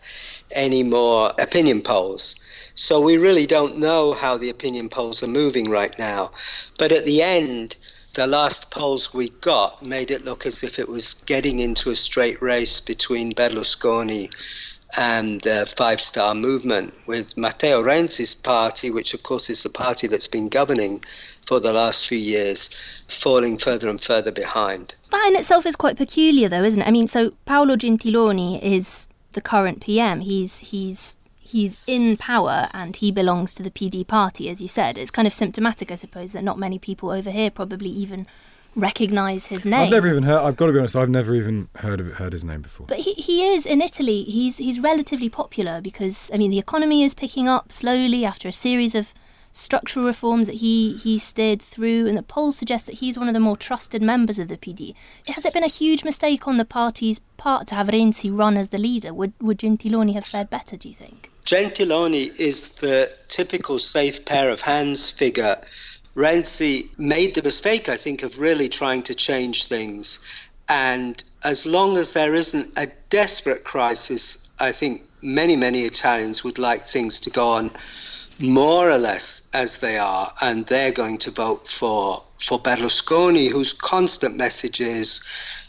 any 0.52 0.84
more 0.84 1.32
opinion 1.40 1.82
polls. 1.82 2.36
So 2.76 3.00
we 3.00 3.16
really 3.16 3.46
don't 3.46 3.78
know 3.78 4.12
how 4.12 4.36
the 4.36 4.50
opinion 4.50 4.90
polls 4.90 5.22
are 5.22 5.28
moving 5.28 5.68
right 5.68 5.98
now. 5.98 6.30
But 6.78 6.92
at 6.92 7.06
the 7.06 7.22
end, 7.22 7.76
the 8.12 8.26
last 8.26 8.70
polls 8.70 9.12
we 9.12 9.30
got 9.40 9.82
made 9.82 10.10
it 10.10 10.24
look 10.24 10.46
as 10.46 10.62
if 10.62 10.78
it 10.78 10.88
was 10.88 11.14
getting 11.26 11.60
into 11.60 11.90
a 11.90 11.96
straight 11.96 12.40
race 12.40 12.80
between 12.80 13.32
Berlusconi 13.32 14.30
and 14.96 15.40
the 15.40 15.70
Five 15.76 16.00
Star 16.00 16.34
Movement, 16.34 16.94
with 17.06 17.36
Matteo 17.36 17.82
Renzi's 17.82 18.34
party, 18.34 18.90
which 18.90 19.14
of 19.14 19.22
course 19.22 19.50
is 19.50 19.62
the 19.62 19.70
party 19.70 20.06
that's 20.06 20.28
been 20.28 20.48
governing 20.48 21.02
for 21.46 21.60
the 21.60 21.72
last 21.72 22.06
few 22.06 22.18
years, 22.18 22.70
falling 23.08 23.56
further 23.58 23.88
and 23.88 24.02
further 24.02 24.32
behind. 24.32 24.94
That 25.10 25.28
in 25.28 25.36
itself 25.36 25.64
is 25.66 25.76
quite 25.76 25.96
peculiar, 25.96 26.48
though, 26.48 26.62
isn't 26.62 26.82
it? 26.82 26.88
I 26.88 26.90
mean, 26.90 27.08
so 27.08 27.32
Paolo 27.46 27.76
Gentiloni 27.76 28.62
is 28.62 29.06
the 29.32 29.40
current 29.40 29.80
PM. 29.80 30.20
He's 30.20 30.58
he's 30.58 31.16
he's 31.46 31.76
in 31.86 32.16
power, 32.16 32.68
and 32.72 32.96
he 32.96 33.10
belongs 33.10 33.54
to 33.54 33.62
the 33.62 33.70
PD 33.70 34.06
party, 34.06 34.48
as 34.48 34.60
you 34.60 34.68
said. 34.68 34.98
It's 34.98 35.10
kind 35.10 35.26
of 35.26 35.32
symptomatic, 35.32 35.90
I 35.90 35.94
suppose, 35.94 36.32
that 36.32 36.44
not 36.44 36.58
many 36.58 36.78
people 36.78 37.10
over 37.10 37.30
here 37.30 37.50
probably 37.50 37.90
even 37.90 38.26
recognise 38.76 39.46
his 39.46 39.64
name. 39.66 39.86
I've 39.86 39.90
never 39.90 40.08
even 40.08 40.24
heard. 40.24 40.40
I've 40.40 40.56
got 40.56 40.66
to 40.66 40.72
be 40.72 40.78
honest. 40.78 40.96
I've 40.96 41.08
never 41.08 41.34
even 41.34 41.68
heard 41.76 42.00
of 42.00 42.12
heard 42.14 42.32
his 42.32 42.44
name 42.44 42.62
before. 42.62 42.86
But 42.86 42.98
he, 42.98 43.14
he 43.14 43.46
is 43.46 43.66
in 43.66 43.80
Italy. 43.80 44.22
He's 44.24 44.58
he's 44.58 44.78
relatively 44.78 45.28
popular 45.28 45.80
because 45.80 46.30
I 46.32 46.36
mean 46.36 46.50
the 46.50 46.58
economy 46.58 47.02
is 47.02 47.14
picking 47.14 47.48
up 47.48 47.72
slowly 47.72 48.24
after 48.24 48.48
a 48.48 48.52
series 48.52 48.94
of 48.94 49.14
structural 49.52 50.04
reforms 50.04 50.46
that 50.46 50.56
he 50.56 50.96
he 50.96 51.18
steered 51.18 51.62
through, 51.62 52.06
and 52.06 52.16
the 52.16 52.22
polls 52.22 52.58
suggest 52.58 52.86
that 52.86 52.96
he's 52.96 53.18
one 53.18 53.28
of 53.28 53.34
the 53.34 53.40
more 53.40 53.56
trusted 53.56 54.02
members 54.02 54.38
of 54.38 54.48
the 54.48 54.58
PD. 54.58 54.94
Has 55.26 55.46
it 55.46 55.54
been 55.54 55.64
a 55.64 55.68
huge 55.68 56.04
mistake 56.04 56.46
on 56.46 56.58
the 56.58 56.64
party's 56.64 57.20
part 57.36 57.66
to 57.68 57.74
have 57.74 57.88
Renzi 57.88 58.36
run 58.36 58.56
as 58.56 58.68
the 58.68 58.78
leader? 58.78 59.14
Would 59.14 59.32
would 59.40 59.58
Gentiloni 59.58 60.14
have 60.14 60.26
fared 60.26 60.50
better? 60.50 60.76
Do 60.76 60.88
you 60.88 60.94
think? 60.94 61.30
Gentiloni 61.46 62.34
is 62.40 62.70
the 62.80 63.12
typical 63.28 63.78
safe 63.78 64.24
pair 64.24 64.50
of 64.50 64.60
hands 64.60 65.08
figure. 65.08 65.56
Renzi 66.16 66.88
made 66.98 67.36
the 67.36 67.42
mistake, 67.42 67.88
I 67.88 67.96
think, 67.96 68.24
of 68.24 68.40
really 68.40 68.68
trying 68.68 69.04
to 69.04 69.14
change 69.14 69.66
things. 69.66 70.18
And 70.68 71.22
as 71.44 71.64
long 71.64 71.98
as 71.98 72.12
there 72.12 72.34
isn't 72.34 72.76
a 72.76 72.88
desperate 73.10 73.62
crisis, 73.62 74.48
I 74.58 74.72
think 74.72 75.02
many, 75.22 75.54
many 75.54 75.82
Italians 75.82 76.42
would 76.42 76.58
like 76.58 76.84
things 76.84 77.20
to 77.20 77.30
go 77.30 77.48
on 77.50 77.70
more 78.40 78.90
or 78.90 78.98
less 78.98 79.48
as 79.52 79.78
they 79.78 79.98
are, 79.98 80.32
and 80.40 80.66
they're 80.66 80.92
going 80.92 81.18
to 81.18 81.30
vote 81.30 81.68
for 81.68 82.24
for 82.44 82.60
Berlusconi, 82.60 83.50
whose 83.50 83.72
constant 83.72 84.36
message 84.36 84.80
is, 84.80 85.22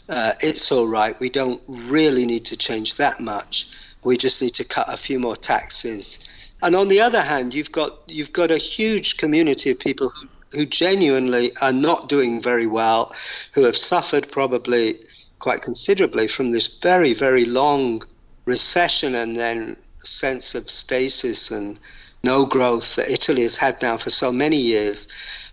uh, 0.08 0.32
"It's 0.40 0.70
all 0.72 0.88
right. 0.88 1.18
We 1.20 1.30
don't 1.30 1.62
really 1.66 2.26
need 2.26 2.44
to 2.46 2.56
change 2.56 2.96
that 2.96 3.20
much. 3.20 3.68
We 4.04 4.16
just 4.16 4.40
need 4.42 4.54
to 4.54 4.64
cut 4.64 4.92
a 4.92 4.96
few 4.96 5.18
more 5.18 5.36
taxes." 5.36 6.18
And 6.62 6.74
on 6.74 6.88
the 6.88 7.00
other 7.00 7.22
hand, 7.22 7.54
you've 7.54 7.72
got 7.72 8.00
you've 8.06 8.32
got 8.32 8.50
a 8.50 8.58
huge 8.58 9.16
community 9.16 9.70
of 9.70 9.78
people 9.78 10.08
who, 10.10 10.28
who 10.52 10.66
genuinely 10.66 11.52
are 11.62 11.72
not 11.72 12.08
doing 12.08 12.42
very 12.42 12.66
well, 12.66 13.14
who 13.52 13.64
have 13.64 13.76
suffered 13.76 14.30
probably 14.30 14.98
quite 15.38 15.62
considerably 15.62 16.26
from 16.26 16.50
this 16.50 16.66
very 16.66 17.14
very 17.14 17.44
long 17.44 18.02
recession 18.44 19.14
and 19.14 19.36
then 19.36 19.76
sense 19.98 20.54
of 20.54 20.70
stasis 20.70 21.50
and 21.50 21.78
no 22.24 22.44
growth 22.44 22.96
that 22.96 23.10
Italy 23.10 23.42
has 23.42 23.56
had 23.56 23.80
now 23.82 23.96
for 23.96 24.10
so 24.10 24.32
many 24.32 24.56
years. 24.56 25.06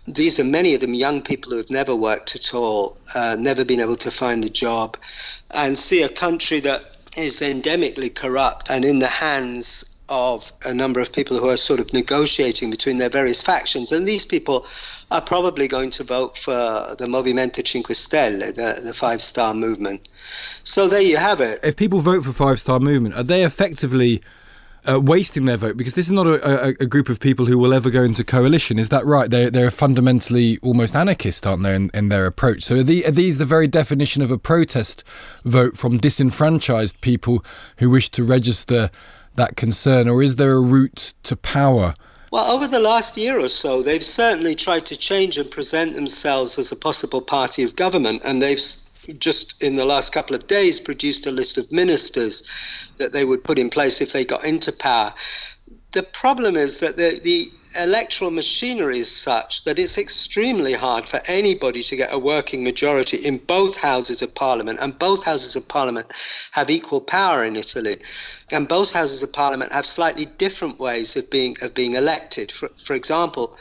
these 0.08 0.38
are 0.38 0.44
many 0.44 0.72
of 0.72 0.80
them 0.80 0.94
young 0.94 1.20
people 1.20 1.50
who 1.50 1.56
have 1.56 1.70
never 1.70 1.94
worked 1.96 2.36
at 2.36 2.54
all, 2.54 2.96
uh, 3.16 3.36
never 3.38 3.64
been 3.64 3.80
able 3.80 3.96
to 3.96 4.10
find 4.10 4.44
a 4.44 4.48
job, 4.48 4.96
and 5.50 5.78
see 5.78 6.02
a 6.02 6.08
country 6.08 6.60
that 6.60 6.95
is 7.16 7.40
endemically 7.40 8.14
corrupt 8.14 8.70
and 8.70 8.84
in 8.84 8.98
the 8.98 9.08
hands 9.08 9.84
of 10.08 10.52
a 10.64 10.72
number 10.72 11.00
of 11.00 11.12
people 11.12 11.38
who 11.38 11.48
are 11.48 11.56
sort 11.56 11.80
of 11.80 11.92
negotiating 11.92 12.70
between 12.70 12.98
their 12.98 13.08
various 13.08 13.42
factions. 13.42 13.90
And 13.90 14.06
these 14.06 14.24
people 14.24 14.66
are 15.10 15.20
probably 15.20 15.66
going 15.66 15.90
to 15.90 16.04
vote 16.04 16.38
for 16.38 16.52
the 16.98 17.06
Movimento 17.06 17.66
Cinque 17.66 17.88
Stelle, 17.88 18.54
the, 18.54 18.80
the 18.82 18.94
Five 18.94 19.20
Star 19.20 19.54
Movement. 19.54 20.08
So 20.64 20.88
there 20.88 21.00
you 21.00 21.16
have 21.16 21.40
it. 21.40 21.60
If 21.62 21.76
people 21.76 22.00
vote 22.00 22.24
for 22.24 22.32
Five 22.32 22.60
Star 22.60 22.78
Movement, 22.78 23.14
are 23.16 23.22
they 23.22 23.44
effectively 23.44 24.22
uh, 24.88 25.00
wasting 25.00 25.44
their 25.44 25.56
vote 25.56 25.76
because 25.76 25.94
this 25.94 26.06
is 26.06 26.12
not 26.12 26.26
a, 26.26 26.68
a, 26.68 26.68
a, 26.80 26.86
group 26.86 27.08
of 27.08 27.20
people 27.20 27.46
who 27.46 27.58
will 27.58 27.74
ever 27.74 27.90
go 27.90 28.02
into 28.02 28.24
coalition. 28.24 28.78
Is 28.78 28.88
that 28.90 29.04
right? 29.04 29.30
They're, 29.30 29.50
they're 29.50 29.70
fundamentally 29.70 30.58
almost 30.62 30.94
anarchist, 30.94 31.46
aren't 31.46 31.62
they, 31.62 31.74
in, 31.74 31.90
in 31.94 32.08
their 32.08 32.26
approach? 32.26 32.62
So 32.62 32.76
are, 32.76 32.82
the, 32.82 33.06
are, 33.06 33.10
these 33.10 33.38
the 33.38 33.44
very 33.44 33.66
definition 33.66 34.22
of 34.22 34.30
a 34.30 34.38
protest 34.38 35.04
vote 35.44 35.76
from 35.76 35.98
disenfranchised 35.98 37.00
people 37.00 37.44
who 37.78 37.90
wish 37.90 38.10
to 38.10 38.24
register 38.24 38.90
that 39.34 39.56
concern, 39.56 40.08
or 40.08 40.22
is 40.22 40.36
there 40.36 40.52
a 40.52 40.60
route 40.60 41.14
to 41.24 41.36
power? 41.36 41.94
Well, 42.32 42.50
over 42.50 42.66
the 42.66 42.80
last 42.80 43.16
year 43.16 43.38
or 43.38 43.48
so, 43.48 43.82
they've 43.82 44.04
certainly 44.04 44.54
tried 44.54 44.86
to 44.86 44.96
change 44.96 45.38
and 45.38 45.50
present 45.50 45.94
themselves 45.94 46.58
as 46.58 46.72
a 46.72 46.76
possible 46.76 47.22
party 47.22 47.62
of 47.62 47.76
government, 47.76 48.22
and 48.24 48.42
they've 48.42 48.60
just 49.18 49.62
in 49.62 49.76
the 49.76 49.84
last 49.84 50.12
couple 50.12 50.36
of 50.36 50.46
days 50.46 50.80
produced 50.80 51.26
a 51.26 51.30
list 51.30 51.58
of 51.58 51.70
ministers 51.70 52.42
that 52.98 53.12
they 53.12 53.24
would 53.24 53.44
put 53.44 53.58
in 53.58 53.70
place 53.70 54.00
if 54.00 54.12
they 54.12 54.24
got 54.24 54.44
into 54.44 54.72
power. 54.72 55.12
The 55.92 56.02
problem 56.02 56.56
is 56.56 56.80
that 56.80 56.96
the, 56.96 57.20
the 57.20 57.50
electoral 57.78 58.30
machinery 58.30 58.98
is 59.00 59.10
such 59.10 59.64
that 59.64 59.78
it's 59.78 59.98
extremely 59.98 60.72
hard 60.72 61.08
for 61.08 61.22
anybody 61.26 61.82
to 61.84 61.96
get 61.96 62.12
a 62.12 62.18
working 62.18 62.64
majority 62.64 63.16
in 63.16 63.38
both 63.38 63.76
houses 63.76 64.22
of 64.22 64.34
parliament, 64.34 64.78
and 64.80 64.98
both 64.98 65.24
houses 65.24 65.56
of 65.56 65.66
parliament 65.68 66.12
have 66.52 66.70
equal 66.70 67.00
power 67.00 67.44
in 67.44 67.56
Italy. 67.56 67.98
And 68.50 68.68
both 68.68 68.90
houses 68.90 69.22
of 69.22 69.32
parliament 69.32 69.72
have 69.72 69.86
slightly 69.86 70.26
different 70.26 70.78
ways 70.78 71.16
of 71.16 71.30
being 71.30 71.56
of 71.62 71.74
being 71.74 71.94
elected. 71.94 72.52
For, 72.52 72.70
for 72.76 72.94
example, 72.94 73.56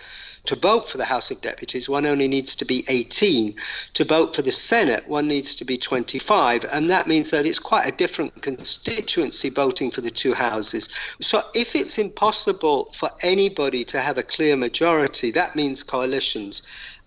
to 0.48 0.56
vote 0.56 0.90
for 0.90 0.98
the 0.98 1.06
House 1.06 1.32
of 1.32 1.42
Deputies, 1.42 1.90
one 1.90 2.06
only 2.06 2.28
needs 2.28 2.56
to 2.56 2.66
be 2.66 2.86
18. 2.88 3.56
To 3.96 4.06
vote 4.06 4.36
for 4.36 4.42
the 4.42 4.52
Senate, 4.52 5.08
one 5.08 5.28
needs 5.28 5.56
to 5.56 5.66
be 5.66 5.78
25. 5.78 6.66
And 6.72 6.90
that 6.90 7.08
means 7.08 7.32
that 7.32 7.46
it's 7.46 7.60
quite 7.60 7.88
a 7.88 7.92
different 7.96 8.42
constituency 8.42 9.50
voting 9.50 9.92
for 9.92 10.02
the 10.02 10.12
two 10.12 10.34
houses. 10.34 10.90
So 11.22 11.44
if 11.54 11.76
it's 11.76 11.98
impossible 11.98 12.94
for 12.98 13.10
anybody 13.22 13.84
to 13.86 14.02
have 14.02 14.18
a 14.18 14.24
clear 14.24 14.56
majority, 14.56 15.32
that 15.32 15.56
means 15.56 15.84
coalitions. 15.84 16.62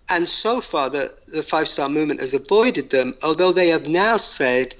And 0.09 0.27
so 0.27 0.59
far, 0.59 0.89
the, 0.89 1.13
the 1.27 1.43
Five 1.43 1.67
Star 1.67 1.87
Movement 1.87 2.19
has 2.19 2.33
avoided 2.33 2.89
them, 2.89 3.15
although 3.21 3.51
they 3.51 3.69
have 3.69 3.87
now 3.87 4.17
said 4.17 4.75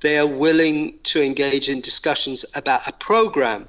they 0.00 0.18
are 0.18 0.26
willing 0.26 0.98
to 1.04 1.22
engage 1.22 1.70
in 1.70 1.80
discussions 1.80 2.44
about 2.54 2.86
a 2.86 2.92
program. 2.92 3.66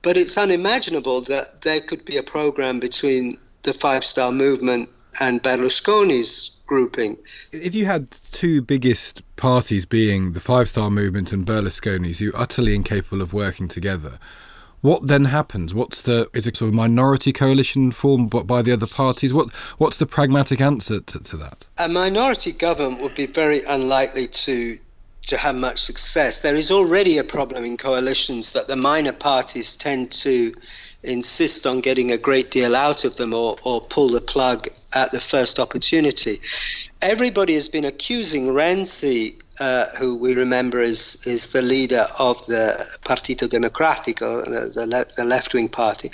But 0.00 0.16
it's 0.16 0.38
unimaginable 0.38 1.20
that 1.22 1.62
there 1.62 1.80
could 1.80 2.04
be 2.04 2.16
a 2.16 2.22
program 2.22 2.78
between 2.78 3.38
the 3.66 3.74
Five 3.74 4.04
Star 4.04 4.32
Movement 4.32 4.88
and 5.20 5.42
Berlusconi's 5.42 6.52
grouping. 6.66 7.18
If 7.52 7.74
you 7.74 7.84
had 7.86 8.10
two 8.32 8.62
biggest 8.62 9.22
parties 9.36 9.84
being 9.84 10.32
the 10.32 10.40
Five 10.40 10.68
Star 10.68 10.90
Movement 10.90 11.32
and 11.32 11.44
Berlusconi's, 11.44 12.20
you're 12.20 12.36
utterly 12.36 12.74
incapable 12.74 13.20
of 13.20 13.32
working 13.32 13.68
together, 13.68 14.18
what 14.80 15.08
then 15.08 15.26
happens? 15.26 15.74
What's 15.74 16.02
the 16.02 16.28
is 16.32 16.46
it 16.46 16.56
sort 16.56 16.68
of 16.68 16.74
minority 16.74 17.32
coalition 17.32 17.90
formed 17.90 18.30
by 18.30 18.62
the 18.62 18.72
other 18.72 18.86
parties? 18.86 19.34
What 19.34 19.52
what's 19.78 19.96
the 19.96 20.06
pragmatic 20.06 20.60
answer 20.60 21.00
to, 21.00 21.18
to 21.18 21.36
that? 21.38 21.66
A 21.78 21.88
minority 21.88 22.52
government 22.52 23.02
would 23.02 23.14
be 23.14 23.26
very 23.26 23.62
unlikely 23.64 24.28
to 24.28 24.78
to 25.26 25.36
have 25.36 25.56
much 25.56 25.80
success. 25.80 26.38
There 26.38 26.54
is 26.54 26.70
already 26.70 27.18
a 27.18 27.24
problem 27.24 27.64
in 27.64 27.76
coalitions 27.76 28.52
that 28.52 28.68
the 28.68 28.76
minor 28.76 29.12
parties 29.12 29.74
tend 29.74 30.12
to 30.12 30.54
insist 31.06 31.66
on 31.66 31.80
getting 31.80 32.12
a 32.12 32.18
great 32.18 32.50
deal 32.50 32.74
out 32.74 33.04
of 33.04 33.16
them 33.16 33.32
or, 33.32 33.56
or 33.64 33.80
pull 33.80 34.10
the 34.10 34.20
plug 34.20 34.68
at 34.92 35.12
the 35.12 35.20
first 35.20 35.58
opportunity. 35.58 36.40
Everybody 37.02 37.54
has 37.54 37.68
been 37.68 37.84
accusing 37.84 38.46
Renzi, 38.46 39.40
uh, 39.60 39.86
who 39.98 40.16
we 40.16 40.34
remember 40.34 40.80
is, 40.80 41.22
is 41.26 41.48
the 41.48 41.62
leader 41.62 42.06
of 42.18 42.44
the 42.46 42.86
Partito 43.04 43.48
Democratico, 43.48 44.44
the, 44.44 44.72
the, 44.74 44.86
le- 44.86 45.06
the 45.16 45.24
left 45.24 45.54
wing 45.54 45.68
party. 45.68 46.10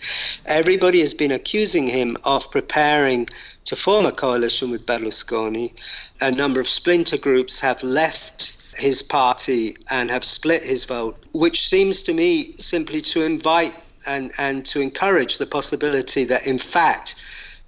Everybody 0.46 1.00
has 1.00 1.14
been 1.14 1.30
accusing 1.32 1.86
him 1.86 2.16
of 2.24 2.50
preparing 2.50 3.28
to 3.64 3.76
form 3.76 4.06
a 4.06 4.12
coalition 4.12 4.70
with 4.70 4.86
Berlusconi. 4.86 5.72
A 6.20 6.30
number 6.30 6.60
of 6.60 6.68
splinter 6.68 7.16
groups 7.16 7.60
have 7.60 7.82
left 7.82 8.54
his 8.76 9.02
party 9.02 9.76
and 9.90 10.10
have 10.10 10.24
split 10.24 10.62
his 10.62 10.84
vote, 10.84 11.16
which 11.32 11.68
seems 11.68 12.02
to 12.02 12.14
me 12.14 12.56
simply 12.58 13.00
to 13.02 13.22
invite 13.22 13.74
and, 14.06 14.32
and 14.38 14.64
to 14.66 14.80
encourage 14.80 15.38
the 15.38 15.46
possibility 15.46 16.24
that, 16.24 16.46
in 16.46 16.58
fact, 16.58 17.14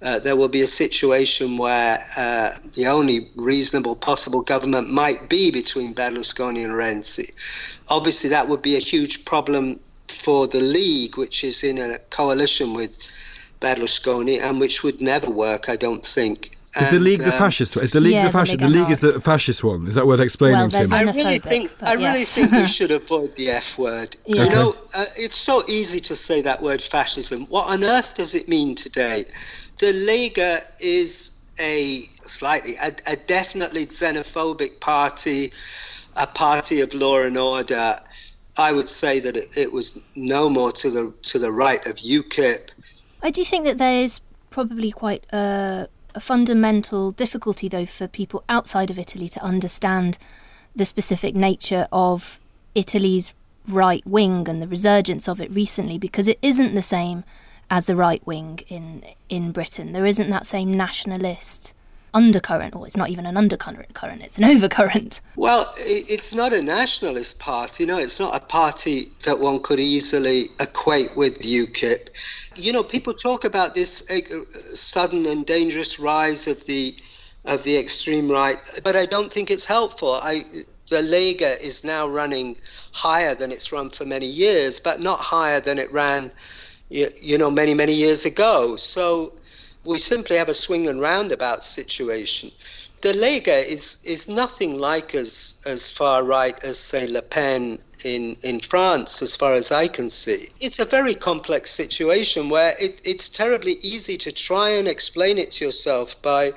uh, 0.01 0.19
there 0.19 0.35
will 0.35 0.49
be 0.49 0.61
a 0.61 0.67
situation 0.67 1.57
where 1.57 2.05
uh, 2.17 2.51
the 2.73 2.85
only 2.85 3.31
reasonable 3.35 3.95
possible 3.95 4.41
government 4.41 4.89
might 4.89 5.29
be 5.29 5.51
between 5.51 5.95
Berlusconi 5.95 6.63
and 6.63 6.73
Renzi. 6.73 7.31
Obviously, 7.89 8.29
that 8.29 8.47
would 8.47 8.61
be 8.61 8.75
a 8.75 8.79
huge 8.79 9.25
problem 9.25 9.79
for 10.09 10.47
the 10.47 10.59
League, 10.59 11.17
which 11.17 11.43
is 11.43 11.63
in 11.63 11.77
a 11.77 11.97
coalition 12.09 12.73
with 12.73 12.95
Berlusconi 13.61 14.41
and 14.41 14.59
which 14.59 14.83
would 14.83 15.01
never 15.01 15.29
work, 15.29 15.69
I 15.69 15.75
don't 15.75 16.05
think. 16.05 16.54
Is 16.81 16.91
the 16.91 16.99
League 16.99 17.19
the 17.19 17.31
um, 17.31 17.37
fascist? 17.37 17.77
Is 17.77 17.91
the 17.91 18.01
League 18.01 18.13
yeah, 18.13 18.25
the 18.25 18.31
fascist? 18.31 18.59
The, 18.59 18.67
the 18.67 18.79
League 18.79 18.91
is 18.91 18.99
the 18.99 19.21
fascist 19.21 19.63
one. 19.63 19.87
Is 19.87 19.95
that 19.95 20.05
worth 20.05 20.19
explaining 20.19 20.59
well, 20.59 20.69
to 20.69 20.87
me? 20.87 20.95
I 20.95 21.01
really 21.03 21.39
think 21.39 21.71
I 21.81 21.93
really 21.93 22.19
yes. 22.19 22.35
think 22.35 22.51
we 22.51 22.65
should 22.77 22.91
avoid 22.91 23.35
the 23.35 23.49
F 23.49 23.77
word. 23.77 24.17
Yeah. 24.25 24.43
You 24.43 24.49
know, 24.49 24.75
uh, 24.93 25.05
it's 25.15 25.37
so 25.37 25.63
easy 25.67 25.99
to 26.01 26.15
say 26.15 26.41
that 26.41 26.61
word 26.61 26.81
fascism. 26.81 27.45
What 27.45 27.69
on 27.69 27.83
earth 27.83 28.15
does 28.15 28.35
it 28.35 28.49
mean 28.49 28.75
today? 28.75 29.25
The 29.79 29.93
Lega 29.93 30.65
is 30.79 31.31
a 31.59 32.03
slightly, 32.23 32.75
a, 32.75 32.91
a 33.07 33.15
definitely 33.15 33.85
xenophobic 33.87 34.79
party, 34.81 35.53
a 36.15 36.27
party 36.27 36.81
of 36.81 36.93
law 36.93 37.21
and 37.21 37.37
order. 37.37 37.97
I 38.57 38.71
would 38.71 38.89
say 38.89 39.19
that 39.21 39.35
it, 39.35 39.49
it 39.55 39.71
was 39.71 39.97
no 40.15 40.49
more 40.49 40.71
to 40.73 40.89
the 40.89 41.13
to 41.29 41.39
the 41.39 41.51
right 41.51 41.85
of 41.85 41.97
UKIP. 41.97 42.69
I 43.21 43.31
do 43.31 43.43
think 43.43 43.65
that 43.65 43.77
there 43.77 43.95
is 43.95 44.21
probably 44.49 44.91
quite 44.91 45.25
a 45.33 45.87
a 46.15 46.19
fundamental 46.19 47.11
difficulty, 47.11 47.67
though, 47.67 47.85
for 47.85 48.07
people 48.07 48.43
outside 48.49 48.89
of 48.89 48.97
Italy 48.97 49.29
to 49.29 49.43
understand 49.43 50.17
the 50.75 50.85
specific 50.85 51.35
nature 51.35 51.87
of 51.91 52.39
Italy's 52.73 53.33
right 53.67 54.05
wing 54.05 54.47
and 54.47 54.61
the 54.61 54.67
resurgence 54.67 55.27
of 55.27 55.41
it 55.41 55.53
recently, 55.53 55.97
because 55.97 56.27
it 56.27 56.39
isn't 56.41 56.75
the 56.75 56.81
same 56.81 57.23
as 57.69 57.85
the 57.85 57.95
right 57.95 58.25
wing 58.27 58.59
in 58.67 59.03
in 59.27 59.51
Britain. 59.51 59.91
There 59.91 60.05
isn't 60.05 60.29
that 60.29 60.45
same 60.45 60.71
nationalist 60.71 61.73
undercurrent, 62.13 62.75
or 62.75 62.85
it's 62.85 62.95
not 62.95 63.09
even 63.09 63.25
an 63.25 63.35
undercurrent, 63.35 63.87
it's 64.21 64.37
an 64.37 64.43
overcurrent. 64.45 65.19
Well, 65.35 65.73
it's 65.77 66.33
not 66.33 66.53
a 66.53 66.61
nationalist 66.61 67.39
party. 67.39 67.85
Know, 67.85 67.97
it's 67.97 68.19
not 68.19 68.35
a 68.35 68.39
party 68.39 69.11
that 69.25 69.39
one 69.39 69.61
could 69.61 69.79
easily 69.79 70.45
equate 70.59 71.15
with 71.17 71.39
UKIP. 71.39 72.07
You 72.55 72.71
know, 72.71 72.83
people 72.83 73.13
talk 73.13 73.43
about 73.43 73.75
this 73.75 74.09
uh, 74.09 74.19
sudden 74.73 75.25
and 75.25 75.45
dangerous 75.45 75.99
rise 75.99 76.47
of 76.47 76.65
the 76.65 76.95
of 77.43 77.63
the 77.63 77.77
extreme 77.77 78.29
right, 78.31 78.57
but 78.83 78.95
I 78.95 79.05
don't 79.05 79.31
think 79.31 79.51
it's 79.51 79.65
helpful. 79.65 80.15
I 80.15 80.45
the 80.89 81.01
Lega 81.01 81.59
is 81.59 81.83
now 81.83 82.07
running 82.07 82.57
higher 82.91 83.35
than 83.35 83.51
it's 83.51 83.71
run 83.71 83.89
for 83.89 84.05
many 84.05 84.27
years, 84.27 84.79
but 84.79 84.99
not 84.99 85.19
higher 85.19 85.59
than 85.59 85.77
it 85.77 85.91
ran, 85.91 86.31
you, 86.89 87.09
you 87.21 87.37
know, 87.37 87.51
many 87.51 87.73
many 87.73 87.93
years 87.93 88.25
ago. 88.25 88.75
So 88.75 89.33
we 89.83 89.99
simply 89.99 90.37
have 90.37 90.49
a 90.49 90.53
swing 90.53 90.87
and 90.87 90.99
roundabout 90.99 91.63
situation. 91.63 92.51
The 93.01 93.13
Lega 93.13 93.63
is, 93.65 93.97
is 94.03 94.27
nothing 94.27 94.79
like 94.79 95.13
as, 95.13 95.55
as 95.65 95.91
far 95.91 96.23
right 96.23 96.55
as, 96.63 96.79
say, 96.79 97.05
Le 97.05 97.21
Pen 97.21 97.77
in, 98.03 98.35
in 98.41 98.59
France, 98.59 99.21
as 99.21 99.35
far 99.35 99.53
as 99.53 99.71
I 99.71 99.87
can 99.87 100.09
see. 100.09 100.49
It's 100.59 100.79
a 100.79 100.85
very 100.85 101.13
complex 101.13 101.71
situation 101.71 102.49
where 102.49 102.75
it, 102.79 102.99
it's 103.03 103.29
terribly 103.29 103.73
easy 103.81 104.17
to 104.17 104.31
try 104.31 104.69
and 104.71 104.87
explain 104.87 105.37
it 105.37 105.51
to 105.51 105.65
yourself 105.65 106.19
by 106.21 106.53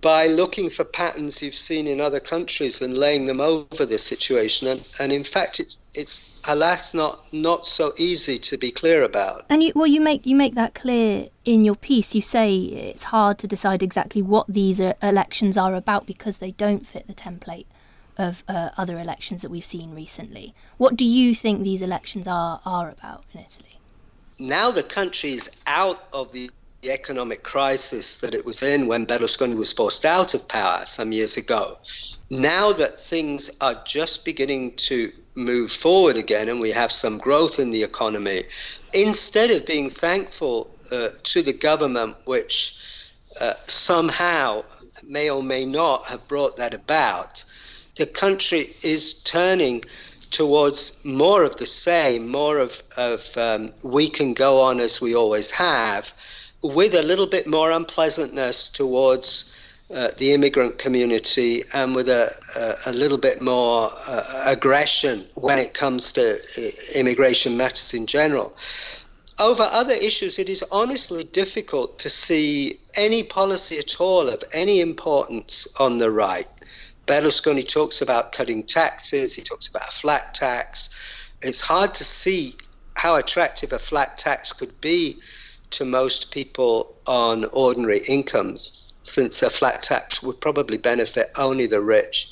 by 0.00 0.26
looking 0.26 0.70
for 0.70 0.84
patterns 0.84 1.42
you've 1.42 1.54
seen 1.54 1.86
in 1.86 2.00
other 2.00 2.20
countries 2.20 2.80
and 2.80 2.96
laying 2.96 3.26
them 3.26 3.40
over 3.40 3.84
this 3.84 4.02
situation. 4.02 4.66
And, 4.66 4.82
and 4.98 5.12
in 5.12 5.24
fact, 5.24 5.60
it's, 5.60 5.76
it's 5.94 6.22
alas 6.46 6.94
not, 6.94 7.32
not 7.32 7.66
so 7.66 7.92
easy 7.96 8.38
to 8.38 8.58
be 8.58 8.70
clear 8.70 9.02
about. 9.02 9.44
And 9.48 9.62
you, 9.62 9.72
well, 9.74 9.86
you 9.86 10.00
make, 10.00 10.26
you 10.26 10.36
make 10.36 10.54
that 10.54 10.74
clear 10.74 11.28
in 11.44 11.64
your 11.64 11.74
piece. 11.74 12.14
You 12.14 12.20
say 12.20 12.56
it's 12.56 13.04
hard 13.04 13.38
to 13.38 13.46
decide 13.46 13.82
exactly 13.82 14.22
what 14.22 14.46
these 14.48 14.80
uh, 14.80 14.94
elections 15.02 15.56
are 15.56 15.74
about 15.74 16.06
because 16.06 16.38
they 16.38 16.52
don't 16.52 16.86
fit 16.86 17.06
the 17.06 17.14
template 17.14 17.66
of 18.16 18.44
uh, 18.48 18.70
other 18.76 18.98
elections 18.98 19.42
that 19.42 19.50
we've 19.50 19.64
seen 19.64 19.94
recently. 19.94 20.54
What 20.76 20.96
do 20.96 21.04
you 21.04 21.34
think 21.34 21.62
these 21.62 21.82
elections 21.82 22.28
are, 22.28 22.60
are 22.64 22.88
about 22.88 23.24
in 23.32 23.40
Italy? 23.40 23.80
Now 24.38 24.70
the 24.70 24.82
country 24.82 25.32
is 25.32 25.50
out 25.66 26.04
of 26.12 26.32
the 26.32 26.50
economic 26.82 27.42
crisis 27.42 28.16
that 28.16 28.34
it 28.34 28.44
was 28.44 28.62
in 28.62 28.86
when 28.86 29.06
Berlusconi 29.06 29.56
was 29.56 29.72
forced 29.72 30.04
out 30.04 30.34
of 30.34 30.46
power 30.48 30.84
some 30.86 31.12
years 31.12 31.36
ago. 31.36 31.78
Now 32.30 32.72
that 32.72 33.00
things 33.00 33.50
are 33.60 33.82
just 33.84 34.24
beginning 34.24 34.76
to 34.76 35.12
move 35.34 35.72
forward 35.72 36.16
again 36.16 36.48
and 36.48 36.60
we 36.60 36.70
have 36.70 36.92
some 36.92 37.18
growth 37.18 37.58
in 37.58 37.70
the 37.70 37.82
economy, 37.82 38.44
instead 38.92 39.50
of 39.50 39.66
being 39.66 39.90
thankful 39.90 40.70
uh, 40.92 41.08
to 41.22 41.42
the 41.42 41.52
government, 41.52 42.16
which 42.24 42.76
uh, 43.40 43.54
somehow 43.66 44.62
may 45.02 45.28
or 45.28 45.42
may 45.42 45.66
not 45.66 46.06
have 46.06 46.26
brought 46.28 46.56
that 46.56 46.74
about, 46.74 47.44
the 47.96 48.06
country 48.06 48.74
is 48.82 49.14
turning 49.14 49.84
towards 50.30 50.92
more 51.04 51.44
of 51.44 51.56
the 51.56 51.66
same, 51.66 52.28
more 52.28 52.58
of, 52.58 52.82
of 52.96 53.24
um, 53.36 53.72
we 53.82 54.08
can 54.08 54.34
go 54.34 54.60
on 54.60 54.80
as 54.80 55.00
we 55.00 55.14
always 55.14 55.50
have, 55.50 56.12
with 56.62 56.94
a 56.94 57.02
little 57.02 57.26
bit 57.26 57.46
more 57.46 57.70
unpleasantness 57.70 58.68
towards 58.68 59.50
uh, 59.90 60.08
the 60.18 60.32
immigrant 60.32 60.78
community 60.78 61.62
and 61.72 61.94
with 61.94 62.08
a, 62.08 62.30
a, 62.56 62.90
a 62.90 62.92
little 62.92 63.18
bit 63.18 63.42
more 63.42 63.90
uh, 64.08 64.44
aggression 64.46 65.26
when 65.34 65.58
it 65.58 65.74
comes 65.74 66.12
to 66.12 66.38
uh, 66.56 66.70
immigration 66.94 67.56
matters 67.56 67.92
in 67.92 68.06
general. 68.06 68.56
Over 69.38 69.64
other 69.64 69.94
issues, 69.94 70.38
it 70.38 70.48
is 70.48 70.64
honestly 70.70 71.24
difficult 71.24 71.98
to 71.98 72.08
see 72.08 72.78
any 72.94 73.24
policy 73.24 73.78
at 73.78 74.00
all 74.00 74.28
of 74.28 74.42
any 74.52 74.80
importance 74.80 75.66
on 75.80 75.98
the 75.98 76.10
right. 76.10 76.46
Berlusconi 77.06 77.68
talks 77.68 78.00
about 78.00 78.32
cutting 78.32 78.62
taxes, 78.62 79.34
he 79.34 79.42
talks 79.42 79.66
about 79.68 79.88
a 79.88 79.92
flat 79.92 80.34
tax. 80.34 80.88
It's 81.42 81.60
hard 81.60 81.94
to 81.96 82.04
see 82.04 82.56
how 82.94 83.16
attractive 83.16 83.72
a 83.72 83.78
flat 83.78 84.16
tax 84.16 84.52
could 84.52 84.80
be 84.80 85.18
to 85.70 85.84
most 85.84 86.30
people 86.30 86.94
on 87.06 87.44
ordinary 87.52 88.04
incomes, 88.06 88.83
since 89.04 89.42
a 89.42 89.50
flat 89.50 89.82
tax 89.82 90.22
would 90.22 90.40
probably 90.40 90.76
benefit 90.76 91.30
only 91.38 91.66
the 91.66 91.80
rich. 91.80 92.30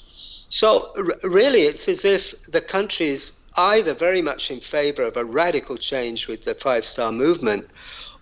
So, 0.48 0.90
r- 0.96 1.30
really, 1.30 1.62
it's 1.62 1.88
as 1.88 2.04
if 2.04 2.34
the 2.50 2.60
country 2.60 3.08
is 3.08 3.32
either 3.56 3.94
very 3.94 4.22
much 4.22 4.50
in 4.50 4.60
favor 4.60 5.02
of 5.02 5.16
a 5.16 5.24
radical 5.24 5.76
change 5.76 6.26
with 6.26 6.44
the 6.44 6.54
Five 6.54 6.84
Star 6.84 7.12
Movement 7.12 7.68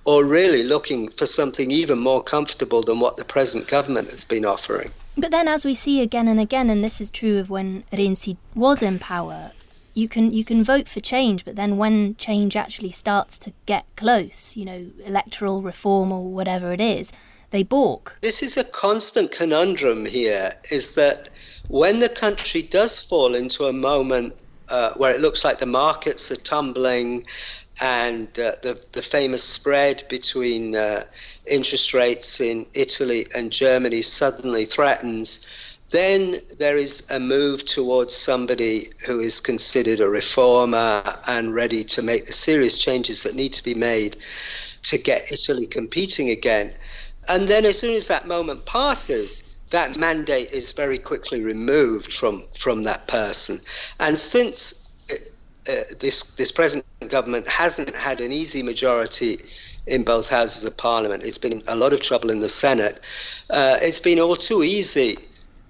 or 0.04 0.24
really 0.24 0.62
looking 0.62 1.10
for 1.10 1.26
something 1.26 1.70
even 1.70 1.98
more 1.98 2.22
comfortable 2.22 2.82
than 2.82 3.00
what 3.00 3.16
the 3.16 3.24
present 3.24 3.68
government 3.68 4.10
has 4.10 4.24
been 4.24 4.44
offering. 4.44 4.90
But 5.16 5.30
then, 5.30 5.48
as 5.48 5.64
we 5.64 5.74
see 5.74 6.00
again 6.00 6.28
and 6.28 6.40
again, 6.40 6.70
and 6.70 6.82
this 6.82 7.00
is 7.00 7.10
true 7.10 7.38
of 7.38 7.50
when 7.50 7.84
Renzi 7.92 8.36
was 8.54 8.80
in 8.80 8.98
power, 8.98 9.52
you 9.94 10.08
can 10.08 10.32
you 10.32 10.44
can 10.44 10.62
vote 10.64 10.88
for 10.88 11.00
change, 11.00 11.44
but 11.44 11.56
then 11.56 11.76
when 11.76 12.14
change 12.16 12.56
actually 12.56 12.90
starts 12.90 13.38
to 13.40 13.52
get 13.66 13.84
close, 13.96 14.56
you 14.56 14.64
know, 14.64 14.86
electoral 15.04 15.62
reform 15.62 16.12
or 16.12 16.30
whatever 16.30 16.72
it 16.72 16.80
is, 16.80 17.12
they 17.50 17.62
balk. 17.62 18.16
This 18.20 18.42
is 18.42 18.56
a 18.56 18.64
constant 18.64 19.32
conundrum 19.32 20.06
here: 20.06 20.54
is 20.70 20.94
that 20.94 21.30
when 21.68 22.00
the 22.00 22.08
country 22.08 22.62
does 22.62 22.98
fall 22.98 23.34
into 23.34 23.66
a 23.66 23.72
moment 23.72 24.34
uh, 24.68 24.94
where 24.94 25.12
it 25.12 25.20
looks 25.20 25.44
like 25.44 25.58
the 25.58 25.66
markets 25.66 26.30
are 26.30 26.36
tumbling 26.36 27.24
and 27.80 28.26
uh, 28.38 28.52
the, 28.62 28.80
the 28.92 29.02
famous 29.02 29.42
spread 29.42 30.04
between 30.08 30.76
uh, 30.76 31.04
interest 31.46 31.94
rates 31.94 32.40
in 32.40 32.66
Italy 32.74 33.26
and 33.34 33.50
Germany 33.50 34.02
suddenly 34.02 34.64
threatens, 34.64 35.46
then 35.90 36.36
there 36.58 36.76
is 36.76 37.04
a 37.10 37.18
move 37.18 37.64
towards 37.64 38.16
somebody 38.16 38.90
who 39.06 39.18
is 39.18 39.40
considered 39.40 40.00
a 40.00 40.08
reformer 40.08 41.02
and 41.26 41.54
ready 41.54 41.82
to 41.84 42.02
make 42.02 42.26
the 42.26 42.32
serious 42.32 42.78
changes 42.78 43.22
that 43.22 43.34
need 43.34 43.52
to 43.52 43.64
be 43.64 43.74
made 43.74 44.16
to 44.82 44.98
get 44.98 45.32
Italy 45.32 45.66
competing 45.66 46.30
again. 46.30 46.72
And 47.28 47.48
then, 47.48 47.64
as 47.64 47.78
soon 47.78 47.94
as 47.94 48.08
that 48.08 48.26
moment 48.26 48.66
passes, 48.66 49.44
that 49.70 49.98
mandate 49.98 50.50
is 50.50 50.72
very 50.72 50.98
quickly 50.98 51.42
removed 51.42 52.12
from, 52.12 52.44
from 52.58 52.82
that 52.84 53.06
person. 53.06 53.60
And 54.00 54.18
since 54.18 54.88
uh, 55.10 55.14
uh 55.70 55.82
this, 56.00 56.22
this 56.32 56.50
present 56.50 56.84
government 57.08 57.46
hasn't 57.46 57.94
had 57.94 58.20
an 58.20 58.32
easy 58.32 58.62
majority 58.62 59.38
in 59.86 60.04
both 60.04 60.28
houses 60.28 60.64
of 60.64 60.76
parliament. 60.76 61.22
It's 61.22 61.38
been 61.38 61.62
a 61.66 61.76
lot 61.76 61.92
of 61.92 62.00
trouble 62.00 62.30
in 62.30 62.40
the 62.40 62.48
Senate. 62.48 63.00
Uh, 63.48 63.76
it's 63.80 64.00
been 64.00 64.18
all 64.18 64.36
too 64.36 64.62
easy 64.62 65.16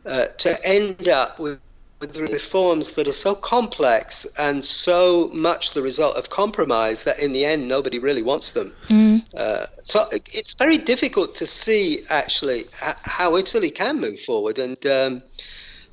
uh, 0.07 0.27
to 0.39 0.67
end 0.67 1.09
up 1.09 1.39
with, 1.39 1.61
with 2.01 2.17
reforms 2.17 2.93
that 2.93 3.07
are 3.07 3.13
so 3.13 3.35
complex 3.35 4.27
and 4.39 4.65
so 4.65 5.29
much 5.35 5.73
the 5.73 5.83
result 5.83 6.17
of 6.17 6.31
compromise 6.31 7.05
that 7.05 7.19
in 7.19 7.33
the 7.33 7.45
end 7.45 7.69
nobody 7.69 7.99
really 7.99 8.23
wants 8.23 8.53
them. 8.53 8.75
Mm. 8.89 9.23
Uh, 9.35 9.67
so 9.85 10.07
it's 10.11 10.55
very 10.55 10.79
difficult 10.79 11.35
to 11.37 11.47
see 11.47 12.01
actually 12.09 12.65
how 12.73 13.37
Italy 13.37 13.71
can 13.71 14.01
move 14.01 14.21
forward 14.21 14.59
and. 14.59 14.85
Um, 14.87 15.23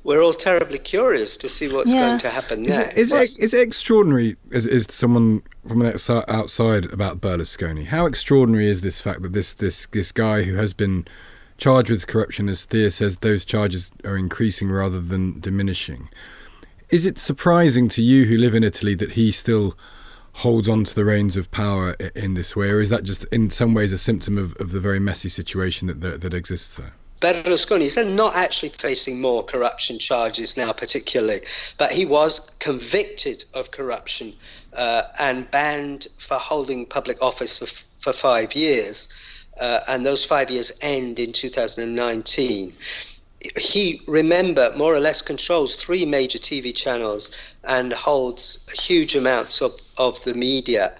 we're 0.04 0.22
all 0.22 0.32
terribly 0.32 0.78
curious 0.78 1.36
to 1.36 1.48
see 1.48 1.70
what's 1.70 1.92
yeah. 1.92 2.06
going 2.06 2.18
to 2.20 2.30
happen 2.30 2.64
is 2.64 2.78
next. 2.78 2.92
It, 2.92 2.98
is, 2.98 3.12
it, 3.12 3.38
is 3.40 3.52
it 3.52 3.60
extraordinary, 3.60 4.36
Is, 4.50 4.66
as 4.66 4.86
someone 4.88 5.42
from 5.66 5.82
an 5.82 5.92
outside 6.28 6.86
about 6.92 7.20
Berlusconi, 7.20 7.84
how 7.84 8.06
extraordinary 8.06 8.70
is 8.70 8.80
this 8.80 9.02
fact 9.02 9.20
that 9.22 9.34
this, 9.34 9.52
this, 9.52 9.86
this 9.86 10.12
guy 10.12 10.44
who 10.44 10.54
has 10.54 10.72
been 10.72 11.06
charged 11.58 11.90
with 11.90 12.06
corruption, 12.06 12.48
as 12.48 12.64
Thea 12.64 12.90
says, 12.90 13.18
those 13.18 13.44
charges 13.44 13.90
are 14.04 14.16
increasing 14.16 14.70
rather 14.70 15.00
than 15.00 15.40
diminishing? 15.40 16.08
Is 16.88 17.04
it 17.04 17.18
surprising 17.18 17.88
to 17.90 18.02
you 18.02 18.24
who 18.24 18.38
live 18.38 18.54
in 18.54 18.64
Italy 18.64 18.94
that 18.94 19.12
he 19.12 19.30
still 19.30 19.76
holds 20.32 20.68
on 20.68 20.84
to 20.84 20.94
the 20.94 21.04
reins 21.04 21.36
of 21.36 21.50
power 21.50 21.92
in 22.14 22.34
this 22.34 22.54
way, 22.54 22.70
or 22.70 22.80
is 22.80 22.90
that 22.90 23.02
just 23.02 23.24
in 23.24 23.50
some 23.50 23.74
ways 23.74 23.92
a 23.92 23.98
symptom 23.98 24.38
of, 24.38 24.54
of 24.56 24.70
the 24.70 24.80
very 24.80 25.00
messy 25.00 25.28
situation 25.28 25.88
that, 25.88 26.00
that, 26.00 26.20
that 26.20 26.32
exists 26.32 26.76
there? 26.76 26.92
Berlusconi 27.20 27.86
is 27.86 27.96
not 27.96 28.36
actually 28.36 28.68
facing 28.68 29.20
more 29.20 29.42
corruption 29.42 29.98
charges 29.98 30.56
now, 30.56 30.72
particularly, 30.72 31.40
but 31.76 31.90
he 31.90 32.04
was 32.06 32.48
convicted 32.60 33.44
of 33.54 33.72
corruption 33.72 34.32
uh, 34.74 35.02
and 35.18 35.50
banned 35.50 36.06
for 36.18 36.36
holding 36.36 36.86
public 36.86 37.20
office 37.20 37.58
for, 37.58 37.66
for 38.00 38.12
five 38.12 38.54
years. 38.54 39.08
Uh, 39.58 39.80
and 39.88 40.06
those 40.06 40.24
five 40.24 40.50
years 40.50 40.72
end 40.80 41.18
in 41.18 41.32
2019. 41.32 42.76
He, 43.56 44.02
remember, 44.06 44.72
more 44.76 44.94
or 44.94 45.00
less 45.00 45.22
controls 45.22 45.76
three 45.76 46.04
major 46.04 46.38
TV 46.38 46.74
channels 46.74 47.30
and 47.64 47.92
holds 47.92 48.58
huge 48.72 49.14
amounts 49.14 49.60
of, 49.60 49.78
of 49.96 50.22
the 50.24 50.34
media. 50.34 50.94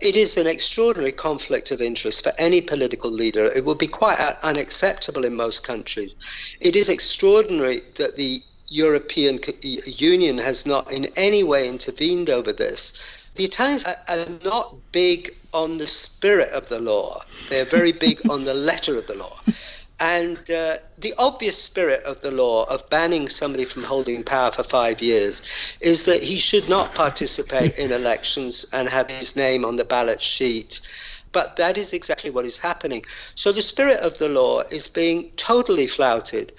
It 0.00 0.16
is 0.16 0.36
an 0.36 0.46
extraordinary 0.46 1.12
conflict 1.12 1.70
of 1.70 1.82
interest 1.82 2.22
for 2.22 2.32
any 2.38 2.60
political 2.60 3.10
leader. 3.10 3.44
It 3.44 3.64
would 3.64 3.78
be 3.78 3.86
quite 3.86 4.18
unacceptable 4.42 5.24
in 5.24 5.36
most 5.36 5.62
countries. 5.62 6.18
It 6.60 6.74
is 6.74 6.88
extraordinary 6.88 7.82
that 7.96 8.16
the 8.16 8.42
European 8.68 9.40
Union 9.62 10.38
has 10.38 10.64
not 10.64 10.90
in 10.90 11.06
any 11.16 11.42
way 11.42 11.68
intervened 11.68 12.30
over 12.30 12.52
this. 12.52 12.94
The 13.34 13.44
Italians 13.44 13.84
are 13.86 14.26
not 14.44 14.76
big 14.92 15.34
on 15.52 15.78
the 15.78 15.86
spirit 15.86 16.50
of 16.50 16.68
the 16.68 16.80
law, 16.80 17.22
they're 17.48 17.64
very 17.64 17.92
big 17.92 18.20
on 18.30 18.44
the 18.44 18.54
letter 18.54 18.98
of 18.98 19.06
the 19.06 19.14
law. 19.14 19.38
And 20.00 20.38
uh, 20.50 20.78
the 20.96 21.12
obvious 21.18 21.62
spirit 21.62 22.02
of 22.04 22.22
the 22.22 22.30
law 22.30 22.64
of 22.64 22.88
banning 22.88 23.28
somebody 23.28 23.66
from 23.66 23.84
holding 23.84 24.24
power 24.24 24.50
for 24.50 24.64
five 24.64 25.02
years 25.02 25.42
is 25.80 26.06
that 26.06 26.22
he 26.22 26.38
should 26.38 26.70
not 26.70 26.94
participate 26.94 27.76
in 27.76 27.92
elections 27.92 28.64
and 28.72 28.88
have 28.88 29.10
his 29.10 29.36
name 29.36 29.62
on 29.62 29.76
the 29.76 29.84
ballot 29.84 30.22
sheet. 30.22 30.80
But 31.32 31.56
that 31.56 31.76
is 31.76 31.92
exactly 31.92 32.30
what 32.30 32.46
is 32.46 32.56
happening. 32.56 33.04
So 33.34 33.52
the 33.52 33.60
spirit 33.60 34.00
of 34.00 34.16
the 34.16 34.30
law 34.30 34.60
is 34.70 34.88
being 34.88 35.32
totally 35.36 35.86
flouted 35.86 36.52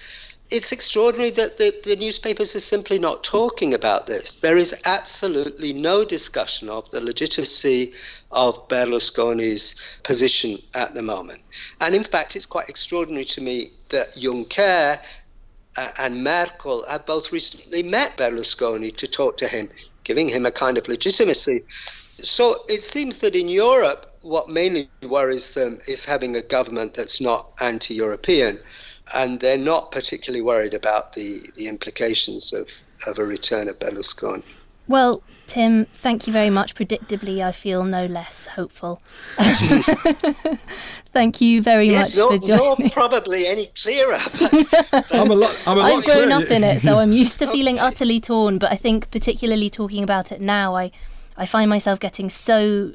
it's 0.52 0.74
extraordinary 0.74 1.32
that 1.32 1.58
the, 1.58 1.74
the 1.86 1.96
newspapers 1.96 2.56
are 2.58 2.60
simply 2.60 3.00
not 3.00 3.24
talking 3.24 3.74
about 3.74 4.06
this. 4.06 4.36
There 4.36 4.58
is 4.58 4.76
absolutely 4.84 5.72
no 5.72 6.04
discussion 6.04 6.68
of 6.68 6.92
the 6.92 7.00
legitimacy 7.00 7.94
of 8.32 8.68
Berlusconi's 8.68 9.76
position 10.04 10.62
at 10.74 10.94
the 10.94 11.02
moment. 11.02 11.42
And 11.80 11.96
in 11.96 12.04
fact, 12.04 12.36
it's 12.36 12.46
quite 12.46 12.68
extraordinary 12.68 13.24
to 13.26 13.42
me 13.42 13.72
that 13.90 14.14
Juncker 14.16 15.00
uh, 15.78 15.92
and 15.98 16.22
Merkel 16.22 16.86
have 16.90 17.06
both 17.06 17.32
recently 17.32 17.82
met 17.82 18.18
Berlusconi 18.18 18.94
to 18.98 19.08
talk 19.08 19.38
to 19.38 19.48
him, 19.48 19.70
giving 20.04 20.28
him 20.28 20.46
a 20.46 20.52
kind 20.52 20.78
of 20.78 20.90
legitimacy. 20.90 21.64
So 22.22 22.66
it 22.68 22.84
seems 22.84 23.20
that 23.20 23.38
in 23.38 23.48
Europe, 23.48 24.12
what 24.22 24.50
mainly 24.50 24.90
worries 25.02 25.54
them 25.54 25.80
is 25.88 26.04
having 26.04 26.36
a 26.36 26.42
government 26.42 26.94
that's 26.94 27.22
not 27.22 27.54
anti 27.62 27.94
European 27.94 28.60
and 29.14 29.40
they're 29.40 29.58
not 29.58 29.92
particularly 29.92 30.42
worried 30.42 30.74
about 30.74 31.14
the, 31.14 31.42
the 31.56 31.68
implications 31.68 32.54
of, 32.54 32.70
of 33.08 33.20
a 33.20 33.26
return 33.26 33.68
of 33.68 33.80
Berlusconi. 33.80 34.44
Well, 34.88 35.24
Tim, 35.48 35.86
thank 35.86 36.28
you 36.28 36.34
very 36.34 36.50
much. 36.50 36.76
Predictably, 36.76 37.42
I 37.42 37.54
feel 37.54 37.86
no 37.86 38.08
less 38.08 38.48
hopeful. 38.48 39.02
thank 41.14 41.40
you 41.40 41.62
very 41.62 41.90
yes, 41.90 42.18
much 42.18 42.42
for 42.42 42.48
joining. 42.48 42.86
Not 42.86 42.92
probably 42.92 43.48
any 43.48 43.68
clearer. 43.82 44.18
I'm 45.12 45.32
a 45.32 45.36
lot. 45.36 45.64
I'm 45.66 45.78
a 45.78 45.82
lot 45.82 45.92
I've 45.92 46.04
grown 46.04 46.32
up 46.32 46.50
in 46.52 46.64
it, 46.64 46.82
so 46.82 47.00
I'm 47.00 47.14
used 47.14 47.40
to 47.40 47.48
feeling 47.52 47.78
okay. 47.78 47.88
utterly 47.88 48.20
torn. 48.20 48.58
But 48.58 48.74
I 48.74 48.76
think, 48.76 49.12
particularly 49.12 49.70
talking 49.70 50.04
about 50.04 50.32
it 50.32 50.42
now, 50.42 50.76
I, 50.76 50.92
I 51.38 51.46
find 51.46 51.70
myself 51.70 52.00
getting 52.00 52.30
so 52.30 52.92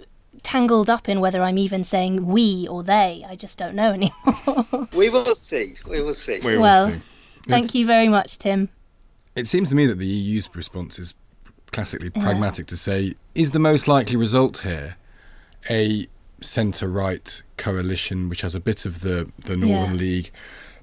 tangled 0.46 0.88
up 0.88 1.08
in 1.08 1.20
whether 1.20 1.42
I'm 1.42 1.58
even 1.58 1.82
saying 1.82 2.24
we 2.24 2.68
or 2.68 2.84
they. 2.84 3.26
I 3.28 3.34
just 3.34 3.58
don't 3.58 3.74
know 3.74 3.92
anymore. 3.92 4.88
we 4.96 5.10
will 5.10 5.34
see. 5.34 5.74
We 5.88 6.00
will 6.00 6.14
see. 6.14 6.38
We 6.38 6.54
will 6.54 6.62
well, 6.62 6.88
see. 6.88 7.00
thank 7.48 7.74
you 7.74 7.84
very 7.84 8.08
much, 8.08 8.38
Tim. 8.38 8.68
It 9.34 9.48
seems 9.48 9.68
to 9.70 9.74
me 9.74 9.86
that 9.86 9.98
the 9.98 10.06
EU's 10.06 10.48
response 10.54 11.00
is 11.00 11.14
classically 11.72 12.10
pragmatic 12.10 12.66
to 12.66 12.76
say, 12.76 13.14
is 13.34 13.50
the 13.50 13.58
most 13.58 13.88
likely 13.88 14.14
result 14.14 14.58
here 14.58 14.96
a 15.68 16.06
centre 16.40 16.88
right 16.88 17.42
coalition 17.56 18.28
which 18.28 18.42
has 18.42 18.54
a 18.54 18.60
bit 18.60 18.86
of 18.86 19.00
the, 19.00 19.28
the 19.46 19.56
Northern 19.56 19.94
Yeah. 19.94 20.00
League 20.00 20.30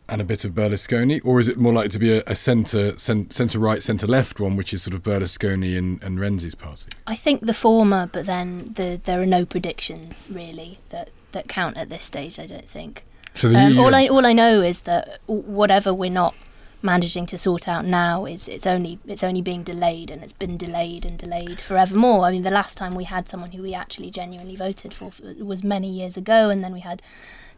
and 0.09 0.21
a 0.21 0.23
bit 0.23 0.43
of 0.43 0.51
Berlusconi, 0.51 1.21
or 1.23 1.39
is 1.39 1.47
it 1.47 1.57
more 1.57 1.73
likely 1.73 1.89
to 1.89 1.99
be 1.99 2.17
a, 2.17 2.23
a 2.27 2.35
centre 2.35 2.97
cen- 2.99 3.31
centre 3.31 3.59
right, 3.59 3.81
centre 3.81 4.07
left 4.07 4.39
one, 4.39 4.55
which 4.57 4.73
is 4.73 4.83
sort 4.83 4.93
of 4.93 5.03
Berlusconi 5.03 5.77
and, 5.77 6.03
and 6.03 6.19
Renzi's 6.19 6.55
party? 6.55 6.89
I 7.07 7.15
think 7.15 7.41
the 7.41 7.53
former, 7.53 8.09
but 8.11 8.25
then 8.25 8.73
the, 8.75 8.99
there 9.03 9.21
are 9.21 9.25
no 9.25 9.45
predictions 9.45 10.27
really 10.31 10.79
that, 10.89 11.09
that 11.31 11.47
count 11.47 11.77
at 11.77 11.89
this 11.89 12.03
stage. 12.03 12.39
I 12.39 12.45
don't 12.45 12.67
think. 12.67 13.03
So 13.33 13.47
the 13.49 13.57
Um, 13.57 13.79
all 13.79 13.95
I 13.95 14.07
all 14.07 14.25
I 14.25 14.33
know 14.33 14.61
is 14.61 14.81
that 14.81 15.19
whatever 15.25 15.93
we're 15.93 16.11
not 16.11 16.35
managing 16.83 17.25
to 17.25 17.37
sort 17.37 17.67
out 17.67 17.85
now 17.85 18.25
is 18.25 18.47
it's 18.47 18.67
only 18.67 18.99
it's 19.07 19.23
only 19.23 19.41
being 19.41 19.63
delayed 19.63 20.11
and 20.11 20.21
it's 20.21 20.33
been 20.33 20.57
delayed 20.57 21.05
and 21.05 21.17
delayed 21.17 21.61
forevermore. 21.61 22.25
I 22.25 22.31
mean, 22.31 22.43
the 22.43 22.51
last 22.51 22.77
time 22.77 22.93
we 22.93 23.05
had 23.05 23.29
someone 23.29 23.51
who 23.51 23.63
we 23.63 23.73
actually 23.73 24.11
genuinely 24.11 24.57
voted 24.57 24.93
for 24.93 25.11
was 25.39 25.63
many 25.63 25.89
years 25.89 26.17
ago, 26.17 26.49
and 26.49 26.61
then 26.63 26.73
we 26.73 26.81
had 26.81 27.01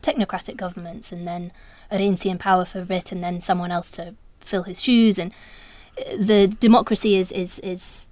technocratic 0.01 0.55
governments, 0.55 1.11
and 1.11 1.25
then 1.25 1.51
Renzi 1.91 2.27
in 2.31 2.38
power 2.38 2.65
for 2.65 2.81
a 2.81 2.86
bit, 2.86 3.11
and 3.11 3.23
then 3.23 3.41
someone 3.41 3.71
else 3.71 3.91
to 3.91 4.15
fill 4.39 4.63
his 4.63 4.81
shoes, 4.81 5.17
and 5.17 5.31
uh, 5.99 6.17
the 6.17 6.47
democracy 6.47 7.15
is 7.15 7.31
is 7.31 7.59
is 7.59 8.07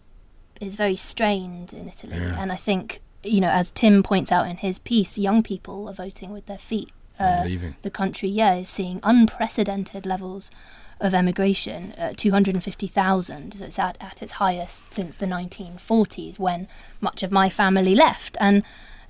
is 0.61 0.75
very 0.75 0.95
strained 0.95 1.73
in 1.73 1.87
Italy, 1.89 2.17
Yeah. 2.17 2.41
and 2.41 2.51
I 2.51 2.55
think 2.55 3.01
you 3.23 3.39
know, 3.39 3.49
as 3.49 3.71
Tim 3.71 4.03
points 4.03 4.31
out 4.33 4.49
in 4.49 4.57
his 4.57 4.79
piece, 4.79 5.17
young 5.17 5.43
people 5.43 5.87
are 5.87 5.93
voting 5.93 6.31
with 6.31 6.45
their 6.45 6.57
feet. 6.57 6.91
Uh, 7.19 7.47
the 7.83 7.89
country, 7.91 8.27
yeah, 8.27 8.55
is 8.55 8.67
seeing 8.67 8.99
unprecedented 9.03 10.05
levels 10.05 10.51
of 10.99 11.13
emigration, 11.13 11.93
uh, 11.97 12.11
250,000. 12.17 13.53
So 13.55 13.65
it's 13.65 13.79
at, 13.79 13.97
at 14.01 14.21
its 14.21 14.33
highest 14.33 14.91
since 14.91 15.15
the 15.17 15.25
1940s 15.25 16.39
when 16.39 16.67
much 17.01 17.23
of 17.23 17.31
my 17.31 17.49
family 17.49 17.95
left. 17.95 18.35
And 18.39 18.63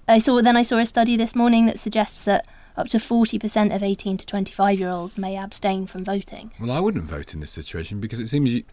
I 0.08 0.18
saw 0.20 0.42
then 0.42 0.58
I 0.58 0.62
saw 0.64 0.78
a 0.78 0.86
study 0.86 1.18
this 1.18 1.36
morning 1.36 1.66
that 1.66 1.80
suggests 1.80 2.26
that 2.26 2.46
up 2.76 2.88
to 2.90 2.98
40% 2.98 3.74
of 3.76 3.84
18 3.84 4.18
to 4.18 4.26
25 4.26 4.80
year 4.80 4.90
olds 4.90 5.18
may 5.18 5.38
abstain 5.38 5.86
from 5.88 6.04
voting. 6.04 6.52
Well, 6.60 6.72
I 6.72 6.80
wouldn't 6.80 7.06
vote 7.06 7.34
in 7.34 7.40
this 7.40 7.52
situation 7.52 8.00
because 8.00 8.20
it 8.20 8.28
seems 8.30 8.54
you, 8.54 8.64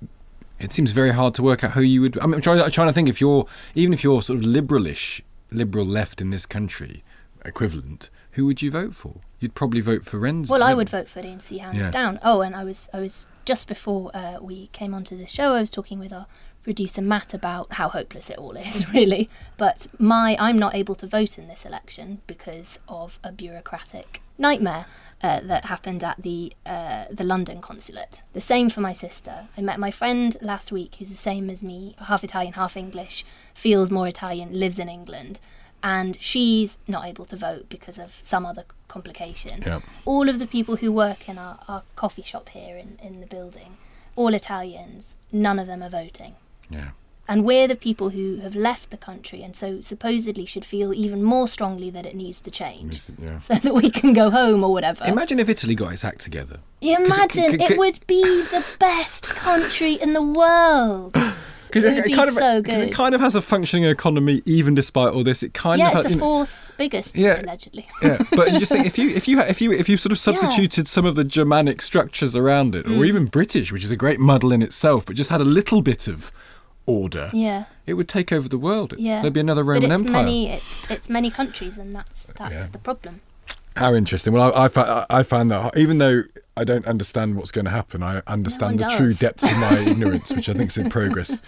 it 0.58 0.72
seems 0.72 0.92
very 0.92 1.10
hard 1.12 1.34
to 1.34 1.42
work 1.42 1.64
out 1.64 1.72
who 1.72 1.80
you 1.82 2.00
would. 2.02 2.18
I 2.18 2.26
mean, 2.26 2.34
I'm 2.34 2.40
trying, 2.40 2.60
I'm 2.60 2.70
trying 2.70 2.88
to 2.88 2.92
think 2.94 3.08
if 3.08 3.20
you're 3.20 3.46
even 3.74 3.92
if 3.92 4.02
you're 4.04 4.22
sort 4.22 4.38
of 4.38 4.44
liberalish, 4.44 5.20
liberal 5.50 5.84
left 5.86 6.20
in 6.20 6.30
this 6.30 6.46
country, 6.46 7.02
equivalent, 7.44 8.10
who 8.32 8.46
would 8.46 8.62
you 8.62 8.70
vote 8.70 8.94
for? 8.94 9.16
You'd 9.38 9.54
probably 9.54 9.80
vote 9.80 10.04
for 10.04 10.20
Renzi. 10.20 10.50
Well, 10.50 10.62
I 10.62 10.74
would 10.74 10.88
vote 10.90 11.08
for 11.08 11.22
Renzi 11.22 11.58
hands 11.60 11.78
Yeah. 11.86 11.90
down. 11.90 12.18
Oh, 12.22 12.42
and 12.42 12.54
I 12.54 12.62
was 12.64 12.88
I 12.92 13.00
was 13.00 13.28
just 13.46 13.68
before 13.68 14.10
uh, 14.14 14.36
we 14.40 14.68
came 14.68 14.92
onto 14.94 15.16
the 15.16 15.26
show, 15.26 15.54
I 15.54 15.60
was 15.60 15.70
talking 15.70 15.98
with 15.98 16.12
our 16.12 16.26
producer 16.62 17.02
Matt 17.02 17.32
about 17.34 17.72
how 17.74 17.88
hopeless 17.88 18.30
it 18.30 18.38
all 18.38 18.56
is, 18.56 18.90
really. 18.92 19.28
But 19.56 19.86
my 19.98 20.36
I'm 20.38 20.58
not 20.58 20.74
able 20.74 20.94
to 20.96 21.06
vote 21.06 21.38
in 21.38 21.48
this 21.48 21.64
election 21.64 22.20
because 22.26 22.78
of 22.88 23.18
a 23.24 23.32
bureaucratic 23.32 24.22
nightmare 24.38 24.86
uh, 25.22 25.40
that 25.40 25.66
happened 25.66 26.02
at 26.02 26.22
the 26.22 26.52
uh, 26.66 27.04
the 27.10 27.24
London 27.24 27.60
consulate. 27.60 28.22
The 28.32 28.40
same 28.40 28.68
for 28.68 28.80
my 28.80 28.92
sister. 28.92 29.48
I 29.56 29.60
met 29.62 29.78
my 29.78 29.90
friend 29.90 30.36
last 30.40 30.70
week, 30.72 30.96
who's 30.96 31.10
the 31.10 31.16
same 31.16 31.50
as 31.50 31.62
me, 31.62 31.94
half 32.06 32.24
Italian, 32.24 32.54
half 32.54 32.76
English, 32.76 33.24
feels 33.54 33.90
more 33.90 34.08
Italian, 34.08 34.58
lives 34.58 34.78
in 34.78 34.88
England. 34.88 35.40
And 35.82 36.20
she's 36.20 36.78
not 36.86 37.06
able 37.06 37.24
to 37.24 37.36
vote 37.36 37.70
because 37.70 37.98
of 37.98 38.10
some 38.22 38.44
other 38.44 38.64
complication 38.88 39.62
Yeah. 39.64 39.80
all 40.04 40.28
of 40.28 40.38
the 40.38 40.46
people 40.46 40.76
who 40.76 40.92
work 40.92 41.26
in 41.26 41.38
our, 41.38 41.58
our 41.68 41.84
coffee 41.96 42.20
shop 42.20 42.50
here 42.50 42.76
in, 42.76 42.98
in 43.02 43.20
the 43.20 43.26
building, 43.26 43.78
all 44.14 44.34
Italians, 44.34 45.16
none 45.32 45.58
of 45.58 45.66
them 45.66 45.82
are 45.82 45.88
voting. 45.88 46.34
Yeah. 46.70 46.90
And 47.28 47.44
we're 47.44 47.68
the 47.68 47.76
people 47.76 48.10
who 48.10 48.38
have 48.38 48.56
left 48.56 48.90
the 48.90 48.96
country 48.96 49.42
and 49.44 49.54
so 49.54 49.80
supposedly 49.80 50.44
should 50.44 50.64
feel 50.64 50.92
even 50.92 51.22
more 51.22 51.46
strongly 51.46 51.88
that 51.90 52.04
it 52.04 52.16
needs 52.16 52.40
to 52.40 52.50
change 52.50 53.02
Yeah. 53.22 53.38
so 53.48 53.54
that 53.54 53.72
we 53.72 53.88
can 53.88 54.12
go 54.12 54.30
home 54.30 54.64
or 54.64 54.72
whatever. 54.72 55.04
Imagine 55.04 55.38
if 55.38 55.48
Italy 55.48 55.76
got 55.76 55.92
its 55.92 56.04
act 56.04 56.20
together. 56.22 56.58
you 56.80 56.96
'cause 56.96 57.06
it- 57.06 57.14
imagine 57.14 57.60
c- 57.60 57.66
c- 57.68 57.72
it 57.74 57.78
would 57.78 58.00
be 58.08 58.22
the 58.22 58.64
best 58.80 59.28
country 59.28 59.92
in 59.92 60.12
the 60.12 60.22
world. 60.22 61.14
Because 61.70 61.84
It 61.84 61.94
would 61.94 62.04
be 62.04 62.14
kind 62.14 62.28
of, 62.28 62.34
so 62.34 62.62
'cause 62.64 62.80
it 62.80 62.92
kind 62.92 63.14
of 63.14 63.20
has 63.20 63.36
a 63.36 63.40
functioning 63.40 63.84
economy, 63.84 64.42
even 64.44 64.74
despite 64.74 65.12
all 65.12 65.22
this. 65.22 65.40
It 65.44 65.54
kind 65.54 65.78
yeah, 65.78 65.86
of 65.86 65.92
yeah, 65.92 65.98
it's 66.00 66.08
the 66.08 66.14
you 66.14 66.16
know- 66.16 66.20
fourth 66.26 66.72
biggest, 66.76 67.16
Yeah. 67.16 67.40
allegedly. 67.40 67.86
yeah, 68.02 68.18
but 68.32 68.52
you 68.52 68.58
just 68.58 68.72
think 68.72 68.86
if 68.86 68.98
you 68.98 69.08
if 69.10 69.28
you 69.28 69.38
if 69.38 69.60
you 69.60 69.70
if 69.70 69.88
you 69.88 69.96
sort 69.96 70.10
of 70.10 70.18
substituted 70.18 70.88
some 70.88 71.06
of 71.06 71.14
the 71.14 71.22
Germanic 71.22 71.80
structures 71.80 72.34
around 72.34 72.74
it, 72.74 72.86
Mm. 72.86 72.98
or 73.00 73.04
even 73.04 73.26
British, 73.26 73.70
which 73.70 73.84
is 73.84 73.92
a 73.92 73.96
great 73.96 74.18
muddle 74.18 74.50
in 74.50 74.62
itself, 74.62 75.06
but 75.06 75.14
just 75.14 75.30
had 75.30 75.40
a 75.40 75.44
little 75.44 75.80
bit 75.80 76.08
of 76.08 76.32
order, 76.90 77.30
yeah. 77.32 77.64
it 77.86 77.94
would 77.94 78.08
take 78.08 78.32
over 78.32 78.48
the 78.48 78.58
world. 78.58 78.94
Yeah, 78.98 79.22
There'd 79.22 79.32
be 79.34 79.40
another 79.40 79.62
Roman 79.64 79.88
but 79.88 79.94
it's 79.94 80.02
Empire. 80.02 80.22
many. 80.24 80.48
It's 80.50 80.90
it's 80.90 81.08
many 81.08 81.30
countries, 81.30 81.78
and 81.78 81.94
that's 81.94 82.26
that's 82.36 82.52
Yeah. 82.66 82.70
the 82.72 82.78
problem. 82.78 83.20
How 83.76 83.94
interesting. 83.94 84.32
Well, 84.32 84.52
I, 84.54 84.68
I, 84.74 85.06
I 85.10 85.22
found 85.22 85.50
that 85.50 85.76
even 85.78 85.98
though 85.98 86.24
I 86.56 86.64
don't 86.64 86.86
understand 86.86 87.36
what's 87.36 87.52
going 87.52 87.66
to 87.66 87.70
happen, 87.70 88.02
I 88.02 88.20
understand 88.26 88.80
one 88.80 88.88
the 88.90 88.96
true 88.96 89.06
does. 89.08 89.18
depths 89.20 89.44
of 89.50 89.56
my 89.58 89.78
ignorance, 89.86 90.32
which 90.32 90.48
I 90.48 90.54
think 90.54 90.70
is 90.70 90.76
in 90.78 90.90
progress. 90.90 91.40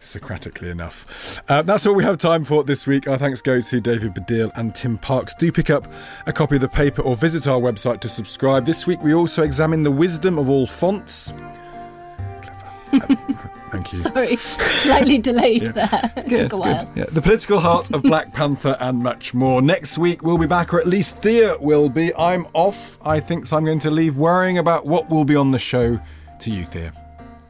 Socratically 0.00 0.68
enough. 0.70 1.40
Uh, 1.48 1.62
that's 1.62 1.86
all 1.86 1.94
we 1.94 2.04
have 2.04 2.18
time 2.18 2.44
for 2.44 2.62
this 2.62 2.86
week. 2.86 3.08
Our 3.08 3.16
thanks 3.16 3.40
go 3.40 3.58
to 3.60 3.80
David 3.80 4.14
Baddiel 4.14 4.52
and 4.54 4.74
Tim 4.74 4.98
Parks. 4.98 5.34
Do 5.34 5.50
pick 5.50 5.70
up 5.70 5.90
a 6.26 6.32
copy 6.32 6.56
of 6.56 6.60
the 6.60 6.68
paper 6.68 7.00
or 7.02 7.16
visit 7.16 7.48
our 7.48 7.58
website 7.58 8.00
to 8.00 8.08
subscribe. 8.08 8.66
This 8.66 8.86
week 8.86 9.02
we 9.02 9.14
also 9.14 9.42
examine 9.42 9.82
the 9.82 9.90
wisdom 9.90 10.38
of 10.38 10.50
all 10.50 10.66
fonts. 10.66 11.32
Clever. 12.42 13.50
Thank 13.70 13.92
you. 13.92 13.98
Sorry, 13.98 14.36
slightly 14.36 15.18
delayed 15.18 15.62
there. 15.62 16.12
It 16.16 16.28
Yeah, 16.30 16.36
took 16.44 16.52
a 16.52 16.56
while. 16.58 16.84
good. 16.86 16.96
Yeah, 16.96 17.04
the 17.10 17.20
political 17.22 17.58
heart 17.60 17.90
of 17.90 18.02
Black 18.02 18.32
Panther 18.32 18.76
and 18.78 18.98
much 19.02 19.34
more. 19.34 19.60
Next 19.62 19.98
week 19.98 20.22
we'll 20.22 20.38
be 20.38 20.46
back, 20.46 20.72
or 20.72 20.78
at 20.80 20.86
least 20.86 21.18
Thea 21.18 21.56
will 21.60 21.88
be. 21.88 22.14
I'm 22.14 22.46
off. 22.52 22.98
I 23.04 23.18
think 23.20 23.46
so. 23.46 23.56
I'm 23.56 23.64
going 23.64 23.80
to 23.80 23.90
leave 23.90 24.16
worrying 24.16 24.58
about 24.58 24.86
what 24.86 25.08
will 25.10 25.24
be 25.24 25.34
on 25.36 25.50
the 25.50 25.58
show 25.58 25.98
to 26.40 26.50
you, 26.50 26.64
Thea. 26.64 26.92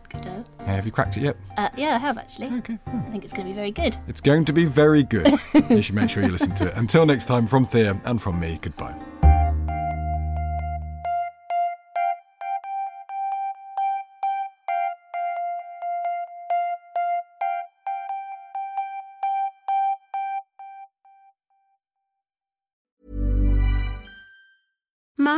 Good. 0.09 0.27
Uh, 0.61 0.65
have 0.67 0.87
you 0.87 0.93
cracked 0.93 1.17
it 1.17 1.25
yet? 1.25 1.37
Uh, 1.59 1.69
yeah, 1.77 1.97
I 1.97 1.99
have 1.99 2.17
actually. 2.17 2.47
Okay. 2.59 2.79
I 2.87 3.01
think 3.11 3.25
it's 3.25 3.33
going 3.33 3.47
to 3.47 3.51
be 3.53 3.57
very 3.57 3.73
good. 3.73 3.97
It's 4.09 4.21
going 4.21 4.45
to 4.47 4.53
be 4.53 4.65
very 4.65 5.03
good. 5.03 5.29
you 5.69 5.83
should 5.83 5.95
make 5.97 6.09
sure 6.09 6.23
you 6.23 6.31
listen 6.31 6.55
to 6.55 6.69
it. 6.69 6.75
Until 6.77 7.05
next 7.05 7.27
time, 7.27 7.47
from 7.47 7.65
Thea 7.65 8.01
and 8.05 8.23
from 8.23 8.39
me, 8.41 8.59
goodbye. 8.63 8.95